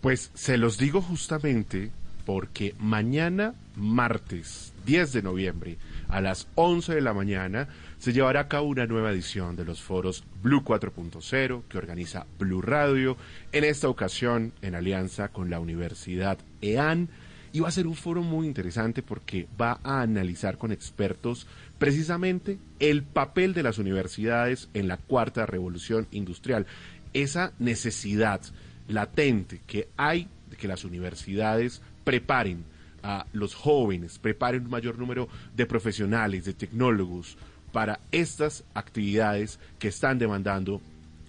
Pues 0.00 0.30
se 0.34 0.56
los 0.56 0.78
digo 0.78 1.02
justamente 1.02 1.90
porque 2.24 2.74
mañana, 2.78 3.54
martes 3.74 4.72
10 4.86 5.12
de 5.12 5.22
noviembre, 5.22 5.78
a 6.08 6.20
las 6.20 6.46
11 6.54 6.94
de 6.94 7.00
la 7.00 7.14
mañana, 7.14 7.68
se 7.98 8.12
llevará 8.12 8.40
a 8.40 8.48
cabo 8.48 8.68
una 8.68 8.86
nueva 8.86 9.10
edición 9.10 9.56
de 9.56 9.64
los 9.64 9.82
foros 9.82 10.24
Blue 10.42 10.62
4.0 10.62 11.62
que 11.68 11.78
organiza 11.78 12.26
Blue 12.38 12.62
Radio, 12.62 13.16
en 13.52 13.64
esta 13.64 13.88
ocasión 13.88 14.52
en 14.62 14.74
alianza 14.74 15.28
con 15.28 15.50
la 15.50 15.58
Universidad 15.58 16.38
EAN 16.62 17.08
y 17.52 17.60
va 17.60 17.68
a 17.68 17.72
ser 17.72 17.86
un 17.86 17.94
foro 17.94 18.22
muy 18.22 18.46
interesante 18.46 19.02
porque 19.02 19.46
va 19.60 19.80
a 19.82 20.02
analizar 20.02 20.58
con 20.58 20.72
expertos 20.72 21.46
precisamente 21.78 22.58
el 22.78 23.02
papel 23.02 23.54
de 23.54 23.62
las 23.62 23.78
universidades 23.78 24.68
en 24.74 24.88
la 24.88 24.96
cuarta 24.96 25.46
revolución 25.46 26.06
industrial, 26.10 26.66
esa 27.12 27.52
necesidad 27.58 28.40
latente 28.88 29.60
que 29.66 29.88
hay 29.96 30.28
de 30.50 30.56
que 30.56 30.68
las 30.68 30.84
universidades 30.84 31.82
preparen 32.04 32.64
a 33.02 33.26
los 33.32 33.54
jóvenes, 33.54 34.18
preparen 34.18 34.64
un 34.64 34.70
mayor 34.70 34.98
número 34.98 35.28
de 35.54 35.66
profesionales, 35.66 36.44
de 36.44 36.54
tecnólogos 36.54 37.36
para 37.72 38.00
estas 38.12 38.64
actividades 38.74 39.58
que 39.78 39.88
están 39.88 40.18
demandando 40.18 40.80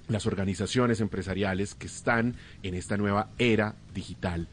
las 0.08 0.26
organizaciones 0.26 1.02
empresariales 1.02 1.76
que 1.76 1.88
están 1.88 2.36
en 2.64 2.74
esta 2.74 2.98
nueva 2.98 3.30
era 3.38 3.76
digital. 3.94 4.48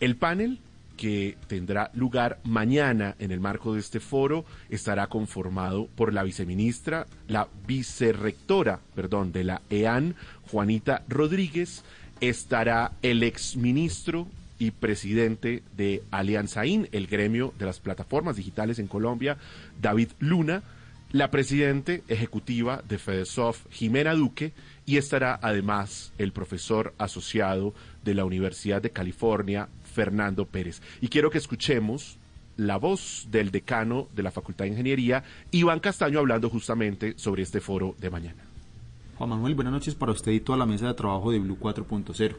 El 0.00 0.16
panel 0.16 0.60
que 0.96 1.36
tendrá 1.46 1.90
lugar 1.94 2.38
mañana 2.44 3.16
en 3.18 3.30
el 3.30 3.40
marco 3.40 3.74
de 3.74 3.80
este 3.80 4.00
foro 4.00 4.44
estará 4.70 5.08
conformado 5.08 5.88
por 5.94 6.12
la 6.12 6.22
viceministra, 6.22 7.06
la 7.28 7.48
vicerrectora, 7.66 8.80
perdón, 8.94 9.32
de 9.32 9.44
la 9.44 9.62
EAN, 9.70 10.14
Juanita 10.50 11.02
Rodríguez, 11.08 11.84
estará 12.20 12.92
el 13.02 13.22
exministro 13.22 14.28
y 14.58 14.70
presidente 14.70 15.62
de 15.76 16.02
Alianza 16.10 16.64
IN, 16.64 16.88
el 16.92 17.06
gremio 17.06 17.52
de 17.58 17.66
las 17.66 17.80
plataformas 17.80 18.36
digitales 18.36 18.78
en 18.78 18.86
Colombia, 18.86 19.36
David 19.80 20.10
Luna, 20.20 20.62
la 21.12 21.30
presidente 21.30 22.02
ejecutiva 22.08 22.82
de 22.88 22.98
FedeSoft, 22.98 23.70
Jimena 23.70 24.14
Duque, 24.14 24.52
y 24.86 24.96
estará 24.96 25.38
además 25.42 26.12
el 26.18 26.32
profesor 26.32 26.92
asociado 26.98 27.74
de 28.04 28.14
la 28.14 28.24
Universidad 28.24 28.82
de 28.82 28.90
California, 28.90 29.68
Fernando 29.94 30.44
Pérez. 30.44 30.82
Y 31.00 31.08
quiero 31.08 31.30
que 31.30 31.38
escuchemos 31.38 32.18
la 32.56 32.76
voz 32.76 33.28
del 33.30 33.50
decano 33.50 34.08
de 34.14 34.22
la 34.22 34.30
Facultad 34.30 34.64
de 34.64 34.72
Ingeniería, 34.72 35.24
Iván 35.50 35.80
Castaño, 35.80 36.18
hablando 36.18 36.50
justamente 36.50 37.14
sobre 37.16 37.42
este 37.42 37.60
foro 37.60 37.94
de 37.98 38.10
mañana. 38.10 38.44
Juan 39.16 39.30
Manuel, 39.30 39.54
buenas 39.54 39.72
noches 39.72 39.94
para 39.94 40.12
usted 40.12 40.32
y 40.32 40.40
toda 40.40 40.58
la 40.58 40.66
mesa 40.66 40.88
de 40.88 40.94
trabajo 40.94 41.30
de 41.30 41.38
Blue 41.38 41.58
4.0. 41.58 42.36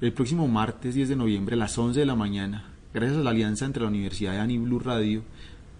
El 0.00 0.12
próximo 0.12 0.48
martes 0.48 0.94
10 0.94 1.10
de 1.10 1.16
noviembre 1.16 1.54
a 1.54 1.58
las 1.58 1.78
11 1.78 2.00
de 2.00 2.06
la 2.06 2.16
mañana, 2.16 2.72
gracias 2.92 3.18
a 3.18 3.22
la 3.22 3.30
alianza 3.30 3.64
entre 3.64 3.82
la 3.82 3.88
Universidad 3.88 4.32
de 4.32 4.40
ANI 4.40 4.58
Blue 4.58 4.80
Radio, 4.80 5.22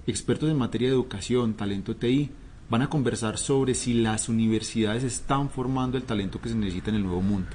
expertos 0.07 0.49
en 0.49 0.59
materia 0.59 0.89
de 0.89 0.95
educación, 0.95 1.55
talento 1.55 1.97
TI, 1.97 2.31
van 2.71 2.83
a 2.83 2.89
conversar 2.89 3.37
sobre 3.37 3.75
si 3.75 3.95
las 3.95 4.29
universidades 4.29 5.03
están 5.03 5.51
formando 5.51 5.97
el 5.97 6.05
talento 6.05 6.41
que 6.41 6.49
se 6.49 6.55
necesita 6.55 6.91
en 6.91 6.97
el 6.97 7.03
nuevo 7.03 7.21
mundo. 7.21 7.49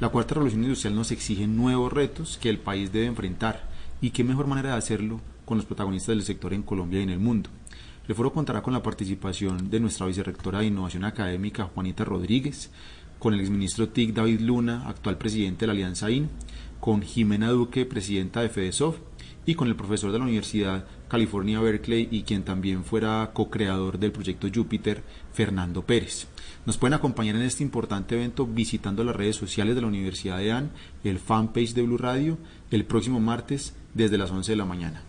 La 0.00 0.08
cuarta 0.08 0.34
revolución 0.34 0.64
industrial 0.64 0.96
nos 0.96 1.12
exige 1.12 1.46
nuevos 1.46 1.92
retos 1.92 2.36
que 2.38 2.50
el 2.50 2.58
país 2.58 2.92
debe 2.92 3.06
enfrentar 3.06 3.62
y 4.00 4.10
qué 4.10 4.24
mejor 4.24 4.48
manera 4.48 4.70
de 4.70 4.76
hacerlo 4.76 5.20
con 5.44 5.56
los 5.56 5.66
protagonistas 5.66 6.08
del 6.08 6.24
sector 6.24 6.52
en 6.52 6.64
Colombia 6.64 6.98
y 6.98 7.04
en 7.04 7.10
el 7.10 7.20
mundo. 7.20 7.48
El 8.08 8.16
foro 8.16 8.32
contará 8.32 8.60
con 8.60 8.72
la 8.72 8.82
participación 8.82 9.70
de 9.70 9.78
nuestra 9.78 10.06
vicerrectora 10.06 10.58
de 10.58 10.66
Innovación 10.66 11.04
Académica, 11.04 11.70
Juanita 11.72 12.04
Rodríguez, 12.04 12.70
con 13.20 13.34
el 13.34 13.40
exministro 13.40 13.88
TIC 13.88 14.12
David 14.12 14.40
Luna, 14.40 14.88
actual 14.88 15.16
presidente 15.16 15.60
de 15.60 15.66
la 15.68 15.72
Alianza 15.74 16.10
IN, 16.10 16.28
con 16.80 17.00
Jimena 17.00 17.50
Duque, 17.50 17.86
presidenta 17.86 18.42
de 18.42 18.48
FEDESOF, 18.48 18.96
y 19.46 19.54
con 19.54 19.68
el 19.68 19.76
profesor 19.76 20.10
de 20.10 20.18
la 20.18 20.24
Universidad 20.24 20.86
California 21.08 21.60
Berkeley 21.60 22.08
y 22.10 22.22
quien 22.22 22.42
también 22.42 22.82
fuera 22.82 23.30
co-creador 23.32 23.98
del 23.98 24.10
proyecto 24.10 24.48
Júpiter, 24.52 25.04
Fernando 25.32 25.82
Pérez. 25.82 26.26
Nos 26.66 26.78
pueden 26.78 26.94
acompañar 26.94 27.36
en 27.36 27.42
este 27.42 27.62
importante 27.62 28.14
evento 28.14 28.46
visitando 28.46 29.04
las 29.04 29.16
redes 29.16 29.36
sociales 29.36 29.74
de 29.74 29.82
la 29.82 29.88
Universidad 29.88 30.38
de 30.38 30.52
AN, 30.52 30.70
el 31.04 31.18
fanpage 31.18 31.74
de 31.74 31.82
Blue 31.82 31.98
Radio, 31.98 32.38
el 32.70 32.86
próximo 32.86 33.20
martes 33.20 33.74
desde 33.92 34.16
las 34.16 34.30
11 34.30 34.52
de 34.52 34.56
la 34.56 34.64
mañana. 34.64 35.02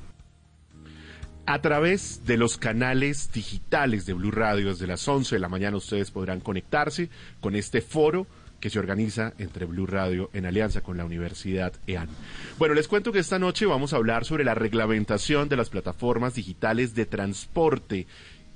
A 1.45 1.61
través 1.61 2.25
de 2.25 2.37
los 2.37 2.57
canales 2.57 3.31
digitales 3.31 4.05
de 4.05 4.13
Blue 4.13 4.31
Radio 4.31 4.69
desde 4.69 4.87
las 4.87 5.07
11 5.07 5.35
de 5.35 5.39
la 5.39 5.47
mañana 5.47 5.77
ustedes 5.77 6.11
podrán 6.11 6.41
conectarse 6.41 7.09
con 7.39 7.55
este 7.55 7.81
foro 7.81 8.27
que 8.59 8.69
se 8.69 8.79
organiza 8.79 9.33
entre 9.37 9.65
Blue 9.65 9.85
Radio 9.85 10.31
en 10.33 10.47
alianza 10.47 10.81
con 10.81 10.97
la 10.97 11.05
Universidad 11.05 11.73
EAN. 11.85 12.09
Bueno, 12.57 12.73
les 12.73 12.87
cuento 12.87 13.11
que 13.11 13.19
esta 13.19 13.37
noche 13.37 13.67
vamos 13.67 13.93
a 13.93 13.97
hablar 13.97 14.25
sobre 14.25 14.43
la 14.43 14.55
reglamentación 14.55 15.49
de 15.49 15.57
las 15.57 15.69
plataformas 15.69 16.33
digitales 16.33 16.95
de 16.95 17.05
transporte 17.05 18.07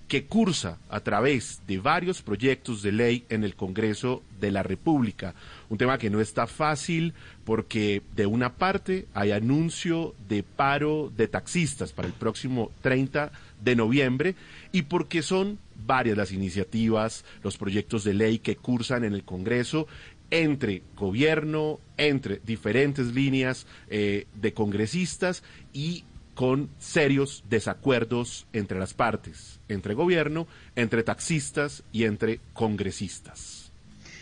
que 0.10 0.26
cursa 0.26 0.80
a 0.90 1.02
través 1.02 1.62
de 1.68 1.78
varios 1.78 2.24
proyectos 2.24 2.82
de 2.82 2.92
ley 2.92 3.26
en 3.30 3.44
el 3.44 3.56
Congreso 3.56 4.24
de 4.42 4.52
la 4.52 4.64
República. 4.64 5.36
Un 5.70 5.78
tema 5.78 6.00
que 6.00 6.10
no 6.10 6.20
está 6.20 6.48
fácil 6.48 7.14
porque 7.46 8.02
de 8.16 8.26
una 8.26 8.56
parte 8.56 9.06
hay 9.14 9.32
anuncio 9.32 10.16
de 10.28 10.42
paro 10.42 11.14
de 11.16 11.28
taxistas 11.28 11.94
para 11.94 12.08
el 12.08 12.16
próximo 12.16 12.72
30 12.82 13.32
de 13.64 13.76
noviembre 13.76 14.36
y 14.72 14.82
porque 14.82 15.22
son 15.22 15.60
varias 15.86 16.18
las 16.18 16.32
iniciativas, 16.32 17.24
los 17.44 17.58
proyectos 17.58 18.04
de 18.04 18.16
ley 18.16 18.40
que 18.40 18.56
cursan 18.56 19.04
en 19.04 19.14
el 19.14 19.24
Congreso 19.24 19.88
entre 20.32 20.82
gobierno, 20.96 21.80
entre 21.98 22.42
diferentes 22.44 23.14
líneas 23.14 23.68
eh, 23.90 24.26
de 24.34 24.54
congresistas 24.54 25.44
y 25.72 26.04
con 26.40 26.70
serios 26.80 27.44
desacuerdos 27.50 28.48
entre 28.54 28.80
las 28.80 28.94
partes, 28.94 29.60
entre 29.68 29.94
gobierno, 29.94 30.48
entre 30.78 31.04
taxistas 31.04 31.84
y 31.92 32.06
entre 32.06 32.40
congresistas. 32.54 33.59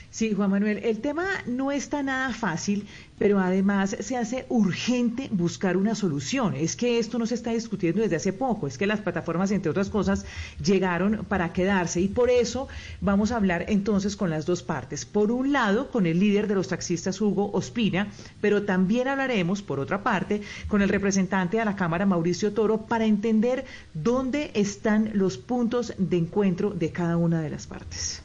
Sí, 0.09 0.33
Juan 0.33 0.51
Manuel, 0.51 0.79
el 0.83 0.99
tema 0.99 1.25
no 1.45 1.71
está 1.71 2.01
nada 2.01 2.33
fácil, 2.33 2.87
pero 3.19 3.39
además 3.39 3.95
se 3.99 4.15
hace 4.15 4.45
urgente 4.47 5.27
buscar 5.31 5.75
una 5.75 5.95
solución. 5.95 6.55
Es 6.55 6.75
que 6.75 6.97
esto 6.97 7.19
no 7.19 7.25
se 7.25 7.35
está 7.35 7.51
discutiendo 7.51 8.01
desde 8.01 8.15
hace 8.15 8.33
poco, 8.33 8.67
es 8.67 8.77
que 8.77 8.87
las 8.87 9.01
plataformas, 9.01 9.51
entre 9.51 9.69
otras 9.69 9.89
cosas, 9.89 10.25
llegaron 10.63 11.25
para 11.27 11.51
quedarse 11.51 11.99
y 11.99 12.07
por 12.07 12.29
eso 12.29 12.67
vamos 13.01 13.31
a 13.31 13.35
hablar 13.35 13.65
entonces 13.67 14.15
con 14.15 14.29
las 14.29 14.45
dos 14.45 14.63
partes. 14.63 15.05
Por 15.05 15.31
un 15.31 15.51
lado, 15.51 15.91
con 15.91 16.05
el 16.05 16.19
líder 16.19 16.47
de 16.47 16.55
los 16.55 16.69
taxistas, 16.69 17.19
Hugo 17.19 17.51
Ospina, 17.51 18.07
pero 18.39 18.63
también 18.63 19.09
hablaremos, 19.09 19.61
por 19.61 19.79
otra 19.79 20.03
parte, 20.03 20.41
con 20.67 20.81
el 20.81 20.89
representante 20.89 21.57
de 21.57 21.65
la 21.65 21.75
Cámara, 21.75 22.05
Mauricio 22.05 22.53
Toro, 22.53 22.85
para 22.85 23.05
entender 23.05 23.65
dónde 23.93 24.51
están 24.53 25.11
los 25.13 25.37
puntos 25.37 25.93
de 25.97 26.17
encuentro 26.17 26.71
de 26.71 26.91
cada 26.91 27.17
una 27.17 27.41
de 27.41 27.49
las 27.49 27.67
partes. 27.67 28.23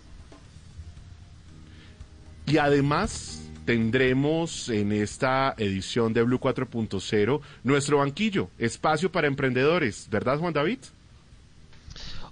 Y 2.46 2.58
además 2.58 3.42
tendremos 3.64 4.68
en 4.68 4.92
esta 4.92 5.54
edición 5.56 6.12
de 6.12 6.22
Blue 6.22 6.40
4.0 6.40 7.40
nuestro 7.62 7.98
banquillo, 7.98 8.48
espacio 8.58 9.10
para 9.12 9.28
emprendedores, 9.28 10.08
¿verdad 10.10 10.38
Juan 10.38 10.52
David? 10.52 10.78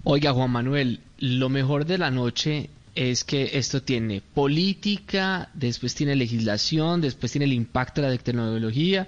Oiga 0.02 0.32
Juan 0.32 0.50
Manuel, 0.50 1.00
lo 1.18 1.48
mejor 1.48 1.86
de 1.86 1.98
la 1.98 2.10
noche 2.10 2.70
es 2.94 3.22
que 3.22 3.50
esto 3.52 3.82
tiene 3.82 4.20
política, 4.20 5.50
después 5.54 5.94
tiene 5.94 6.16
legislación, 6.16 7.00
después 7.00 7.30
tiene 7.30 7.44
el 7.44 7.52
impacto 7.52 8.02
de 8.02 8.10
la 8.10 8.18
tecnología 8.18 9.06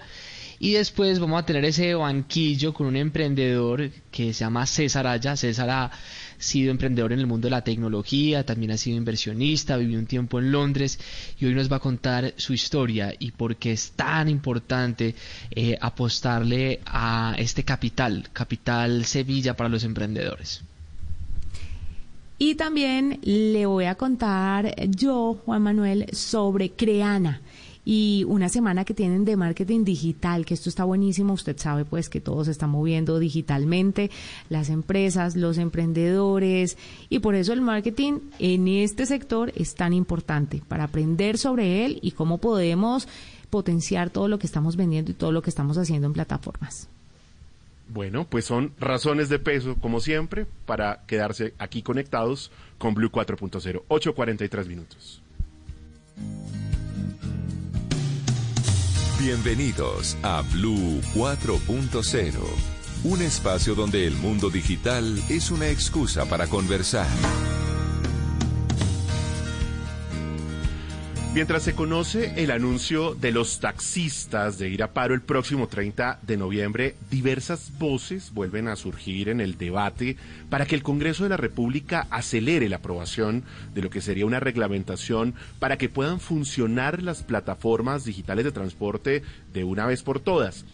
Y 0.61 0.75
después 0.75 1.19
vamos 1.19 1.43
a 1.43 1.45
tener 1.45 1.65
ese 1.65 1.93
banquillo 1.95 2.73
con 2.73 2.87
un 2.87 2.97
emprendedor 2.97 3.91
que 4.13 4.33
se 4.33 4.45
llama 4.45 4.65
César 4.65 5.09
Aya. 5.09 5.37
César 5.37 5.91
sido 6.43 6.73
emprendedor 6.73 7.13
en 7.13 7.21
el 7.21 7.27
mundo 7.27 7.47
de 7.47 7.53
la 7.53 7.63
tecnología, 7.63 8.45
también 8.45 8.73
ha 8.73 8.77
sido 8.77 8.97
inversionista, 8.97 9.77
vivió 9.77 9.99
un 9.99 10.07
tiempo 10.07 10.41
en 10.41 10.51
Londres 10.51 10.99
y 11.39 11.47
hoy 11.47 11.55
nos 11.55 11.71
va 11.71 11.77
a 11.77 11.81
contar 11.81 12.35
su 12.37 12.53
historia 12.53 13.15
y 13.17 13.31
por 13.31 13.57
qué 13.57 13.73
es 13.73 13.93
tan 13.93 14.29
importante 14.29 15.15
eh, 15.53 15.79
apostarle 15.81 16.81
a 16.85 17.37
este 17.39 17.63
capital, 17.63 18.29
capital 18.33 19.05
Sevilla 19.05 19.55
para 19.55 19.69
los 19.69 19.85
emprendedores. 19.85 20.63
Y 22.39 22.57
también 22.57 23.21
le 23.23 23.67
voy 23.67 23.85
a 23.85 23.95
contar 23.95 24.75
yo, 24.91 25.41
Juan 25.45 25.63
Manuel, 25.63 26.07
sobre 26.13 26.71
Creana 26.71 27.41
y 27.85 28.25
una 28.29 28.49
semana 28.49 28.85
que 28.85 28.95
tienen 28.95 29.25
de 29.25 29.37
marketing 29.37 29.85
digital, 29.85 30.45
que 30.47 30.55
esto 30.55 30.69
está 30.69 30.85
buenísimo, 30.85 31.33
usted 31.33 31.57
sabe 31.59 31.85
pues 31.85 32.09
que 32.09 32.21
todo 32.21 32.45
se 32.45 32.51
está 32.51 32.67
moviendo 32.67 33.19
digitalmente, 33.19 34.11
las 34.49 34.71
empresas, 34.71 35.37
los 35.37 35.59
emprendedores 35.59 36.79
y 37.09 37.19
por 37.19 37.35
eso 37.35 37.53
el 37.53 37.61
marketing 37.61 38.21
en 38.39 38.69
este 38.69 39.07
sector 39.07 39.53
es 39.57 39.75
tan 39.75 39.93
importante 39.93 40.63
para 40.69 40.85
aprender 40.85 41.39
sobre 41.39 41.85
él 41.85 41.99
y 42.03 42.13
cómo 42.13 42.39
podemos 42.39 43.09
potenciar 43.51 44.11
todo 44.11 44.29
lo 44.29 44.39
que 44.39 44.47
estamos 44.47 44.77
vendiendo 44.77 45.11
y 45.11 45.15
todo 45.15 45.33
lo 45.33 45.43
que 45.43 45.51
estamos 45.51 45.77
haciendo 45.77 46.07
en 46.07 46.13
plataformas. 46.13 46.89
Bueno, 47.89 48.27
pues 48.27 48.47
son 48.47 48.73
razones 48.79 49.29
de 49.29 49.39
peso, 49.39 49.77
como 49.79 50.01
siempre, 50.01 50.47
para 50.65 51.03
quedarse 51.07 51.53
aquí 51.59 51.83
conectados 51.83 52.51
con 52.79 52.95
Blue 52.95 53.11
4.0. 53.11 53.83
8.43 53.89 54.67
minutos. 54.67 55.21
Bienvenidos 59.25 60.19
a 60.25 60.43
Blue 60.53 61.01
4.0, 61.15 62.33
un 63.05 63.23
espacio 63.23 63.77
donde 63.77 64.05
el 64.05 64.17
mundo 64.17 64.51
digital 64.51 65.17
es 65.29 65.53
una 65.53 65.69
excusa 65.69 66.25
para 66.27 66.49
conversar. 66.49 67.07
Mientras 71.35 71.63
se 71.63 71.75
conoce 71.75 72.35
el 72.37 72.51
anuncio 72.51 73.15
de 73.15 73.33
los 73.33 73.59
taxistas 73.59 74.59
de 74.59 74.69
ir 74.69 74.83
a 74.83 74.93
paro 74.93 75.15
el 75.15 75.23
próximo 75.23 75.67
30 75.67 76.19
de 76.21 76.37
noviembre, 76.37 76.95
diversas 77.11 77.73
voces 77.79 78.35
vuelven 78.35 78.69
a 78.69 78.77
surgir 78.77 79.31
en 79.31 79.41
el 79.41 79.57
debate 79.57 80.19
para 80.51 80.67
que 80.67 80.75
el 80.75 80.83
Congreso 80.83 81.23
de 81.23 81.31
la 81.31 81.39
República 81.39 82.07
acelere 82.11 82.69
la 82.69 82.77
aprobación 82.77 83.45
de 83.73 83.81
lo 83.81 83.89
que 83.89 84.03
sería 84.03 84.27
una 84.27 84.41
reglamentación 84.41 85.35
para 85.59 85.79
que 85.79 85.89
puedan 85.89 86.21
funcionar 86.21 87.03
las 87.03 87.23
plataformas 87.23 88.05
digitales 88.05 88.45
de 88.45 88.53
transporte 88.53 89.23
de 89.55 89.65
una 89.65 89.87
vez 89.87 90.03
por 90.03 90.21
todas. 90.21 90.67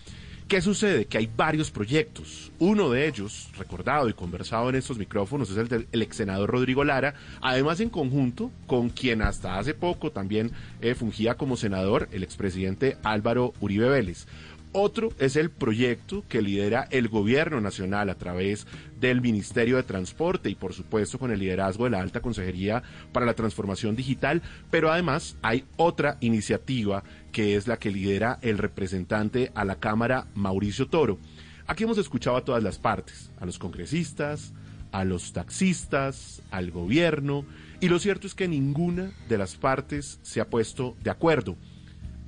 ¿Qué 0.48 0.62
sucede? 0.62 1.04
Que 1.04 1.18
hay 1.18 1.28
varios 1.36 1.70
proyectos. 1.70 2.50
Uno 2.58 2.88
de 2.88 3.06
ellos, 3.06 3.50
recordado 3.58 4.08
y 4.08 4.14
conversado 4.14 4.70
en 4.70 4.76
estos 4.76 4.96
micrófonos, 4.96 5.50
es 5.50 5.58
el 5.58 5.68
del 5.68 5.86
ex 5.92 6.16
senador 6.16 6.48
Rodrigo 6.48 6.84
Lara, 6.84 7.12
además 7.42 7.80
en 7.80 7.90
conjunto 7.90 8.50
con 8.66 8.88
quien 8.88 9.20
hasta 9.20 9.58
hace 9.58 9.74
poco 9.74 10.10
también 10.10 10.50
eh, 10.80 10.94
fungía 10.94 11.34
como 11.34 11.58
senador, 11.58 12.08
el 12.12 12.22
expresidente 12.22 12.96
Álvaro 13.02 13.52
Uribe 13.60 13.90
Vélez. 13.90 14.26
Otro 14.72 15.10
es 15.18 15.36
el 15.36 15.50
proyecto 15.50 16.24
que 16.28 16.42
lidera 16.42 16.86
el 16.90 17.08
gobierno 17.08 17.60
nacional 17.60 18.10
a 18.10 18.16
través 18.16 18.66
del 19.00 19.22
Ministerio 19.22 19.76
de 19.76 19.82
Transporte 19.82 20.50
y 20.50 20.54
por 20.54 20.74
supuesto 20.74 21.18
con 21.18 21.30
el 21.30 21.38
liderazgo 21.38 21.84
de 21.84 21.90
la 21.90 22.00
Alta 22.00 22.20
Consejería 22.20 22.82
para 23.12 23.24
la 23.24 23.32
Transformación 23.32 23.96
Digital, 23.96 24.42
pero 24.70 24.92
además 24.92 25.36
hay 25.40 25.64
otra 25.76 26.18
iniciativa 26.20 27.02
que 27.32 27.56
es 27.56 27.66
la 27.66 27.78
que 27.78 27.90
lidera 27.90 28.38
el 28.42 28.58
representante 28.58 29.52
a 29.54 29.64
la 29.64 29.76
Cámara, 29.76 30.26
Mauricio 30.34 30.86
Toro. 30.86 31.18
Aquí 31.66 31.84
hemos 31.84 31.98
escuchado 31.98 32.36
a 32.36 32.44
todas 32.44 32.62
las 32.62 32.78
partes, 32.78 33.30
a 33.40 33.46
los 33.46 33.58
congresistas, 33.58 34.52
a 34.92 35.04
los 35.04 35.32
taxistas, 35.32 36.42
al 36.50 36.70
gobierno, 36.70 37.46
y 37.80 37.88
lo 37.88 37.98
cierto 37.98 38.26
es 38.26 38.34
que 38.34 38.48
ninguna 38.48 39.12
de 39.28 39.38
las 39.38 39.56
partes 39.56 40.18
se 40.22 40.40
ha 40.42 40.48
puesto 40.48 40.94
de 41.02 41.10
acuerdo. 41.10 41.56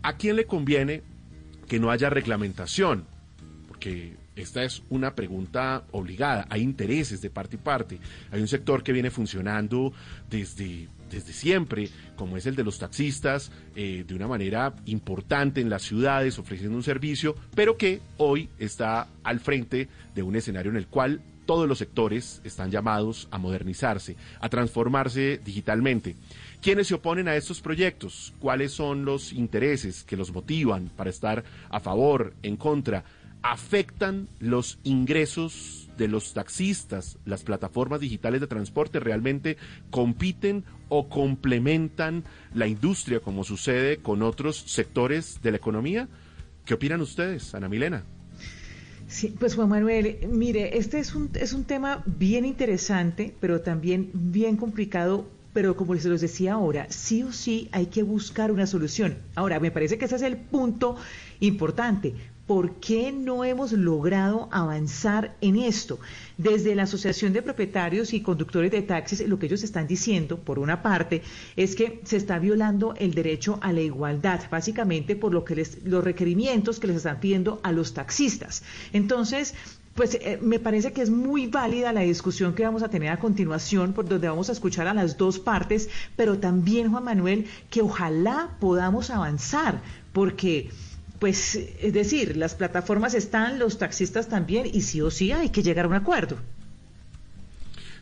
¿A 0.03 0.17
quién 0.17 0.37
le 0.37 0.47
conviene 0.47 1.03
que 1.71 1.79
no 1.79 1.93
haya 1.93 2.11
reglamentación, 2.11 3.05
porque 3.69 4.17
esta 4.35 4.65
es 4.65 4.83
una 4.91 5.15
pregunta 5.15 5.85
obligada. 5.93 6.45
Hay 6.51 6.63
intereses 6.63 7.23
de 7.23 7.31
parte 7.31 7.55
y 7.55 7.59
parte. 7.61 8.01
Hay 8.33 8.41
un 8.41 8.49
sector 8.49 8.83
que 8.83 8.93
viene 8.93 9.13
funcionando 9.13 9.93
desde, 10.29 10.89
desde 11.09 11.33
siempre, 11.33 11.89
como 12.17 12.37
es 12.37 12.47
el 12.47 12.57
de 12.57 12.65
los 12.65 12.81
taxistas, 12.81 13.53
eh, 13.77 14.05
de 14.05 14.15
una 14.17 14.27
manera 14.27 14.75
importante 14.87 15.61
en 15.61 15.71
las 15.71 15.83
ciudades, 15.83 16.41
ofreciendo 16.41 16.77
un 16.77 16.83
servicio, 16.83 17.37
pero 17.55 17.77
que 17.77 18.01
hoy 18.17 18.49
está 18.59 19.07
al 19.23 19.39
frente 19.39 19.89
de 20.13 20.25
un 20.25 20.35
escenario 20.35 20.73
en 20.73 20.77
el 20.77 20.89
cual 20.89 21.21
todos 21.47 21.69
los 21.69 21.79
sectores 21.79 22.41
están 22.43 22.73
llamados 22.73 23.29
a 23.31 23.39
modernizarse, 23.39 24.17
a 24.41 24.49
transformarse 24.49 25.41
digitalmente. 25.45 26.17
¿Quiénes 26.63 26.89
se 26.89 26.95
oponen 26.95 27.27
a 27.27 27.37
estos 27.37 27.63
proyectos? 27.63 28.35
¿Cuáles 28.39 28.73
son 28.73 29.07
los 29.07 29.33
intereses 29.33 30.05
que 30.05 30.19
los 30.19 30.31
motivan 30.31 30.91
para 30.95 31.09
estar 31.09 31.43
a 31.71 31.81
favor, 31.81 32.35
en 32.43 32.59
contra? 32.59 33.03
¿Afectan 33.41 34.29
los 34.41 34.79
ingresos 34.85 35.89
de 35.97 36.07
los 36.07 36.35
taxistas, 36.35 37.17
las 37.25 37.45
plataformas 37.45 38.01
digitales 38.01 38.43
de 38.43 38.47
transporte 38.47 39.01
realmente 39.01 39.57
compiten 39.91 40.65
o 40.91 41.09
complementan 41.09 42.25
la 42.53 42.67
industria 42.67 43.21
como 43.21 43.43
sucede 43.43 43.97
con 43.97 44.23
otros 44.23 44.59
sectores 44.59 45.41
de 45.43 45.53
la 45.53 45.57
economía? 45.57 46.09
¿Qué 46.67 46.75
opinan 46.75 47.01
ustedes, 47.01 47.55
Ana 47.55 47.71
Milena? 47.71 48.05
Sí, 49.09 49.35
pues 49.39 49.55
Juan 49.55 49.71
Manuel, 49.71 50.19
mire, 50.29 50.77
este 50.77 50.99
es 50.99 51.15
un, 51.15 51.31
es 51.35 51.55
un 51.55 51.65
tema 51.65 52.03
bien 52.05 52.45
interesante, 52.45 53.35
pero 53.41 53.63
también 53.63 54.11
bien 54.13 54.59
complicado 54.59 55.40
pero 55.53 55.77
como 55.77 55.95
les 55.95 56.05
los 56.05 56.21
decía 56.21 56.55
ahora, 56.55 56.87
sí 56.91 57.23
o 57.23 57.33
sí 57.33 57.69
hay 57.73 57.87
que 57.87 58.03
buscar 58.03 58.53
una 58.53 58.67
solución. 58.67 59.17
Ahora, 59.35 59.61
me 59.61 59.71
parece 59.71 59.99
que 59.99 60.05
ese 60.05 60.17
es 60.17 60.23
el 60.23 60.37
punto 60.37 60.97
importante. 61.41 62.15
¿Por 62.47 62.81
qué 62.81 63.13
no 63.13 63.45
hemos 63.45 63.71
logrado 63.71 64.49
avanzar 64.51 65.37
en 65.41 65.55
esto? 65.55 66.01
Desde 66.37 66.75
la 66.75 66.83
Asociación 66.83 67.33
de 67.33 67.43
Propietarios 67.43 68.13
y 68.13 68.23
Conductores 68.23 68.73
de 68.73 68.83
Taxis, 68.83 69.25
lo 69.29 69.39
que 69.39 69.47
ellos 69.47 69.63
están 69.63 69.87
diciendo, 69.87 70.37
por 70.37 70.59
una 70.59 70.83
parte, 70.83 71.23
es 71.55 71.77
que 71.77 72.01
se 72.03 72.17
está 72.17 72.41
violando 72.41 72.95
el 72.97 73.15
derecho 73.15 73.61
a 73.63 73.73
la 73.73 73.83
igualdad, 73.83 74.41
básicamente 74.51 75.15
por 75.15 75.33
lo 75.33 75.45
que 75.45 75.55
les, 75.55 75.85
los 75.85 76.03
requerimientos 76.03 76.81
que 76.81 76.89
les 76.89 76.97
están 76.97 77.21
pidiendo 77.21 77.61
a 77.63 77.71
los 77.71 77.95
taxistas. 77.95 78.65
Entonces, 78.93 79.55
pues 79.95 80.15
eh, 80.15 80.39
me 80.41 80.59
parece 80.59 80.93
que 80.93 81.03
es 81.03 81.11
muy 81.11 81.47
válida 81.47 81.93
la 81.93 82.01
discusión 82.03 82.55
que 82.55 82.63
vamos 82.63 82.83
a 82.83 82.89
tener 82.89 83.11
a 83.11 83.19
continuación, 83.19 83.93
por 83.93 84.09
donde 84.09 84.29
vamos 84.29 84.49
a 84.49 84.53
escuchar 84.53 84.87
a 84.87 84.95
las 84.95 85.17
dos 85.17 85.39
partes, 85.39 85.89
pero 86.17 86.39
también, 86.39 86.91
Juan 86.91 87.05
Manuel, 87.05 87.47
que 87.71 87.83
ojalá 87.83 88.57
podamos 88.61 89.11
avanzar, 89.11 89.83
porque, 90.13 90.71
pues, 91.19 91.57
es 91.57 91.93
decir, 91.93 92.37
las 92.37 92.55
plataformas 92.55 93.15
están, 93.15 93.59
los 93.59 93.79
taxistas 93.79 94.29
también, 94.29 94.67
y 94.73 94.83
sí 94.83 95.01
o 95.01 95.11
sí 95.11 95.33
hay 95.33 95.51
que 95.51 95.63
llegar 95.63 95.87
a 95.87 95.89
un 95.89 95.95
acuerdo. 95.95 96.39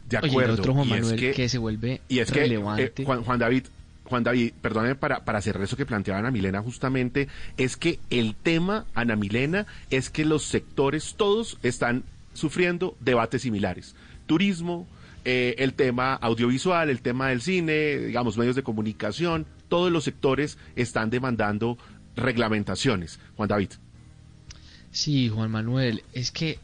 De 0.09 0.17
acuerdo. 0.17 0.55
otro 0.55 0.75
Juan 0.75 0.89
Manuel 0.89 1.35
que, 1.35 1.49
se 1.49 1.59
vuelve 1.59 2.01
y 2.09 2.21
es 2.21 2.31
relevante. 2.31 2.93
Que, 2.93 3.03
eh, 3.03 3.05
Juan 3.05 3.39
David, 3.39 3.65
Juan 4.09 4.25
David, 4.25 4.53
perdóneme 4.61 4.95
para, 4.95 5.25
para 5.25 5.39
hacer 5.39 5.61
eso 5.61 5.77
que 5.77 5.87
planteaba 5.87 6.21
Ana 6.21 6.31
Milena 6.31 6.63
justamente, 6.63 7.29
es 7.57 7.77
que 7.77 8.01
el 8.11 8.35
tema, 8.35 8.87
Ana 8.95 9.17
Milena, 9.17 9.67
es 9.91 10.11
que 10.11 10.25
los 10.25 10.45
sectores 10.45 11.15
todos 11.17 11.59
están 11.63 12.05
sufriendo 12.33 12.97
debates 13.01 13.43
similares. 13.43 13.95
Turismo, 14.27 14.87
eh, 15.25 15.57
el 15.59 15.75
tema 15.75 16.15
audiovisual, 16.15 16.91
el 16.91 17.03
tema 17.03 17.29
del 17.29 17.43
cine, 17.43 17.99
digamos, 17.99 18.39
medios 18.39 18.57
de 18.57 18.63
comunicación, 18.63 19.47
todos 19.69 19.93
los 19.93 20.05
sectores 20.05 20.57
están 20.77 21.11
demandando 21.11 21.77
reglamentaciones. 22.17 23.19
Juan 23.37 23.49
David. 23.49 23.71
Sí, 24.91 25.29
Juan 25.29 25.51
Manuel, 25.51 26.03
es 26.13 26.31
que 26.31 26.59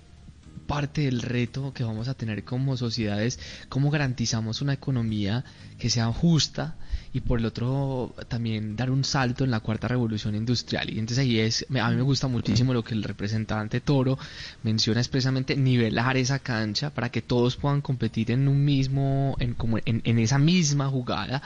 parte 0.66 1.02
del 1.02 1.20
reto 1.20 1.74
que 1.74 1.84
vamos 1.84 2.08
a 2.08 2.14
tener 2.14 2.44
como 2.44 2.76
sociedades, 2.76 3.38
cómo 3.68 3.90
garantizamos 3.90 4.62
una 4.62 4.72
economía 4.72 5.44
que 5.78 5.90
sea 5.90 6.06
justa, 6.06 6.76
y 7.14 7.20
por 7.20 7.38
el 7.38 7.46
otro 7.46 8.12
también 8.26 8.74
dar 8.74 8.90
un 8.90 9.04
salto 9.04 9.44
en 9.44 9.52
la 9.52 9.60
cuarta 9.60 9.86
revolución 9.86 10.34
industrial. 10.34 10.90
Y 10.90 10.98
entonces 10.98 11.18
ahí 11.18 11.38
es, 11.38 11.64
a 11.80 11.90
mí 11.90 11.96
me 11.96 12.02
gusta 12.02 12.26
muchísimo 12.26 12.74
lo 12.74 12.82
que 12.82 12.92
el 12.92 13.04
representante 13.04 13.80
Toro 13.80 14.18
menciona 14.64 14.98
expresamente, 15.00 15.56
nivelar 15.56 16.16
esa 16.16 16.40
cancha 16.40 16.90
para 16.90 17.10
que 17.10 17.22
todos 17.22 17.54
puedan 17.54 17.82
competir 17.82 18.32
en 18.32 18.48
un 18.48 18.64
mismo, 18.64 19.36
en, 19.38 19.54
como 19.54 19.78
en, 19.78 20.02
en 20.04 20.18
esa 20.18 20.38
misma 20.38 20.88
jugada. 20.88 21.40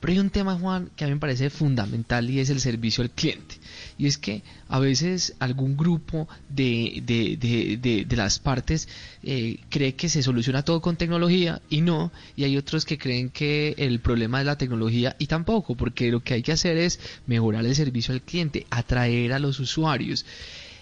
Pero 0.00 0.14
hay 0.14 0.18
un 0.20 0.30
tema, 0.30 0.58
Juan, 0.58 0.90
que 0.96 1.04
a 1.04 1.08
mí 1.08 1.12
me 1.12 1.20
parece 1.20 1.50
fundamental 1.50 2.30
y 2.30 2.40
es 2.40 2.48
el 2.48 2.58
servicio 2.58 3.02
al 3.02 3.10
cliente. 3.10 3.56
Y 4.00 4.06
es 4.06 4.16
que 4.16 4.42
a 4.68 4.78
veces 4.78 5.34
algún 5.40 5.76
grupo 5.76 6.26
de, 6.48 7.02
de, 7.04 7.36
de, 7.36 8.04
de, 8.06 8.16
las 8.16 8.38
partes 8.38 8.88
eh, 9.22 9.58
cree 9.68 9.94
que 9.94 10.08
se 10.08 10.22
soluciona 10.22 10.64
todo 10.64 10.80
con 10.80 10.96
tecnología 10.96 11.60
y 11.68 11.82
no. 11.82 12.10
Y 12.34 12.44
hay 12.44 12.56
otros 12.56 12.86
que 12.86 12.96
creen 12.96 13.28
que 13.28 13.74
el 13.76 14.00
problema 14.00 14.40
es 14.40 14.46
la 14.46 14.56
tecnología 14.56 15.16
y 15.18 15.26
tampoco, 15.26 15.74
porque 15.74 16.10
lo 16.10 16.20
que 16.20 16.32
hay 16.32 16.42
que 16.42 16.52
hacer 16.52 16.78
es 16.78 16.98
mejorar 17.26 17.66
el 17.66 17.76
servicio 17.76 18.14
al 18.14 18.22
cliente, 18.22 18.66
atraer 18.70 19.34
a 19.34 19.38
los 19.38 19.60
usuarios. 19.60 20.24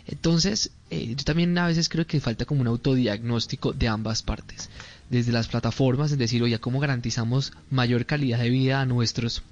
Entonces, 0.06 0.70
eh, 0.90 1.16
yo 1.16 1.24
también 1.24 1.58
a 1.58 1.66
veces 1.66 1.88
creo 1.88 2.06
que 2.06 2.20
falta 2.20 2.44
como 2.44 2.60
un 2.60 2.68
autodiagnóstico 2.68 3.72
de 3.72 3.88
ambas 3.88 4.22
partes. 4.22 4.70
Desde 5.10 5.32
las 5.32 5.48
plataformas, 5.48 6.12
es 6.12 6.18
decir, 6.18 6.40
oye, 6.44 6.60
¿cómo 6.60 6.78
garantizamos 6.78 7.52
mayor 7.68 8.06
calidad 8.06 8.38
de 8.38 8.50
vida 8.50 8.80
a 8.80 8.86
nuestros 8.86 9.42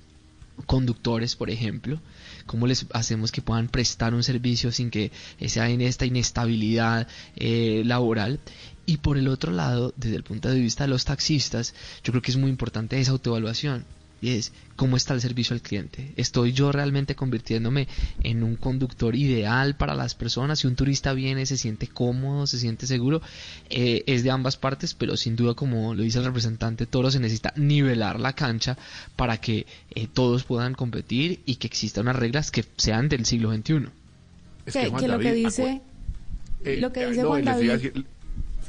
conductores, 0.66 1.34
por 1.34 1.50
ejemplo? 1.50 2.00
¿Cómo 2.46 2.66
les 2.66 2.86
hacemos 2.92 3.32
que 3.32 3.42
puedan 3.42 3.68
prestar 3.68 4.14
un 4.14 4.22
servicio 4.22 4.72
sin 4.72 4.90
que 4.90 5.10
sea 5.46 5.68
en 5.68 5.80
esta 5.80 6.06
inestabilidad 6.06 7.08
eh, 7.36 7.82
laboral? 7.84 8.40
Y 8.86 8.98
por 8.98 9.18
el 9.18 9.28
otro 9.28 9.52
lado, 9.52 9.92
desde 9.96 10.16
el 10.16 10.22
punto 10.22 10.48
de 10.48 10.60
vista 10.60 10.84
de 10.84 10.88
los 10.88 11.04
taxistas, 11.04 11.74
yo 12.04 12.12
creo 12.12 12.22
que 12.22 12.30
es 12.30 12.36
muy 12.36 12.50
importante 12.50 12.98
esa 13.00 13.12
autoevaluación 13.12 13.84
y 14.20 14.30
es 14.30 14.52
cómo 14.76 14.96
está 14.96 15.14
el 15.14 15.20
servicio 15.20 15.54
al 15.54 15.62
cliente. 15.62 16.12
¿Estoy 16.16 16.52
yo 16.52 16.72
realmente 16.72 17.14
convirtiéndome 17.14 17.88
en 18.22 18.42
un 18.42 18.56
conductor 18.56 19.14
ideal 19.14 19.76
para 19.76 19.94
las 19.94 20.14
personas? 20.14 20.60
Si 20.60 20.66
un 20.66 20.76
turista 20.76 21.12
viene, 21.12 21.46
se 21.46 21.56
siente 21.56 21.86
cómodo, 21.86 22.46
se 22.46 22.58
siente 22.58 22.86
seguro, 22.86 23.22
eh, 23.70 24.04
es 24.06 24.22
de 24.22 24.30
ambas 24.30 24.56
partes, 24.56 24.94
pero 24.94 25.16
sin 25.16 25.36
duda, 25.36 25.54
como 25.54 25.94
lo 25.94 26.02
dice 26.02 26.18
el 26.18 26.24
representante 26.24 26.86
Toro, 26.86 27.10
se 27.10 27.20
necesita 27.20 27.52
nivelar 27.56 28.20
la 28.20 28.34
cancha 28.34 28.76
para 29.16 29.38
que 29.38 29.66
eh, 29.94 30.08
todos 30.12 30.44
puedan 30.44 30.74
competir 30.74 31.40
y 31.46 31.56
que 31.56 31.66
existan 31.66 32.04
unas 32.04 32.16
reglas 32.16 32.50
que 32.50 32.64
sean 32.76 33.08
del 33.08 33.24
siglo 33.24 33.52
XXI. 33.54 33.88
Es 34.66 34.74
que, 34.74 35.08
lo 35.08 35.18
que 35.18 35.32
dice, 35.32 35.80
eh, 36.64 36.78
lo 36.80 36.92
que 36.92 37.06
dice 37.06 37.22
Juan 37.22 37.44
David... 37.44 38.04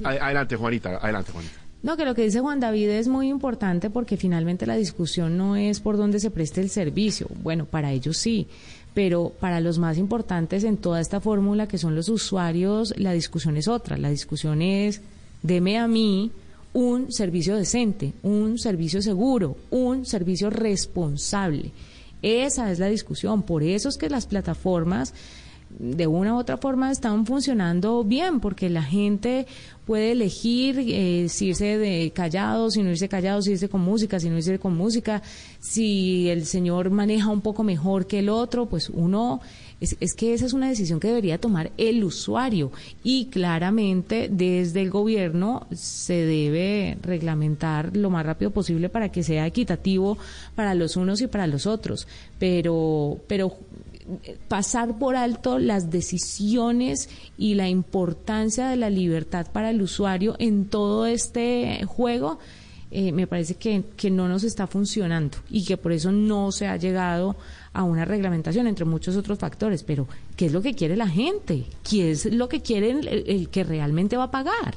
Adelante, 0.03 0.55
Juanita, 0.55 0.97
adelante, 0.97 1.31
Juanita. 1.31 1.66
No, 1.83 1.95
que 1.95 2.05
lo 2.05 2.15
que 2.15 2.23
dice 2.23 2.39
Juan 2.39 2.59
David 2.59 2.89
es 2.89 3.07
muy 3.07 3.29
importante 3.29 3.89
porque 3.89 4.17
finalmente 4.17 4.65
la 4.65 4.75
discusión 4.75 5.37
no 5.37 5.55
es 5.55 5.79
por 5.79 5.95
dónde 5.95 6.19
se 6.19 6.31
preste 6.31 6.61
el 6.61 6.69
servicio. 6.69 7.27
Bueno, 7.43 7.65
para 7.65 7.91
ellos 7.91 8.17
sí, 8.17 8.47
pero 8.93 9.31
para 9.39 9.61
los 9.61 9.77
más 9.77 9.97
importantes 9.97 10.63
en 10.63 10.77
toda 10.77 10.99
esta 10.99 11.21
fórmula 11.21 11.67
que 11.67 11.77
son 11.77 11.95
los 11.95 12.09
usuarios, 12.09 12.95
la 12.97 13.13
discusión 13.13 13.57
es 13.57 13.67
otra. 13.67 13.97
La 13.97 14.09
discusión 14.09 14.61
es, 14.61 15.01
deme 15.43 15.77
a 15.77 15.87
mí 15.87 16.31
un 16.73 17.11
servicio 17.11 17.55
decente, 17.55 18.13
un 18.23 18.57
servicio 18.57 19.01
seguro, 19.01 19.57
un 19.69 20.05
servicio 20.05 20.49
responsable. 20.49 21.71
Esa 22.21 22.71
es 22.71 22.79
la 22.79 22.87
discusión. 22.87 23.43
Por 23.43 23.61
eso 23.61 23.89
es 23.89 23.97
que 23.97 24.09
las 24.09 24.25
plataformas 24.25 25.13
de 25.79 26.07
una 26.07 26.33
u 26.33 26.37
otra 26.37 26.57
forma 26.57 26.91
están 26.91 27.25
funcionando 27.25 28.03
bien, 28.03 28.39
porque 28.39 28.69
la 28.69 28.83
gente 28.83 29.45
puede 29.85 30.11
elegir 30.11 30.79
eh, 30.79 31.29
si 31.29 31.47
irse 31.47 31.77
de 31.77 32.11
callado, 32.13 32.69
si 32.71 32.83
no 32.83 32.89
irse 32.89 33.07
callado, 33.07 33.41
si 33.41 33.51
irse 33.51 33.69
con 33.69 33.81
música, 33.81 34.19
si 34.19 34.29
no 34.29 34.37
irse 34.37 34.59
con 34.59 34.75
música, 34.75 35.21
si 35.59 36.29
el 36.29 36.45
señor 36.45 36.89
maneja 36.89 37.29
un 37.29 37.41
poco 37.41 37.63
mejor 37.63 38.07
que 38.07 38.19
el 38.19 38.29
otro, 38.29 38.65
pues 38.65 38.89
uno, 38.89 39.39
es, 39.79 39.95
es 39.99 40.13
que 40.13 40.33
esa 40.33 40.45
es 40.45 40.53
una 40.53 40.67
decisión 40.67 40.99
que 40.99 41.07
debería 41.07 41.37
tomar 41.37 41.71
el 41.77 42.03
usuario. 42.03 42.71
Y 43.03 43.27
claramente 43.27 44.29
desde 44.31 44.81
el 44.81 44.89
gobierno 44.89 45.67
se 45.73 46.15
debe 46.15 46.97
reglamentar 47.01 47.95
lo 47.95 48.09
más 48.09 48.25
rápido 48.25 48.51
posible 48.51 48.89
para 48.89 49.09
que 49.09 49.23
sea 49.23 49.45
equitativo 49.45 50.17
para 50.55 50.73
los 50.73 50.97
unos 50.97 51.21
y 51.21 51.27
para 51.27 51.47
los 51.47 51.65
otros, 51.65 52.07
pero, 52.39 53.19
pero 53.27 53.55
pasar 54.47 54.97
por 54.97 55.15
alto 55.15 55.59
las 55.59 55.89
decisiones 55.89 57.09
y 57.37 57.55
la 57.55 57.69
importancia 57.69 58.67
de 58.69 58.77
la 58.77 58.89
libertad 58.89 59.47
para 59.51 59.69
el 59.69 59.81
usuario 59.81 60.35
en 60.39 60.65
todo 60.65 61.05
este 61.05 61.83
juego, 61.85 62.39
eh, 62.89 63.11
me 63.11 63.27
parece 63.27 63.55
que, 63.55 63.83
que, 63.97 64.09
no 64.09 64.29
nos 64.29 64.43
está 64.43 64.65
funcionando 64.65 65.37
y 65.49 65.65
que 65.65 65.75
por 65.75 65.91
eso 65.91 66.11
no 66.11 66.53
se 66.53 66.67
ha 66.67 66.77
llegado 66.77 67.35
a 67.73 67.83
una 67.83 68.05
reglamentación, 68.05 68.65
entre 68.65 68.85
muchos 68.85 69.17
otros 69.17 69.37
factores. 69.37 69.83
Pero, 69.83 70.07
¿qué 70.37 70.45
es 70.45 70.53
lo 70.53 70.61
que 70.61 70.73
quiere 70.73 70.95
la 70.95 71.09
gente? 71.09 71.65
¿Qué 71.87 72.11
es 72.11 72.31
lo 72.33 72.47
que 72.47 72.61
quiere 72.61 72.91
el 72.91 73.49
que 73.49 73.63
realmente 73.65 74.15
va 74.15 74.25
a 74.25 74.31
pagar? 74.31 74.75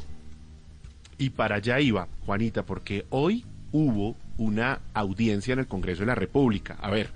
Y 1.19 1.31
para 1.31 1.57
allá 1.57 1.79
iba, 1.79 2.09
Juanita, 2.27 2.65
porque 2.65 3.05
hoy 3.11 3.45
hubo 3.73 4.17
una 4.39 4.81
audiencia 4.95 5.53
en 5.53 5.61
el 5.61 5.67
Congreso 5.67 6.01
de 6.01 6.07
la 6.07 6.15
República. 6.15 6.79
A 6.81 6.91
ver, 6.91 7.11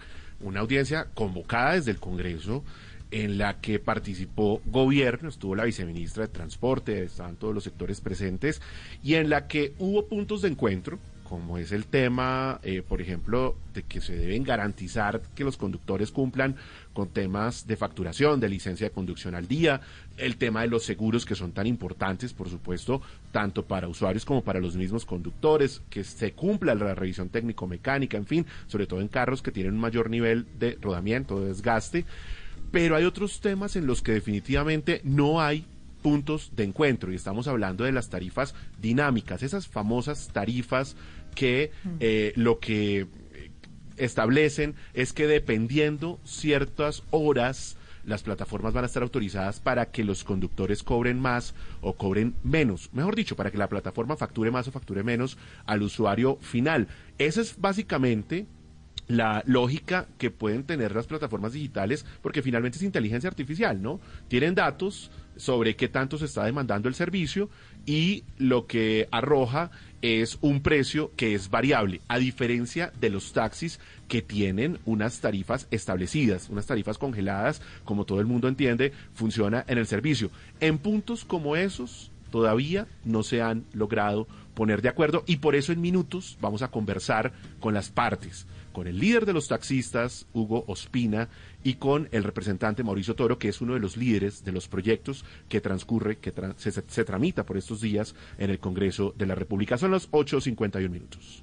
una 0.45 0.61
audiencia 0.61 1.09
convocada 1.15 1.75
desde 1.75 1.91
el 1.91 1.99
Congreso 1.99 2.63
en 3.11 3.39
la 3.39 3.61
que 3.61 3.79
participó 3.79 4.61
gobierno, 4.67 5.29
estuvo 5.29 5.55
la 5.55 5.65
viceministra 5.65 6.27
de 6.27 6.33
Transporte, 6.33 7.05
estaban 7.05 7.37
todos 7.37 7.55
los 7.55 7.65
sectores 7.65 8.01
presentes, 8.01 8.61
y 9.03 9.15
en 9.15 9.31
la 9.31 9.47
que 9.47 9.73
hubo 9.79 10.07
puntos 10.07 10.43
de 10.43 10.49
encuentro, 10.49 10.99
como 11.25 11.59
es 11.59 11.72
el 11.72 11.87
tema, 11.87 12.61
eh, 12.62 12.83
por 12.87 13.01
ejemplo, 13.01 13.57
de 13.72 13.83
que 13.83 14.01
se 14.01 14.14
deben 14.14 14.45
garantizar 14.45 15.22
que 15.35 15.43
los 15.43 15.57
conductores 15.57 16.11
cumplan 16.11 16.57
con 16.93 17.09
temas 17.09 17.66
de 17.66 17.77
facturación, 17.77 18.39
de 18.41 18.49
licencia 18.49 18.87
de 18.87 18.95
conducción 18.95 19.35
al 19.35 19.49
día, 19.49 19.81
el 20.16 20.37
tema 20.37 20.61
de 20.61 20.68
los 20.68 20.85
seguros 20.85 21.25
que 21.25 21.35
son 21.35 21.53
tan 21.53 21.66
importantes, 21.66 22.33
por 22.33 22.49
supuesto, 22.49 23.03
tanto 23.33 23.64
para 23.64 23.89
usuarios 23.89 24.25
como 24.25 24.45
para 24.45 24.61
los 24.61 24.77
mismos 24.77 25.05
conductores, 25.05 25.83
que 25.91 26.05
se 26.05 26.33
cumpla 26.33 26.75
la 26.75 26.95
revisión 26.95 27.31
técnico-mecánica, 27.31 28.16
en 28.16 28.27
fin, 28.27 28.47
sobre 28.66 28.87
todo 28.87 29.01
en 29.01 29.09
carros 29.09 29.43
que 29.43 29.51
tienen 29.51 29.75
un 29.75 29.81
mayor 29.81 30.11
nivel 30.11 30.47
de 30.59 30.79
rodamiento, 30.81 31.41
de 31.41 31.49
desgaste. 31.49 32.05
Pero 32.70 32.97
hay 32.97 33.05
otros 33.05 33.41
temas 33.41 33.77
en 33.77 33.87
los 33.87 34.03
que 34.03 34.12
definitivamente 34.12 35.01
no 35.05 35.41
hay 35.41 35.66
puntos 36.05 36.53
de 36.55 36.65
encuentro 36.65 37.11
y 37.11 37.15
estamos 37.15 37.49
hablando 37.49 37.85
de 37.85 37.91
las 37.91 38.11
tarifas 38.11 38.55
dinámicas, 38.79 39.43
esas 39.43 39.67
famosas 39.69 40.29
tarifas 40.35 40.97
que 41.35 41.71
eh, 41.99 42.35
lo 42.37 42.59
que 42.59 43.07
establecen 43.97 44.75
es 44.93 45.15
que 45.15 45.27
dependiendo 45.27 46.21
ciertas 46.23 47.05
horas 47.11 47.79
las 48.05 48.23
plataformas 48.23 48.75
van 48.75 48.85
a 48.85 48.87
estar 48.87 49.03
autorizadas 49.03 49.61
para 49.61 49.87
que 49.87 50.05
los 50.05 50.25
conductores 50.25 50.83
cobren 50.83 51.19
más 51.19 51.55
o 51.81 51.95
cobren 51.95 52.35
menos. 52.45 52.91
Mejor 52.93 53.17
dicho, 53.17 53.35
para 53.35 53.51
que 53.51 53.57
la 53.57 53.71
plataforma 53.71 54.15
facture 54.15 54.51
más 54.51 54.69
o 54.69 54.73
facture 54.73 55.03
menos 55.03 55.39
al 55.65 55.81
usuario 55.81 56.37
final. 56.43 56.87
Esa 57.17 57.41
es 57.41 57.59
básicamente 57.59 58.45
la 59.07 59.43
lógica 59.47 60.07
que 60.19 60.31
pueden 60.31 60.65
tener 60.65 60.95
las 60.95 61.07
plataformas 61.07 61.55
digitales, 61.55 62.05
porque 62.21 62.43
finalmente 62.43 62.77
es 62.77 62.85
inteligencia 62.85 63.29
artificial, 63.29 63.81
¿no? 63.81 64.01
Tienen 64.29 64.55
datos 64.55 65.11
sobre 65.37 65.76
qué 65.76 65.89
tanto 65.89 66.18
se 66.18 66.26
está 66.26 66.45
demandando 66.45 66.89
el 66.89 66.95
servicio 66.95 67.51
y 67.87 68.24
lo 68.39 68.66
que 68.66 69.09
arroja 69.11 69.70
es 70.03 70.39
un 70.43 70.61
precio 70.61 71.12
que 71.16 71.35
es 71.35 71.51
variable, 71.51 72.01
a 72.09 72.18
diferencia 72.18 72.93
de 73.01 73.11
los 73.11 73.32
taxis 73.32 73.80
que 74.07 74.20
tienen 74.20 74.78
unas 74.85 75.20
tarifas 75.20 75.66
establecidas, 75.70 76.51
unas 76.51 76.66
tarifas 76.66 76.99
congeladas, 76.99 77.62
como 77.85 78.05
todo 78.05 78.20
el 78.20 78.26
mundo 78.26 78.49
entiende, 78.49 78.93
funciona 79.14 79.64
en 79.66 79.78
el 79.78 79.87
servicio. 79.87 80.30
En 80.61 80.78
puntos 80.78 81.24
como 81.24 81.57
esos 81.57 82.11
todavía 82.30 82.87
no 83.05 83.22
se 83.22 83.41
han 83.41 83.64
logrado 83.72 84.26
poner 84.55 84.82
de 84.82 84.89
acuerdo 84.89 85.24
y 85.26 85.37
por 85.37 85.55
eso 85.55 85.72
en 85.72 85.80
minutos 85.80 86.37
vamos 86.41 86.62
a 86.62 86.68
conversar 86.68 87.32
con 87.61 87.74
las 87.74 87.91
partes 87.91 88.47
con 88.75 88.89
el 88.89 88.99
líder 88.99 89.25
de 89.25 89.33
los 89.33 89.49
taxistas, 89.49 90.27
Hugo 90.35 90.64
Ospina, 90.66 91.31
y 91.62 91.75
con 91.75 92.09
el 92.11 92.25
representante 92.25 92.83
Mauricio 92.83 93.14
Toro, 93.14 93.39
que 93.39 93.49
es 93.49 93.62
uno 93.62 93.72
de 93.72 93.81
los 93.81 93.97
líderes 93.97 94.45
de 94.45 94.53
los 94.53 94.68
proyectos 94.68 95.25
que 95.49 95.62
transcurre, 95.62 96.18
que 96.18 96.35
se, 96.57 96.72
se, 96.72 97.05
tramita 97.05 97.47
por 97.47 97.57
estos 97.57 97.81
días 97.81 98.14
en 98.37 98.51
el 98.51 98.59
Congreso 98.59 99.14
de 99.16 99.27
la 99.27 99.37
República. 99.37 99.79
Son 99.79 99.93
los 99.93 100.11
8.51 100.11 100.91
minutos. 100.91 101.43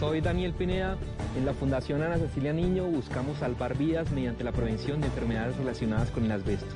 Soy 0.00 0.20
Daniel 0.22 0.54
Pineda. 0.54 0.96
En 1.36 1.44
la 1.44 1.52
Fundación 1.52 2.02
Ana 2.02 2.16
Cecilia 2.16 2.54
Niño 2.54 2.86
buscamos 2.86 3.36
salvar 3.36 3.76
vidas 3.76 4.10
mediante 4.12 4.42
la 4.42 4.50
prevención 4.50 5.02
de 5.02 5.08
enfermedades 5.08 5.58
relacionadas 5.58 6.10
con 6.10 6.24
el 6.24 6.32
asbesto. 6.32 6.74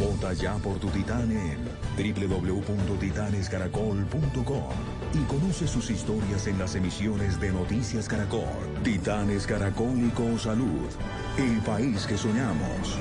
Vota 0.00 0.32
ya 0.32 0.56
por 0.56 0.80
tu 0.80 0.88
titán 0.88 1.30
en 1.30 1.58
www.titanescaracol.com 1.96 4.72
y 5.14 5.18
conoce 5.28 5.68
sus 5.68 5.90
historias 5.90 6.48
en 6.48 6.58
las 6.58 6.74
emisiones 6.74 7.38
de 7.38 7.52
Noticias 7.52 8.08
Caracol. 8.08 8.42
Titanes 8.82 9.46
Caracol 9.46 9.96
y 9.96 10.10
Salud, 10.40 10.88
el 11.38 11.60
país 11.60 12.04
que 12.04 12.18
soñamos. 12.18 12.98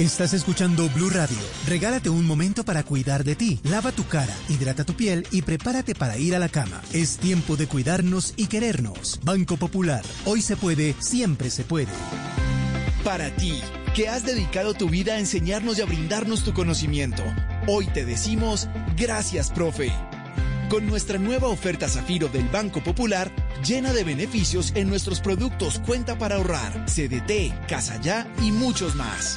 Estás 0.00 0.32
escuchando 0.32 0.88
Blue 0.88 1.10
Radio. 1.10 1.36
Regálate 1.66 2.08
un 2.08 2.24
momento 2.24 2.64
para 2.64 2.84
cuidar 2.84 3.22
de 3.22 3.36
ti. 3.36 3.60
Lava 3.64 3.92
tu 3.92 4.06
cara, 4.06 4.34
hidrata 4.48 4.82
tu 4.82 4.94
piel 4.94 5.26
y 5.30 5.42
prepárate 5.42 5.94
para 5.94 6.16
ir 6.16 6.34
a 6.34 6.38
la 6.38 6.48
cama. 6.48 6.80
Es 6.94 7.18
tiempo 7.18 7.54
de 7.54 7.66
cuidarnos 7.66 8.32
y 8.38 8.46
querernos. 8.46 9.20
Banco 9.24 9.58
Popular. 9.58 10.02
Hoy 10.24 10.40
se 10.40 10.56
puede, 10.56 10.94
siempre 11.00 11.50
se 11.50 11.64
puede. 11.64 11.92
Para 13.04 13.28
ti, 13.36 13.60
que 13.94 14.08
has 14.08 14.24
dedicado 14.24 14.72
tu 14.72 14.88
vida 14.88 15.16
a 15.16 15.18
enseñarnos 15.18 15.76
y 15.76 15.82
a 15.82 15.84
brindarnos 15.84 16.44
tu 16.44 16.54
conocimiento. 16.54 17.22
Hoy 17.66 17.86
te 17.88 18.06
decimos 18.06 18.70
gracias, 18.96 19.50
profe. 19.50 19.92
Con 20.70 20.86
nuestra 20.86 21.18
nueva 21.18 21.48
oferta 21.48 21.90
Zafiro 21.90 22.28
del 22.28 22.48
Banco 22.48 22.82
Popular, 22.82 23.30
llena 23.62 23.92
de 23.92 24.04
beneficios 24.04 24.72
en 24.76 24.88
nuestros 24.88 25.20
productos 25.20 25.78
Cuenta 25.84 26.16
para 26.16 26.36
ahorrar, 26.36 26.86
CDT, 26.86 27.66
Casa 27.68 28.00
Ya 28.00 28.26
y 28.40 28.50
muchos 28.50 28.94
más. 28.94 29.36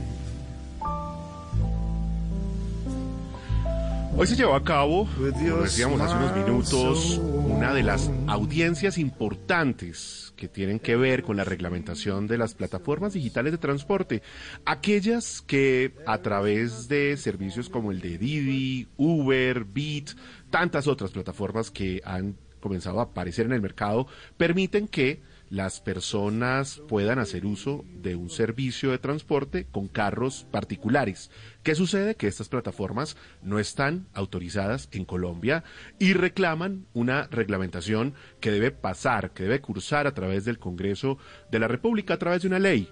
Hoy 4.20 4.26
se 4.26 4.36
llevó 4.36 4.56
a 4.56 4.64
cabo, 4.64 5.06
como 5.06 5.62
decíamos 5.62 6.02
hace 6.02 6.16
unos 6.16 6.36
minutos, 6.36 7.22
una 7.22 7.72
de 7.72 7.84
las 7.84 8.10
audiencias 8.26 8.98
importantes 8.98 10.34
que 10.36 10.48
tienen 10.48 10.80
que 10.80 10.96
ver 10.96 11.22
con 11.22 11.38
la 11.38 11.44
reglamentación 11.44 12.26
de 12.26 12.40
las 12.40 12.56
plataformas 12.56 13.14
digitales 13.14 13.52
de 13.52 13.60
transporte, 13.60 14.24
aquellas 14.66 15.44
que 15.44 15.94
a 16.08 16.18
través 16.24 16.88
de 16.88 17.16
servicios 17.16 17.70
como 17.70 17.92
el 17.92 18.02
de 18.02 18.18
Didi, 18.18 18.88
Uber, 18.98 19.66
Beat, 19.66 20.18
tantas 20.50 20.88
otras 20.88 21.12
plataformas 21.12 21.70
que 21.70 22.02
han 22.04 22.38
comenzado 22.60 23.00
a 23.00 23.04
aparecer 23.04 23.46
en 23.46 23.54
el 23.54 23.62
mercado, 23.62 24.08
permiten 24.36 24.88
que 24.88 25.22
las 25.50 25.80
personas 25.82 26.82
puedan 26.88 27.20
hacer 27.20 27.46
uso 27.46 27.86
de 27.94 28.16
un 28.16 28.30
servicio 28.30 28.92
de 28.92 28.98
transporte 28.98 29.66
con 29.72 29.88
carros 29.88 30.46
particulares. 30.52 31.32
¿Qué 31.64 31.76
sucede? 31.76 32.16
Que 32.16 32.28
estas 32.28 32.50
plataformas 32.50 33.18
no 33.42 33.60
están 33.60 34.08
autorizadas 34.14 34.90
en 34.92 35.06
Colombia 35.06 35.64
y 36.00 36.14
reclaman 36.14 36.86
una 36.94 37.28
reglamentación 37.28 38.14
que 38.40 38.52
debe 38.52 38.72
pasar, 38.72 39.32
que 39.32 39.44
debe 39.44 39.62
cursar 39.62 40.08
a 40.08 40.14
través 40.14 40.46
del 40.46 40.60
Congreso 40.60 41.18
de 41.52 41.60
la 41.60 41.68
República, 41.68 42.16
a 42.16 42.20
través 42.20 42.42
de 42.42 42.48
una 42.48 42.60
ley 42.60 42.90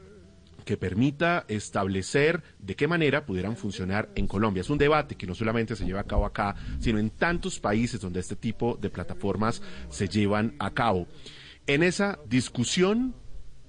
que 0.65 0.77
permita 0.77 1.45
establecer 1.47 2.43
de 2.59 2.75
qué 2.75 2.87
manera 2.87 3.25
pudieran 3.25 3.55
funcionar 3.55 4.09
en 4.15 4.27
Colombia. 4.27 4.61
Es 4.61 4.69
un 4.69 4.79
debate 4.79 5.15
que 5.15 5.27
no 5.27 5.35
solamente 5.35 5.75
se 5.75 5.85
lleva 5.85 6.01
a 6.01 6.05
cabo 6.05 6.25
acá, 6.25 6.55
sino 6.79 6.97
en 6.99 7.11
tantos 7.11 7.59
países 7.59 8.01
donde 8.01 8.19
este 8.19 8.35
tipo 8.35 8.75
de 8.75 8.89
plataformas 8.89 9.61
se 9.89 10.09
llevan 10.09 10.55
a 10.59 10.73
cabo. 10.73 11.07
En 11.67 11.81
esa 11.81 12.19
discusión 12.27 13.15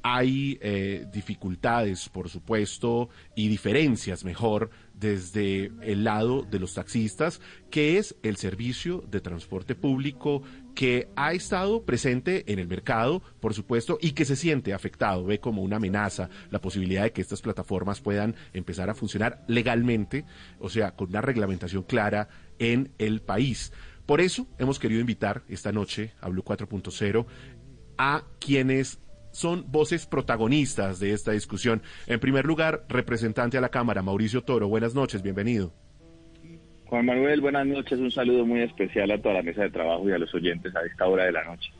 hay 0.02 0.58
eh, 0.60 1.06
dificultades, 1.12 2.10
por 2.10 2.28
supuesto, 2.28 3.08
y 3.34 3.48
diferencias, 3.48 4.22
mejor, 4.22 4.70
desde 4.92 5.72
el 5.80 6.04
lado 6.04 6.42
de 6.42 6.58
los 6.58 6.74
taxistas, 6.74 7.40
que 7.70 7.96
es 7.96 8.14
el 8.22 8.36
servicio 8.36 9.02
de 9.10 9.22
transporte 9.22 9.74
público 9.74 10.42
que 10.74 11.08
ha 11.16 11.32
estado 11.32 11.84
presente 11.84 12.52
en 12.52 12.58
el 12.58 12.68
mercado, 12.68 13.22
por 13.40 13.54
supuesto, 13.54 13.98
y 14.00 14.12
que 14.12 14.26
se 14.26 14.36
siente 14.36 14.74
afectado, 14.74 15.24
ve 15.24 15.40
como 15.40 15.62
una 15.62 15.76
amenaza 15.76 16.28
la 16.50 16.60
posibilidad 16.60 17.02
de 17.02 17.12
que 17.12 17.22
estas 17.22 17.40
plataformas 17.40 18.02
puedan 18.02 18.36
empezar 18.52 18.90
a 18.90 18.94
funcionar 18.94 19.42
legalmente, 19.48 20.26
o 20.60 20.68
sea, 20.68 20.92
con 20.92 21.08
una 21.08 21.22
reglamentación 21.22 21.82
clara 21.82 22.28
en 22.58 22.92
el 22.98 23.22
país. 23.22 23.72
Por 24.06 24.20
eso 24.20 24.46
hemos 24.58 24.78
querido 24.78 25.00
invitar 25.00 25.42
esta 25.48 25.72
noche 25.72 26.12
a 26.20 26.28
Blue 26.28 26.44
4.0 26.44 27.26
a 27.98 28.22
quienes 28.38 29.00
son 29.32 29.70
voces 29.70 30.06
protagonistas 30.06 30.98
de 30.98 31.12
esta 31.12 31.32
discusión. 31.32 31.82
En 32.06 32.20
primer 32.20 32.46
lugar, 32.46 32.84
representante 32.88 33.58
a 33.58 33.60
la 33.60 33.68
Cámara, 33.68 34.02
Mauricio 34.02 34.42
Toro. 34.42 34.68
Buenas 34.68 34.94
noches, 34.94 35.22
bienvenido. 35.22 35.72
Juan 36.86 37.04
Manuel, 37.04 37.40
buenas 37.40 37.66
noches. 37.66 37.98
Un 37.98 38.10
saludo 38.10 38.46
muy 38.46 38.62
especial 38.62 39.10
a 39.10 39.20
toda 39.20 39.34
la 39.34 39.42
mesa 39.42 39.62
de 39.62 39.70
trabajo 39.70 40.08
y 40.08 40.12
a 40.12 40.18
los 40.18 40.32
oyentes 40.34 40.74
a 40.74 40.80
esta 40.82 41.06
hora 41.06 41.24
de 41.24 41.32
la 41.32 41.44
noche. 41.44 41.70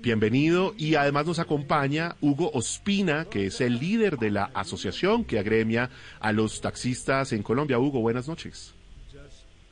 Bienvenido 0.00 0.74
y 0.76 0.96
además 0.96 1.26
nos 1.26 1.38
acompaña 1.38 2.16
Hugo 2.20 2.50
Ospina, 2.52 3.26
que 3.26 3.46
es 3.46 3.60
el 3.60 3.78
líder 3.78 4.16
de 4.16 4.32
la 4.32 4.50
asociación 4.52 5.24
que 5.24 5.38
agremia 5.38 5.90
a 6.18 6.32
los 6.32 6.60
taxistas 6.60 7.32
en 7.32 7.44
Colombia. 7.44 7.78
Hugo, 7.78 8.00
buenas 8.00 8.28
noches. 8.28 8.74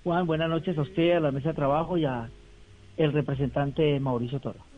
Juan, 0.05 0.27
buenas 0.27 0.49
noches 0.49 0.79
a 0.79 0.83
usted, 0.83 1.17
a 1.17 1.21
la 1.21 1.33
mesa 1.33 1.49
de 1.49 1.55
trabajo 1.57 1.99
y 1.99 2.05
a 2.05 2.31
el 2.97 3.13
representante 3.13 3.99
Mauricio 3.99 4.39
Toro. 4.39 4.70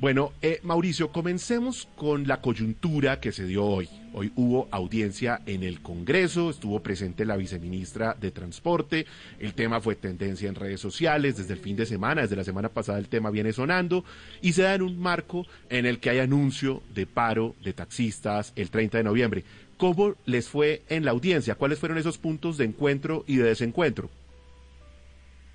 Bueno, 0.00 0.32
eh, 0.42 0.60
Mauricio, 0.62 1.10
comencemos 1.10 1.88
con 1.96 2.28
la 2.28 2.40
coyuntura 2.40 3.18
que 3.18 3.32
se 3.32 3.46
dio 3.46 3.64
hoy. 3.64 3.88
Hoy 4.12 4.30
hubo 4.36 4.68
audiencia 4.70 5.40
en 5.44 5.64
el 5.64 5.80
Congreso, 5.80 6.50
estuvo 6.50 6.80
presente 6.84 7.24
la 7.24 7.36
viceministra 7.36 8.14
de 8.14 8.30
Transporte, 8.30 9.06
el 9.40 9.54
tema 9.54 9.80
fue 9.80 9.96
tendencia 9.96 10.48
en 10.48 10.54
redes 10.54 10.80
sociales 10.80 11.36
desde 11.36 11.54
el 11.54 11.58
fin 11.58 11.74
de 11.74 11.84
semana, 11.84 12.22
desde 12.22 12.36
la 12.36 12.44
semana 12.44 12.68
pasada 12.68 13.00
el 13.00 13.08
tema 13.08 13.32
viene 13.32 13.52
sonando 13.52 14.04
y 14.40 14.52
se 14.52 14.62
da 14.62 14.76
en 14.76 14.82
un 14.82 15.00
marco 15.00 15.46
en 15.68 15.84
el 15.84 15.98
que 15.98 16.10
hay 16.10 16.20
anuncio 16.20 16.80
de 16.94 17.06
paro 17.06 17.56
de 17.64 17.72
taxistas 17.72 18.52
el 18.54 18.70
30 18.70 18.98
de 18.98 19.04
noviembre. 19.04 19.44
¿Cómo 19.78 20.14
les 20.26 20.46
fue 20.46 20.82
en 20.88 21.04
la 21.04 21.10
audiencia? 21.10 21.56
¿Cuáles 21.56 21.80
fueron 21.80 21.98
esos 21.98 22.18
puntos 22.18 22.56
de 22.56 22.66
encuentro 22.66 23.24
y 23.26 23.38
de 23.38 23.48
desencuentro? 23.48 24.10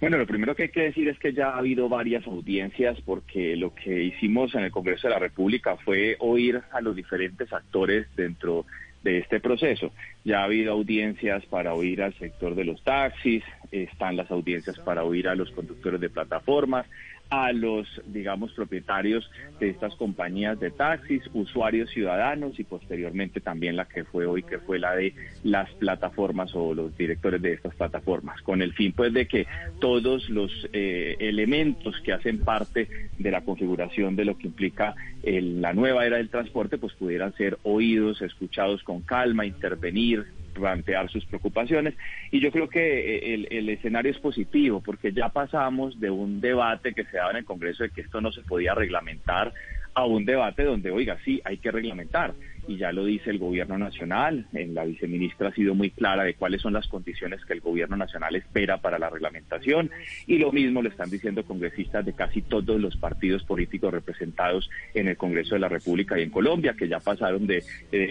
Bueno, 0.04 0.18
lo 0.18 0.28
primero 0.28 0.54
que 0.54 0.64
hay 0.64 0.70
que 0.70 0.82
decir 0.82 1.08
es 1.08 1.18
que 1.18 1.32
ya 1.32 1.52
ha 1.52 1.60
habido 1.60 1.88
varias 1.88 2.28
audiencias 2.28 3.00
porque 3.06 3.56
lo 3.56 3.74
que 3.74 4.04
hicimos 4.04 4.54
en 4.54 4.66
el 4.66 4.70
Congreso 4.70 5.08
de 5.08 5.14
la 5.14 5.20
República 5.20 5.78
fue 5.78 6.18
oír 6.20 6.62
a 6.74 6.82
los 6.82 6.94
diferentes 6.94 7.54
actores 7.54 8.14
dentro 8.14 8.66
de 9.02 9.20
este 9.20 9.40
proceso. 9.40 9.94
Ya 10.26 10.42
ha 10.42 10.44
habido 10.44 10.74
audiencias 10.74 11.46
para 11.46 11.74
oír 11.74 12.02
al 12.02 12.14
sector 12.16 12.54
de 12.54 12.66
los 12.66 12.84
taxis, 12.84 13.46
están 13.72 14.18
las 14.18 14.30
audiencias 14.30 14.78
para 14.80 15.06
oír 15.06 15.30
a 15.30 15.36
los 15.36 15.50
conductores 15.52 16.02
de 16.02 16.10
plataformas, 16.10 16.86
a 17.34 17.52
los, 17.52 17.88
digamos, 18.06 18.54
propietarios 18.54 19.28
de 19.60 19.70
estas 19.70 19.96
compañías 19.96 20.60
de 20.60 20.70
taxis, 20.70 21.24
usuarios 21.34 21.90
ciudadanos 21.90 22.60
y 22.60 22.64
posteriormente 22.64 23.42
también 23.42 23.76
la 23.76 23.86
que 23.86 24.04
fue 24.04 24.28
hoy, 24.28 24.44
que 24.44 24.60
fue 24.60 24.78
la 24.78 24.96
de 24.96 25.16
las 25.44 25.68
plataformas 25.72 26.54
o 26.54 26.76
los 26.76 26.96
directores 26.96 27.42
de 27.42 27.54
estas 27.54 27.74
plataformas, 27.74 28.40
con 28.44 28.62
el 28.62 28.74
fin 28.74 28.92
pues 28.92 29.14
de 29.14 29.28
que 29.28 29.48
todos 29.80 30.30
los 30.30 30.52
eh, 30.74 31.16
elementos 31.18 32.00
que 32.02 32.14
hacen 32.14 32.40
parte 32.40 32.88
de 33.18 33.32
la 33.32 33.42
configuración 33.42 34.16
de 34.16 34.26
lo 34.26 34.38
que 34.38 34.46
implica 34.46 34.94
la 35.24 35.74
nueva 35.74 36.06
era 36.06 36.18
del 36.18 36.30
transporte 36.30 36.78
pues 36.78 36.94
pudieran 36.94 37.34
ser 37.34 37.58
oídos, 37.64 38.22
escuchados 38.22 38.84
con 38.84 39.02
calma, 39.02 39.46
intervenir, 39.46 40.28
plantear 40.54 41.10
sus 41.10 41.26
preocupaciones. 41.26 41.96
Y 42.32 42.40
yo 42.40 42.52
creo 42.52 42.70
que 42.70 42.80
eh, 42.80 43.34
el, 43.34 43.48
el, 43.52 43.70
escenario 43.70 44.12
es 44.12 44.20
positivo 44.20 44.82
porque 44.82 45.12
ya 45.12 45.30
pasamos 45.30 46.00
de 46.00 46.10
un 46.10 46.40
debate 46.40 46.94
que 46.94 47.04
se 47.06 47.18
daba 47.18 47.32
en 47.32 47.38
el 47.38 47.46
Congreso 47.46 47.84
de 47.84 47.90
que 47.90 48.02
esto 48.02 48.22
no 48.22 48.32
se 48.32 48.42
podía 48.42 48.74
reglamentar 48.74 49.54
a 49.94 50.06
un 50.06 50.26
debate 50.26 50.64
donde, 50.64 50.92
oiga, 50.92 51.18
sí, 51.24 51.42
hay 51.44 51.58
que 51.58 51.72
reglamentar 51.72 52.34
y 52.68 52.78
ya 52.78 52.92
lo 52.92 53.06
dice 53.06 53.30
el 53.30 53.40
gobierno 53.40 53.78
nacional. 53.78 54.46
En 54.54 54.74
la 54.74 54.86
viceministra 54.86 55.50
ha 55.50 55.54
sido 55.54 55.76
muy 55.76 55.92
clara 55.92 56.24
de 56.24 56.36
cuáles 56.36 56.62
son 56.62 56.74
las 56.74 56.88
condiciones 56.88 57.44
que 57.46 57.54
el 57.54 57.62
gobierno 57.62 57.98
nacional 57.98 58.36
espera 58.36 58.78
para 58.78 59.00
la 59.00 59.10
reglamentación 59.10 59.92
y 60.28 60.38
lo 60.38 60.52
mismo 60.52 60.82
le 60.82 60.90
están 60.90 61.10
diciendo 61.10 61.44
congresistas 61.44 62.06
de 62.06 62.14
casi 62.14 62.42
todos 62.42 62.80
los 62.80 62.96
partidos 62.98 63.44
políticos 63.44 63.94
representados 63.94 64.70
en 64.94 65.08
el 65.08 65.18
Congreso 65.18 65.56
de 65.56 65.60
la 65.60 65.70
República 65.70 66.18
y 66.18 66.24
en 66.24 66.30
Colombia, 66.30 66.76
que 66.78 66.88
ya 66.88 67.00
pasaron 67.00 67.48
de, 67.48 67.64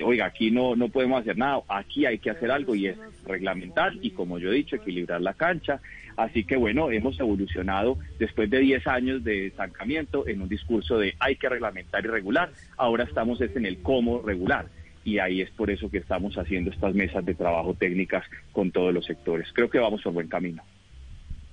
oiga, 0.04 0.26
aquí 0.26 0.50
no, 0.50 0.76
no 0.76 0.88
podemos 0.88 1.20
hacer 1.20 1.38
nada, 1.38 1.62
aquí 1.68 2.06
hay 2.06 2.18
que 2.18 2.30
hacer 2.30 2.50
algo 2.50 2.74
y 2.74 2.88
es 2.88 2.98
reglamentar 3.26 3.94
y, 4.00 4.10
como 4.10 4.38
yo 4.38 4.50
he 4.50 4.56
dicho, 4.56 4.76
equilibrar 4.76 5.20
la 5.20 5.34
cancha. 5.34 5.80
Así 6.16 6.44
que 6.44 6.56
bueno, 6.56 6.90
hemos 6.90 7.18
evolucionado 7.18 7.98
después 8.18 8.50
de 8.50 8.60
10 8.60 8.86
años 8.86 9.24
de 9.24 9.46
estancamiento 9.46 10.26
en 10.26 10.42
un 10.42 10.48
discurso 10.48 10.98
de 10.98 11.14
hay 11.18 11.36
que 11.36 11.48
reglamentar 11.48 12.04
y 12.04 12.08
regular. 12.08 12.50
Ahora 12.76 13.04
estamos 13.04 13.40
en 13.40 13.66
el 13.66 13.82
cómo 13.82 14.22
regular 14.22 14.66
y 15.04 15.18
ahí 15.18 15.40
es 15.40 15.50
por 15.50 15.70
eso 15.70 15.90
que 15.90 15.98
estamos 15.98 16.36
haciendo 16.36 16.70
estas 16.70 16.94
mesas 16.94 17.24
de 17.24 17.34
trabajo 17.34 17.74
técnicas 17.74 18.24
con 18.52 18.70
todos 18.70 18.94
los 18.94 19.04
sectores. 19.04 19.48
Creo 19.52 19.68
que 19.68 19.78
vamos 19.78 20.02
por 20.02 20.14
buen 20.14 20.28
camino. 20.28 20.62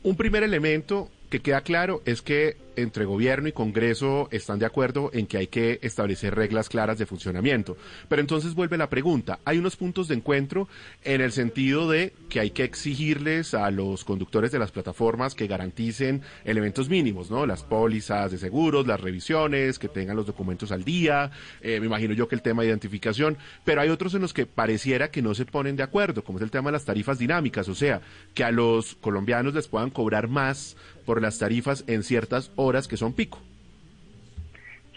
Un 0.04 0.16
primer 0.16 0.44
elemento 0.44 1.10
que 1.30 1.42
queda 1.42 1.62
claro 1.62 2.02
es 2.06 2.22
que 2.22 2.58
entre 2.76 3.06
gobierno 3.06 3.48
y 3.48 3.52
Congreso 3.52 4.28
están 4.32 4.60
de 4.60 4.66
acuerdo 4.66 5.10
en 5.14 5.28
que 5.28 5.38
hay 5.38 5.48
que 5.48 5.80
establecer 5.82 6.36
reglas 6.36 6.70
claras 6.70 6.98
de 6.98 7.06
funcionamiento. 7.06 7.78
Pero 8.08 8.22
entonces 8.22 8.56
vuelve 8.56 8.78
la 8.78 8.90
pregunta, 8.90 9.40
hay 9.46 9.58
unos 9.58 9.76
puntos 9.76 10.08
de 10.08 10.16
encuentro 10.16 10.68
en 11.04 11.22
el 11.22 11.32
sentido 11.32 11.90
de 11.90 12.14
que 12.30 12.40
hay 12.40 12.52
que 12.52 12.64
exigirles 12.64 13.54
a 13.54 13.70
los 13.72 14.04
conductores 14.06 14.52
de 14.52 14.60
las 14.60 14.72
plataformas 14.72 15.36
que 15.36 15.48
garanticen 15.48 16.22
elementos 16.46 16.90
mínimos, 16.90 17.30
¿no? 17.30 17.46
Las 17.46 17.64
pólizas 17.64 18.32
de 18.32 18.38
seguros, 18.38 18.88
las 18.88 19.00
revisiones, 19.00 19.80
que 19.80 19.90
tengan 19.90 20.16
los 20.16 20.26
documentos 20.26 20.72
al 20.72 20.84
día, 20.84 21.32
eh, 21.62 21.80
me 21.80 21.88
imagino 21.88 22.14
yo 22.14 22.28
que 22.28 22.36
el 22.36 22.42
tema 22.42 22.62
de 22.62 22.70
identificación, 22.70 23.38
pero 23.66 23.82
hay 23.82 23.90
otros 23.90 24.14
en 24.14 24.22
los 24.22 24.34
que 24.34 24.46
pareciera 24.46 25.12
que 25.12 25.22
no 25.22 25.36
se 25.36 25.46
ponen 25.46 25.76
de 25.76 25.84
acuerdo, 25.84 26.24
como 26.24 26.40
es 26.40 26.44
el 26.44 26.52
tema 26.52 26.70
de 26.70 26.74
las 26.74 26.86
tarifas 26.86 27.20
dinámicas, 27.20 27.68
o 27.68 27.76
sea, 27.76 28.02
que 28.34 28.44
a 28.44 28.52
los 28.52 28.96
colombianos 28.96 29.54
les 29.54 29.68
puedan 29.68 29.90
cobrar 29.90 30.28
más 30.28 30.78
por 31.06 31.22
las 31.22 31.40
tarifas 31.40 31.84
en 31.88 32.04
ciertas 32.04 32.52
horas 32.56 32.88
que 32.88 32.98
son 32.98 33.14
pico. 33.14 33.40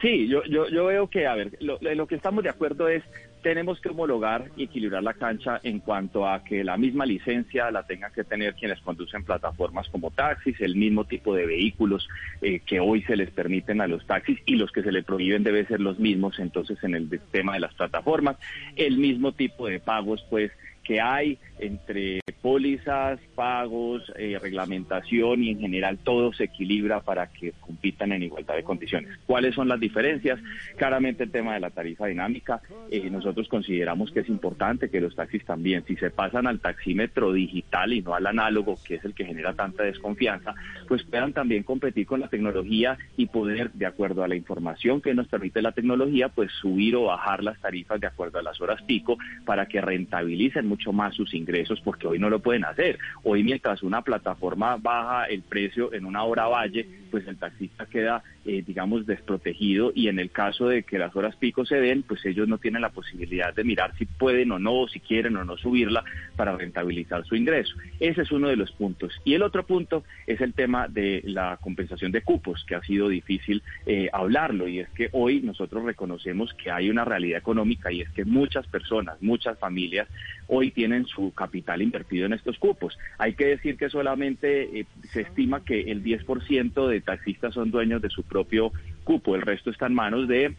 Sí, 0.03 0.27
yo, 0.27 0.43
yo, 0.45 0.69
yo 0.69 0.87
veo 0.87 1.09
que, 1.09 1.29
a 1.29 1.35
ver, 1.37 1.57
lo, 1.61 2.07
que 2.09 2.17
estamos 2.17 2.43
de 2.43 2.51
acuerdo 2.51 2.89
es 2.89 3.05
tenemos 3.41 3.81
que 3.81 3.89
homologar 3.89 4.51
y 4.57 4.65
equilibrar 4.65 5.03
la 5.03 5.15
cancha 5.15 5.61
en 5.63 5.79
cuanto 5.81 6.29
a 6.29 6.45
que 6.45 6.65
la 6.65 6.77
misma 6.77 7.07
licencia 7.07 7.71
la 7.71 7.85
tengan 7.85 8.13
que 8.13 8.25
tener 8.25 8.55
quienes 8.55 8.81
conducen 8.81 9.25
plataformas 9.25 9.89
como 9.89 10.11
taxis, 10.11 10.61
el 10.61 10.77
mismo 10.77 11.05
tipo 11.05 11.35
de 11.35 11.47
vehículos 11.47 12.09
eh, 12.41 12.61
que 12.61 12.81
hoy 12.81 13.03
se 13.03 13.17
les 13.17 13.31
permiten 13.31 13.81
a 13.81 13.89
los 13.89 14.07
taxis 14.07 14.39
y 14.47 14.57
los 14.57 14.71
que 14.71 14.83
se 14.83 14.93
les 14.93 15.05
prohíben 15.05 15.43
deben 15.43 15.67
ser 15.67 15.81
los 15.81 15.99
mismos 15.99 16.39
entonces 16.39 16.79
en 16.83 16.95
el 16.95 17.09
tema 17.33 17.55
de 17.55 17.61
las 17.61 17.75
plataformas, 17.75 18.37
el 18.77 18.97
mismo 18.97 19.33
tipo 19.33 19.67
de 19.67 19.81
pagos 19.81 20.25
pues 20.31 20.53
que 20.93 21.01
hay 21.01 21.39
entre 21.59 22.21
pólizas, 22.43 23.19
pagos, 23.35 24.03
eh, 24.17 24.39
reglamentación 24.43 25.43
y 25.43 25.51
en 25.51 25.61
general 25.61 25.97
todo 25.99 26.33
se 26.35 26.45
equilibra 26.45 27.01
para 27.01 27.29
que 27.29 27.53
compitan 27.61 28.13
en 28.13 28.25
igualdad 28.25 28.57
de 28.57 28.65
condiciones. 28.65 29.17
¿Cuáles 29.25 29.55
son 29.55 29.69
las 29.69 29.81
diferencias? 29.81 30.41
Claramente 30.77 31.23
el 31.23 31.31
tema 31.31 31.55
de 31.55 31.61
la 31.61 31.71
tarifa 31.71 32.07
dinámica. 32.07 32.61
Eh, 32.91 33.09
nosotros 33.09 33.49
consideramos 33.49 34.11
que 34.11 34.21
es 34.21 34.29
importante 34.29 34.91
que 34.91 35.01
los 35.01 35.15
taxis 35.15 35.45
también, 35.47 35.85
si 35.87 35.97
se 35.97 36.11
pasan 36.11 36.47
al 36.47 36.61
taxímetro 36.61 37.33
digital 37.33 37.93
y 37.93 38.03
no 38.03 38.15
al 38.15 38.27
análogo, 38.27 38.77
que 38.85 38.97
es 38.97 39.05
el 39.05 39.15
que 39.15 39.25
genera 39.25 39.55
tanta 39.55 39.85
desconfianza, 39.85 40.55
pues 40.89 41.05
puedan 41.05 41.33
también 41.33 41.63
competir 41.63 42.07
con 42.07 42.21
la 42.21 42.29
tecnología 42.29 42.99
y 43.17 43.27
poder, 43.27 43.71
de 43.73 43.87
acuerdo 43.87 44.25
a 44.25 44.29
la 44.29 44.35
información 44.35 45.01
que 45.01 45.15
nos 45.15 45.29
permite 45.29 45.63
la 45.63 45.73
tecnología, 45.73 46.29
pues 46.29 46.51
subir 46.61 46.97
o 46.97 47.05
bajar 47.05 47.45
las 47.45 47.61
tarifas 47.61 48.01
de 48.01 48.09
acuerdo 48.09 48.41
a 48.41 48.43
las 48.43 48.61
horas 48.61 48.83
pico 48.83 49.17
para 49.47 49.67
que 49.67 49.81
rentabilicen 49.81 50.67
mucho 50.67 50.82
más 50.91 51.15
sus 51.15 51.35
ingresos 51.35 51.81
porque 51.83 52.07
hoy 52.07 52.19
no 52.19 52.31
lo 52.31 52.41
pueden 52.41 52.65
hacer. 52.65 52.99
Hoy 53.23 53.45
mientras 53.45 53.83
una 53.83 54.03
plataforma 54.03 54.79
baja 54.79 55.27
el 55.27 55.43
precio 55.43 55.93
en 55.93 56.07
una 56.07 56.25
hora 56.25 56.47
valle, 56.47 56.89
pues 57.11 57.29
el 57.29 57.37
taxista 57.37 57.85
queda, 57.85 58.23
eh, 58.47 58.65
digamos, 58.67 59.07
desprotegido 59.07 59.93
y 59.95 60.09
en 60.09 60.19
el 60.19 60.31
caso 60.31 60.69
de 60.69 60.83
que 60.83 60.99
las 60.99 61.15
horas 61.15 61.37
pico 61.37 61.67
se 61.67 61.77
den, 61.77 62.03
pues 62.03 62.25
ellos 62.25 62.49
no 62.49 62.57
tienen 62.57 62.81
la 62.81 62.89
posibilidad 62.89 63.55
de 63.55 63.65
mirar 63.65 63.95
si 63.99 64.07
pueden 64.07 64.51
o 64.51 64.59
no, 64.59 64.89
si 64.89 64.99
quieren 64.99 65.37
o 65.37 65.45
no 65.45 65.59
subirla 65.59 66.05
para 66.37 66.57
rentabilizar 66.57 67.25
su 67.27 67.37
ingreso. 67.37 67.77
Ese 68.01 68.23
es 68.23 68.33
uno 68.33 68.49
de 68.49 68.57
los 68.57 68.73
puntos. 68.73 69.13
Y 69.25 69.35
el 69.35 69.43
otro 69.43 69.65
punto 69.67 70.05
es 70.27 70.41
el 70.41 70.55
tema 70.55 70.89
de 70.89 71.23
la 71.27 71.59
compensación 71.61 72.13
de 72.13 72.23
cupos, 72.23 72.65
que 72.67 72.75
ha 72.75 72.83
sido 72.83 73.09
difícil 73.09 73.63
eh, 73.85 74.09
hablarlo 74.13 74.67
y 74.67 74.81
es 74.81 74.89
que 74.91 75.11
hoy 75.13 75.41
nosotros 75.41 75.85
reconocemos 75.85 76.55
que 76.55 76.71
hay 76.71 76.89
una 76.89 77.05
realidad 77.05 77.39
económica 77.39 77.93
y 77.93 78.01
es 78.01 78.11
que 78.11 78.25
muchas 78.25 78.67
personas, 78.67 79.21
muchas 79.21 79.59
familias 79.59 80.09
hoy 80.47 80.62
tienen 80.71 81.07
su 81.07 81.33
capital 81.33 81.83
invertido 81.83 82.27
en 82.27 82.33
estos 82.33 82.59
cupos. 82.59 82.99
Hay 83.19 83.35
que 83.35 83.47
decir 83.47 83.77
que 83.77 83.91
solamente 83.91 84.81
eh, 84.81 84.87
se 85.13 85.23
estima 85.23 85.65
que 85.65 85.91
el 85.91 86.03
10% 86.03 86.87
de 86.87 87.01
taxistas 87.01 87.55
son 87.55 87.71
dueños 87.71 88.01
de 88.03 88.11
su 88.11 88.23
propio 88.23 88.73
cupo, 89.05 89.35
el 89.35 89.43
resto 89.43 89.71
está 89.71 89.87
en 89.87 89.95
manos 89.95 90.29
de 90.29 90.55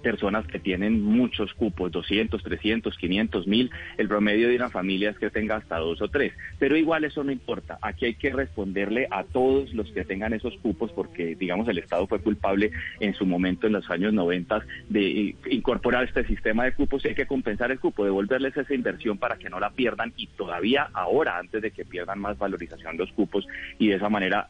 personas 0.00 0.46
que 0.46 0.58
tienen 0.58 1.02
muchos 1.02 1.54
cupos, 1.54 1.92
200, 1.92 2.42
300, 2.42 2.96
500 2.96 3.46
mil. 3.46 3.70
El 3.98 4.08
promedio 4.08 4.48
de 4.48 4.56
una 4.56 4.70
familia 4.70 5.10
es 5.10 5.18
que 5.18 5.30
tenga 5.30 5.56
hasta 5.56 5.78
dos 5.78 6.00
o 6.02 6.08
tres. 6.08 6.32
Pero 6.58 6.76
igual 6.76 7.04
eso 7.04 7.24
no 7.24 7.32
importa. 7.32 7.78
Aquí 7.82 8.06
hay 8.06 8.14
que 8.14 8.30
responderle 8.30 9.06
a 9.10 9.24
todos 9.24 9.72
los 9.74 9.90
que 9.92 10.04
tengan 10.04 10.32
esos 10.32 10.56
cupos 10.58 10.92
porque, 10.92 11.34
digamos, 11.34 11.68
el 11.68 11.78
Estado 11.78 12.06
fue 12.06 12.20
culpable 12.20 12.70
en 13.00 13.14
su 13.14 13.26
momento, 13.26 13.66
en 13.66 13.74
los 13.74 13.88
años 13.90 14.12
90, 14.12 14.64
de 14.88 15.34
incorporar 15.50 16.04
este 16.04 16.24
sistema 16.26 16.64
de 16.64 16.72
cupos 16.72 17.04
y 17.04 17.08
hay 17.08 17.14
que 17.14 17.26
compensar 17.26 17.70
el 17.70 17.80
cupo, 17.80 18.04
devolverles 18.04 18.56
esa 18.56 18.74
inversión 18.74 19.18
para 19.18 19.36
que 19.36 19.50
no 19.50 19.60
la 19.60 19.70
pierdan 19.70 20.12
y 20.16 20.26
todavía 20.26 20.88
ahora, 20.92 21.38
antes 21.38 21.62
de 21.62 21.70
que 21.70 21.84
pierdan 21.84 22.20
más 22.20 22.38
valorización 22.38 22.96
los 22.96 23.12
cupos 23.12 23.46
y 23.78 23.88
de 23.88 23.96
esa 23.96 24.08
manera 24.08 24.48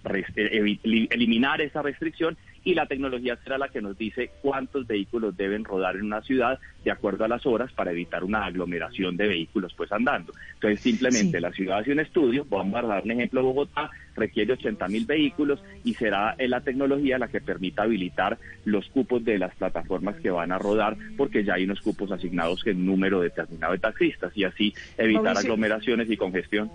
eliminar 0.82 1.60
esa 1.60 1.82
restricción 1.82 2.36
y 2.64 2.74
la 2.74 2.86
tecnología 2.86 3.36
será 3.42 3.58
la 3.58 3.68
que 3.68 3.80
nos 3.80 3.96
dice 3.96 4.30
cuántos 4.42 4.86
vehículos 4.86 5.36
deben 5.36 5.64
rodar 5.64 5.96
en 5.96 6.04
una 6.04 6.22
ciudad 6.22 6.58
de 6.84 6.90
acuerdo 6.90 7.24
a 7.24 7.28
las 7.28 7.44
horas 7.46 7.72
para 7.72 7.90
evitar 7.90 8.24
una 8.24 8.44
aglomeración 8.44 9.16
de 9.16 9.28
vehículos 9.28 9.74
pues 9.76 9.90
andando. 9.92 10.32
Entonces 10.54 10.80
simplemente 10.80 11.40
la 11.40 11.52
ciudad 11.52 11.78
hace 11.78 11.92
un 11.92 12.00
estudio, 12.00 12.46
vamos 12.48 12.74
a 12.76 12.86
dar 12.86 13.04
un 13.04 13.10
ejemplo, 13.10 13.42
Bogotá 13.42 13.90
requiere 14.16 14.54
80 14.54 14.88
mil 14.88 15.06
vehículos 15.06 15.62
y 15.84 15.94
será 15.94 16.36
la 16.38 16.60
tecnología 16.60 17.18
la 17.18 17.28
que 17.28 17.40
permita 17.40 17.82
habilitar 17.82 18.38
los 18.64 18.88
cupos 18.88 19.24
de 19.24 19.38
las 19.38 19.54
plataformas 19.54 20.16
que 20.16 20.30
van 20.30 20.52
a 20.52 20.58
rodar 20.58 20.96
porque 21.16 21.44
ya 21.44 21.54
hay 21.54 21.64
unos 21.64 21.80
cupos 21.80 22.10
asignados 22.12 22.66
en 22.66 22.84
número 22.84 23.20
determinado 23.20 23.72
de 23.72 23.78
taxistas 23.78 24.32
y 24.36 24.44
así 24.44 24.74
evitar 24.98 25.36
aglomeraciones 25.36 26.10
y 26.10 26.16
congestión. 26.16 26.70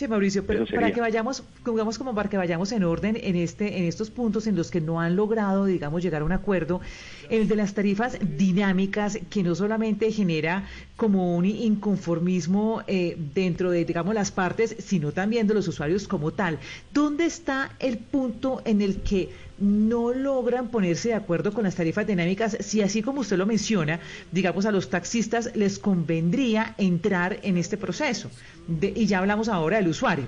Sí, 0.00 0.08
Mauricio, 0.08 0.46
pero 0.46 0.64
para 0.64 0.92
que 0.92 1.00
vayamos, 1.02 1.42
digamos 1.62 1.98
como 1.98 2.14
para 2.14 2.30
que 2.30 2.38
vayamos 2.38 2.72
en 2.72 2.84
orden 2.84 3.18
en 3.22 3.36
este, 3.36 3.76
en 3.76 3.84
estos 3.84 4.08
puntos 4.08 4.46
en 4.46 4.56
los 4.56 4.70
que 4.70 4.80
no 4.80 4.98
han 4.98 5.14
logrado, 5.14 5.66
digamos, 5.66 6.02
llegar 6.02 6.22
a 6.22 6.24
un 6.24 6.32
acuerdo, 6.32 6.80
el 7.28 7.48
de 7.48 7.56
las 7.56 7.74
tarifas 7.74 8.16
dinámicas, 8.38 9.18
que 9.28 9.42
no 9.42 9.54
solamente 9.54 10.10
genera 10.10 10.66
como 10.96 11.36
un 11.36 11.44
inconformismo 11.44 12.82
eh, 12.86 13.14
dentro 13.34 13.70
de, 13.70 13.84
digamos, 13.84 14.14
las 14.14 14.30
partes, 14.30 14.74
sino 14.78 15.12
también 15.12 15.46
de 15.46 15.52
los 15.52 15.68
usuarios 15.68 16.08
como 16.08 16.32
tal. 16.32 16.58
¿Dónde 16.94 17.26
está 17.26 17.72
el 17.78 17.98
punto 17.98 18.62
en 18.64 18.80
el 18.80 19.02
que 19.02 19.28
no 19.60 20.12
logran 20.12 20.68
ponerse 20.68 21.10
de 21.10 21.14
acuerdo 21.14 21.52
con 21.52 21.64
las 21.64 21.76
tarifas 21.76 22.06
dinámicas 22.06 22.56
si 22.60 22.82
así 22.82 23.02
como 23.02 23.20
usted 23.20 23.36
lo 23.36 23.46
menciona, 23.46 24.00
digamos 24.32 24.66
a 24.66 24.72
los 24.72 24.90
taxistas 24.90 25.54
les 25.54 25.78
convendría 25.78 26.74
entrar 26.78 27.38
en 27.42 27.58
este 27.58 27.76
proceso. 27.76 28.30
y 28.68 29.06
ya 29.06 29.18
hablamos 29.18 29.48
ahora 29.48 29.76
del 29.76 29.88
usuario. 29.88 30.26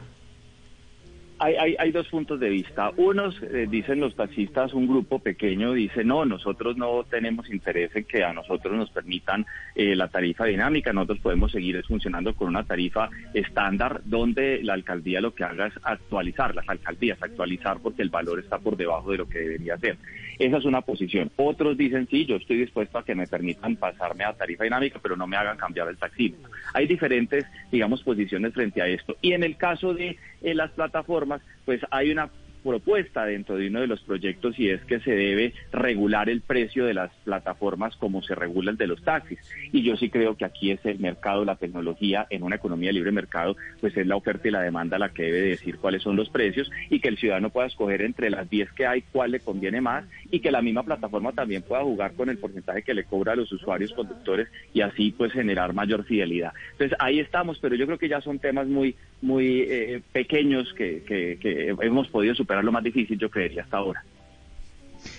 Hay, 1.42 1.76
hay, 1.78 1.92
dos 1.92 2.08
puntos 2.08 2.38
de 2.38 2.48
vista. 2.48 2.92
Unos 2.96 3.40
eh, 3.42 3.66
dicen 3.68 4.00
los 4.00 4.14
taxistas, 4.14 4.72
un 4.74 4.86
grupo 4.86 5.18
pequeño 5.18 5.72
dice, 5.72 6.04
no, 6.04 6.24
nosotros 6.24 6.76
no 6.76 7.04
tenemos 7.04 7.50
interés 7.50 7.94
en 7.96 8.04
que 8.04 8.22
a 8.22 8.32
nosotros 8.32 8.74
nos 8.76 8.90
permitan 8.90 9.44
eh, 9.74 9.96
la 9.96 10.08
tarifa 10.08 10.44
dinámica, 10.44 10.92
nosotros 10.92 11.18
podemos 11.18 11.50
seguir 11.50 11.82
funcionando 11.84 12.34
con 12.34 12.48
una 12.48 12.64
tarifa 12.64 13.10
estándar 13.34 14.02
donde 14.04 14.62
la 14.62 14.74
alcaldía 14.74 15.20
lo 15.20 15.34
que 15.34 15.44
haga 15.44 15.66
es 15.66 15.74
actualizar, 15.82 16.54
las 16.54 16.68
alcaldías 16.68 17.20
actualizar 17.20 17.78
porque 17.82 18.02
el 18.02 18.10
valor 18.10 18.38
está 18.38 18.58
por 18.58 18.76
debajo 18.76 19.10
de 19.10 19.18
lo 19.18 19.28
que 19.28 19.40
debería 19.40 19.76
ser. 19.78 19.96
Esa 20.42 20.56
es 20.56 20.64
una 20.64 20.80
posición. 20.80 21.30
Otros 21.36 21.76
dicen, 21.76 22.08
sí, 22.10 22.26
yo 22.26 22.34
estoy 22.34 22.56
dispuesto 22.56 22.98
a 22.98 23.04
que 23.04 23.14
me 23.14 23.28
permitan 23.28 23.76
pasarme 23.76 24.24
a 24.24 24.32
tarifa 24.32 24.64
dinámica, 24.64 24.98
pero 25.00 25.16
no 25.16 25.28
me 25.28 25.36
hagan 25.36 25.56
cambiar 25.56 25.86
el 25.86 25.96
taxímetro. 25.96 26.50
Hay 26.74 26.88
diferentes, 26.88 27.46
digamos, 27.70 28.02
posiciones 28.02 28.52
frente 28.52 28.82
a 28.82 28.88
esto. 28.88 29.16
Y 29.22 29.34
en 29.34 29.44
el 29.44 29.56
caso 29.56 29.94
de 29.94 30.18
eh, 30.42 30.54
las 30.56 30.72
plataformas, 30.72 31.42
pues 31.64 31.80
hay 31.92 32.10
una 32.10 32.28
propuesta 32.62 33.24
dentro 33.24 33.56
de 33.56 33.68
uno 33.68 33.80
de 33.80 33.86
los 33.86 34.00
proyectos 34.00 34.58
y 34.58 34.70
es 34.70 34.80
que 34.82 35.00
se 35.00 35.12
debe 35.12 35.52
regular 35.72 36.28
el 36.28 36.40
precio 36.40 36.84
de 36.84 36.94
las 36.94 37.10
plataformas 37.24 37.96
como 37.96 38.22
se 38.22 38.34
regula 38.34 38.70
el 38.70 38.76
de 38.76 38.86
los 38.86 39.02
taxis. 39.02 39.38
Y 39.72 39.82
yo 39.82 39.96
sí 39.96 40.10
creo 40.10 40.36
que 40.36 40.44
aquí 40.44 40.70
es 40.70 40.84
el 40.84 40.98
mercado, 40.98 41.44
la 41.44 41.56
tecnología, 41.56 42.26
en 42.30 42.42
una 42.42 42.56
economía 42.56 42.88
de 42.88 42.94
libre 42.94 43.12
mercado, 43.12 43.56
pues 43.80 43.96
es 43.96 44.06
la 44.06 44.16
oferta 44.16 44.48
y 44.48 44.50
la 44.50 44.62
demanda 44.62 44.98
la 44.98 45.10
que 45.10 45.24
debe 45.24 45.40
decir 45.42 45.78
cuáles 45.78 46.02
son 46.02 46.16
los 46.16 46.30
precios 46.30 46.70
y 46.90 47.00
que 47.00 47.08
el 47.08 47.18
ciudadano 47.18 47.50
pueda 47.50 47.66
escoger 47.66 48.02
entre 48.02 48.30
las 48.30 48.48
10 48.48 48.72
que 48.72 48.86
hay 48.86 49.02
cuál 49.02 49.32
le 49.32 49.40
conviene 49.40 49.80
más 49.80 50.04
y 50.30 50.40
que 50.40 50.50
la 50.50 50.62
misma 50.62 50.82
plataforma 50.82 51.32
también 51.32 51.62
pueda 51.62 51.82
jugar 51.82 52.12
con 52.12 52.28
el 52.28 52.38
porcentaje 52.38 52.82
que 52.82 52.94
le 52.94 53.04
cobra 53.04 53.32
a 53.32 53.36
los 53.36 53.50
usuarios 53.52 53.92
conductores 53.92 54.48
y 54.72 54.80
así 54.80 55.12
pues 55.16 55.32
generar 55.32 55.74
mayor 55.74 56.04
fidelidad. 56.04 56.52
Entonces 56.72 56.96
ahí 57.00 57.20
estamos, 57.20 57.58
pero 57.58 57.74
yo 57.74 57.86
creo 57.86 57.98
que 57.98 58.08
ya 58.08 58.20
son 58.20 58.38
temas 58.38 58.66
muy, 58.66 58.94
muy 59.20 59.62
eh, 59.68 60.02
pequeños 60.12 60.72
que, 60.74 61.02
que, 61.04 61.38
que 61.40 61.74
hemos 61.80 62.08
podido 62.08 62.34
superar 62.34 62.51
lo 62.60 62.72
más 62.72 62.82
difícil, 62.82 63.18
yo 63.18 63.30
creería, 63.30 63.62
hasta 63.62 63.78
ahora. 63.78 64.04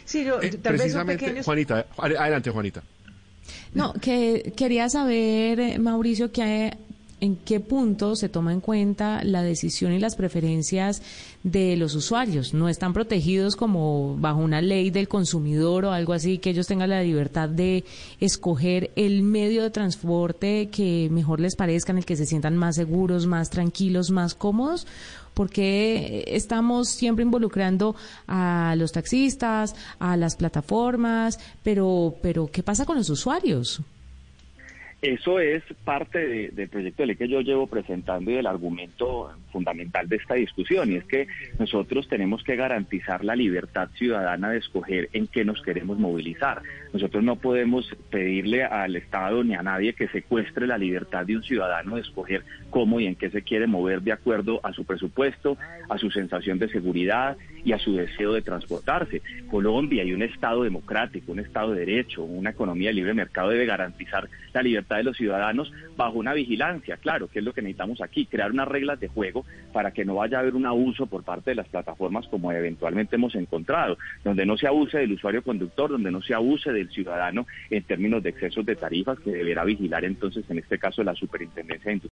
Sí, 0.06 0.24
yo, 0.24 0.42
eh, 0.42 0.52
precisamente, 0.62 1.42
Juanita, 1.42 1.86
adelante, 1.98 2.52
Juanita. 2.52 2.84
No, 3.74 3.94
que 3.94 4.54
quería 4.56 4.90
saber, 4.90 5.60
eh, 5.60 5.80
Mauricio, 5.80 6.32
que 6.32 6.78
en 7.24 7.38
qué 7.38 7.62
punto 7.62 8.18
se 8.18 8.28
toma 8.28 8.52
en 8.52 8.60
cuenta 8.60 9.24
la 9.24 9.44
decisión 9.44 9.94
y 9.94 10.00
las 10.00 10.18
preferencias 10.18 11.02
de 11.44 11.78
los 11.78 11.96
usuarios. 11.96 12.54
No 12.54 12.68
están 12.68 12.92
protegidos 12.92 13.56
como 13.56 14.18
bajo 14.18 14.42
una 14.42 14.62
ley 14.62 14.92
del 14.92 15.08
consumidor 15.08 15.86
o 15.86 15.92
algo 15.94 16.12
así, 16.12 16.38
que 16.38 16.50
ellos 16.50 16.68
tengan 16.68 16.90
la 16.90 17.02
libertad 17.02 17.48
de 17.48 17.86
escoger 18.20 18.92
el 18.98 19.22
medio 19.22 19.64
de 19.64 19.70
transporte 19.70 20.68
que 20.70 21.08
mejor 21.12 21.40
les 21.40 21.56
parezca, 21.56 21.94
en 21.94 22.00
el 22.00 22.06
que 22.06 22.18
se 22.18 22.26
sientan 22.26 22.58
más 22.58 22.76
seguros, 22.76 23.26
más 23.26 23.50
tranquilos, 23.50 24.12
más 24.12 24.36
cómodos. 24.36 24.86
porque 25.34 26.26
estamos 26.28 26.90
siempre 26.90 27.24
involucrando 27.24 27.96
a 28.28 28.76
los 28.78 28.92
taxistas, 28.92 29.74
a 29.98 30.16
las 30.16 30.36
plataformas, 30.36 31.40
pero, 31.64 32.16
pero 32.22 32.48
¿qué 32.52 32.62
pasa 32.62 32.86
con 32.86 32.98
los 32.98 33.10
usuarios? 33.10 33.82
Eso 35.04 35.38
es 35.38 35.62
parte 35.84 36.50
del 36.54 36.70
proyecto 36.70 37.04
de 37.04 37.08
ley 37.08 37.16
que 37.18 37.28
yo 37.28 37.42
llevo 37.42 37.68
presentando 37.68 38.32
y 38.32 38.36
del 38.36 38.48
argumento 38.48 39.34
fundamental 39.52 40.08
de 40.08 40.16
esta 40.16 40.36
discusión, 40.36 40.94
y 40.94 40.96
es 40.96 41.04
que 41.04 41.28
nosotros 41.60 42.08
tenemos 42.08 42.42
que 42.42 42.56
garantizar 42.56 43.26
la 43.26 43.36
libertad 43.36 43.90
ciudadana 43.96 44.52
de 44.52 44.60
escoger 44.60 45.10
en 45.12 45.28
qué 45.28 45.44
nos 45.44 45.62
queremos 45.62 46.00
movilizar. 46.00 46.62
Nosotros 46.94 47.22
no 47.22 47.36
podemos 47.36 47.86
pedirle 48.12 48.64
al 48.64 48.96
Estado 48.96 49.44
ni 49.44 49.56
a 49.56 49.62
nadie 49.62 49.92
que 49.92 50.08
secuestre 50.08 50.68
la 50.68 50.78
libertad 50.78 51.26
de 51.26 51.36
un 51.36 51.44
ciudadano 51.44 51.96
de 51.96 52.02
escoger 52.02 52.46
cómo 52.70 53.02
y 53.02 53.06
en 53.06 53.16
qué 53.16 53.30
se 53.30 53.42
quiere 53.42 53.68
mover 53.68 54.04
de 54.04 54.14
acuerdo 54.14 54.62
a 54.64 54.72
su 54.72 54.86
presupuesto, 54.86 55.58
a 55.90 55.98
su 55.98 56.12
sensación 56.12 56.60
de 56.60 56.70
seguridad 56.70 57.36
y 57.66 57.74
a 57.74 57.80
su 57.80 57.96
deseo 57.96 58.34
de 58.34 58.42
transportarse. 58.42 59.22
Colombia 59.50 60.04
y 60.04 60.14
un 60.14 60.22
Estado 60.22 60.64
democrático, 60.64 61.34
un 61.34 61.40
Estado 61.40 61.72
de 61.72 61.82
derecho, 61.82 62.24
una 62.24 62.52
economía 62.52 62.90
de 62.90 62.96
libre 62.96 63.14
mercado 63.14 63.50
debe 63.50 63.66
garantizar 63.66 64.30
la 64.54 64.64
de 64.98 65.04
los 65.04 65.18
ciudadanos 65.18 65.72
bajo 65.96 66.20
una 66.20 66.34
vigilancia, 66.34 66.98
claro, 66.98 67.28
que 67.28 67.40
es 67.40 67.46
lo 67.46 67.54
que 67.54 67.62
necesitamos 67.62 68.02
aquí, 68.02 68.26
crear 68.26 68.52
unas 68.52 68.68
reglas 68.68 69.00
de 69.00 69.08
juego 69.08 69.46
para 69.72 69.92
que 69.92 70.06
no 70.06 70.16
vaya 70.16 70.38
a 70.38 70.42
haber 70.42 70.56
un 70.56 70.66
abuso 70.66 71.08
por 71.08 71.24
parte 71.24 71.52
de 71.52 71.56
las 71.56 71.68
plataformas 71.68 72.28
como 72.28 72.52
eventualmente 72.52 73.16
hemos 73.16 73.36
encontrado, 73.36 73.98
donde 74.24 74.46
no 74.46 74.58
se 74.58 74.68
abuse 74.68 74.98
del 74.98 75.14
usuario 75.14 75.42
conductor, 75.42 75.90
donde 75.90 76.12
no 76.12 76.22
se 76.22 76.34
abuse 76.34 76.72
del 76.72 76.90
ciudadano 76.90 77.48
en 77.70 77.84
términos 77.84 78.24
de 78.24 78.30
excesos 78.30 78.66
de 78.66 78.76
tarifas 78.76 79.20
que 79.20 79.32
deberá 79.32 79.64
vigilar 79.64 80.04
entonces 80.06 80.44
en 80.50 80.60
este 80.60 80.78
caso 80.78 81.04
la 81.04 81.16
Superintendencia. 81.16 81.92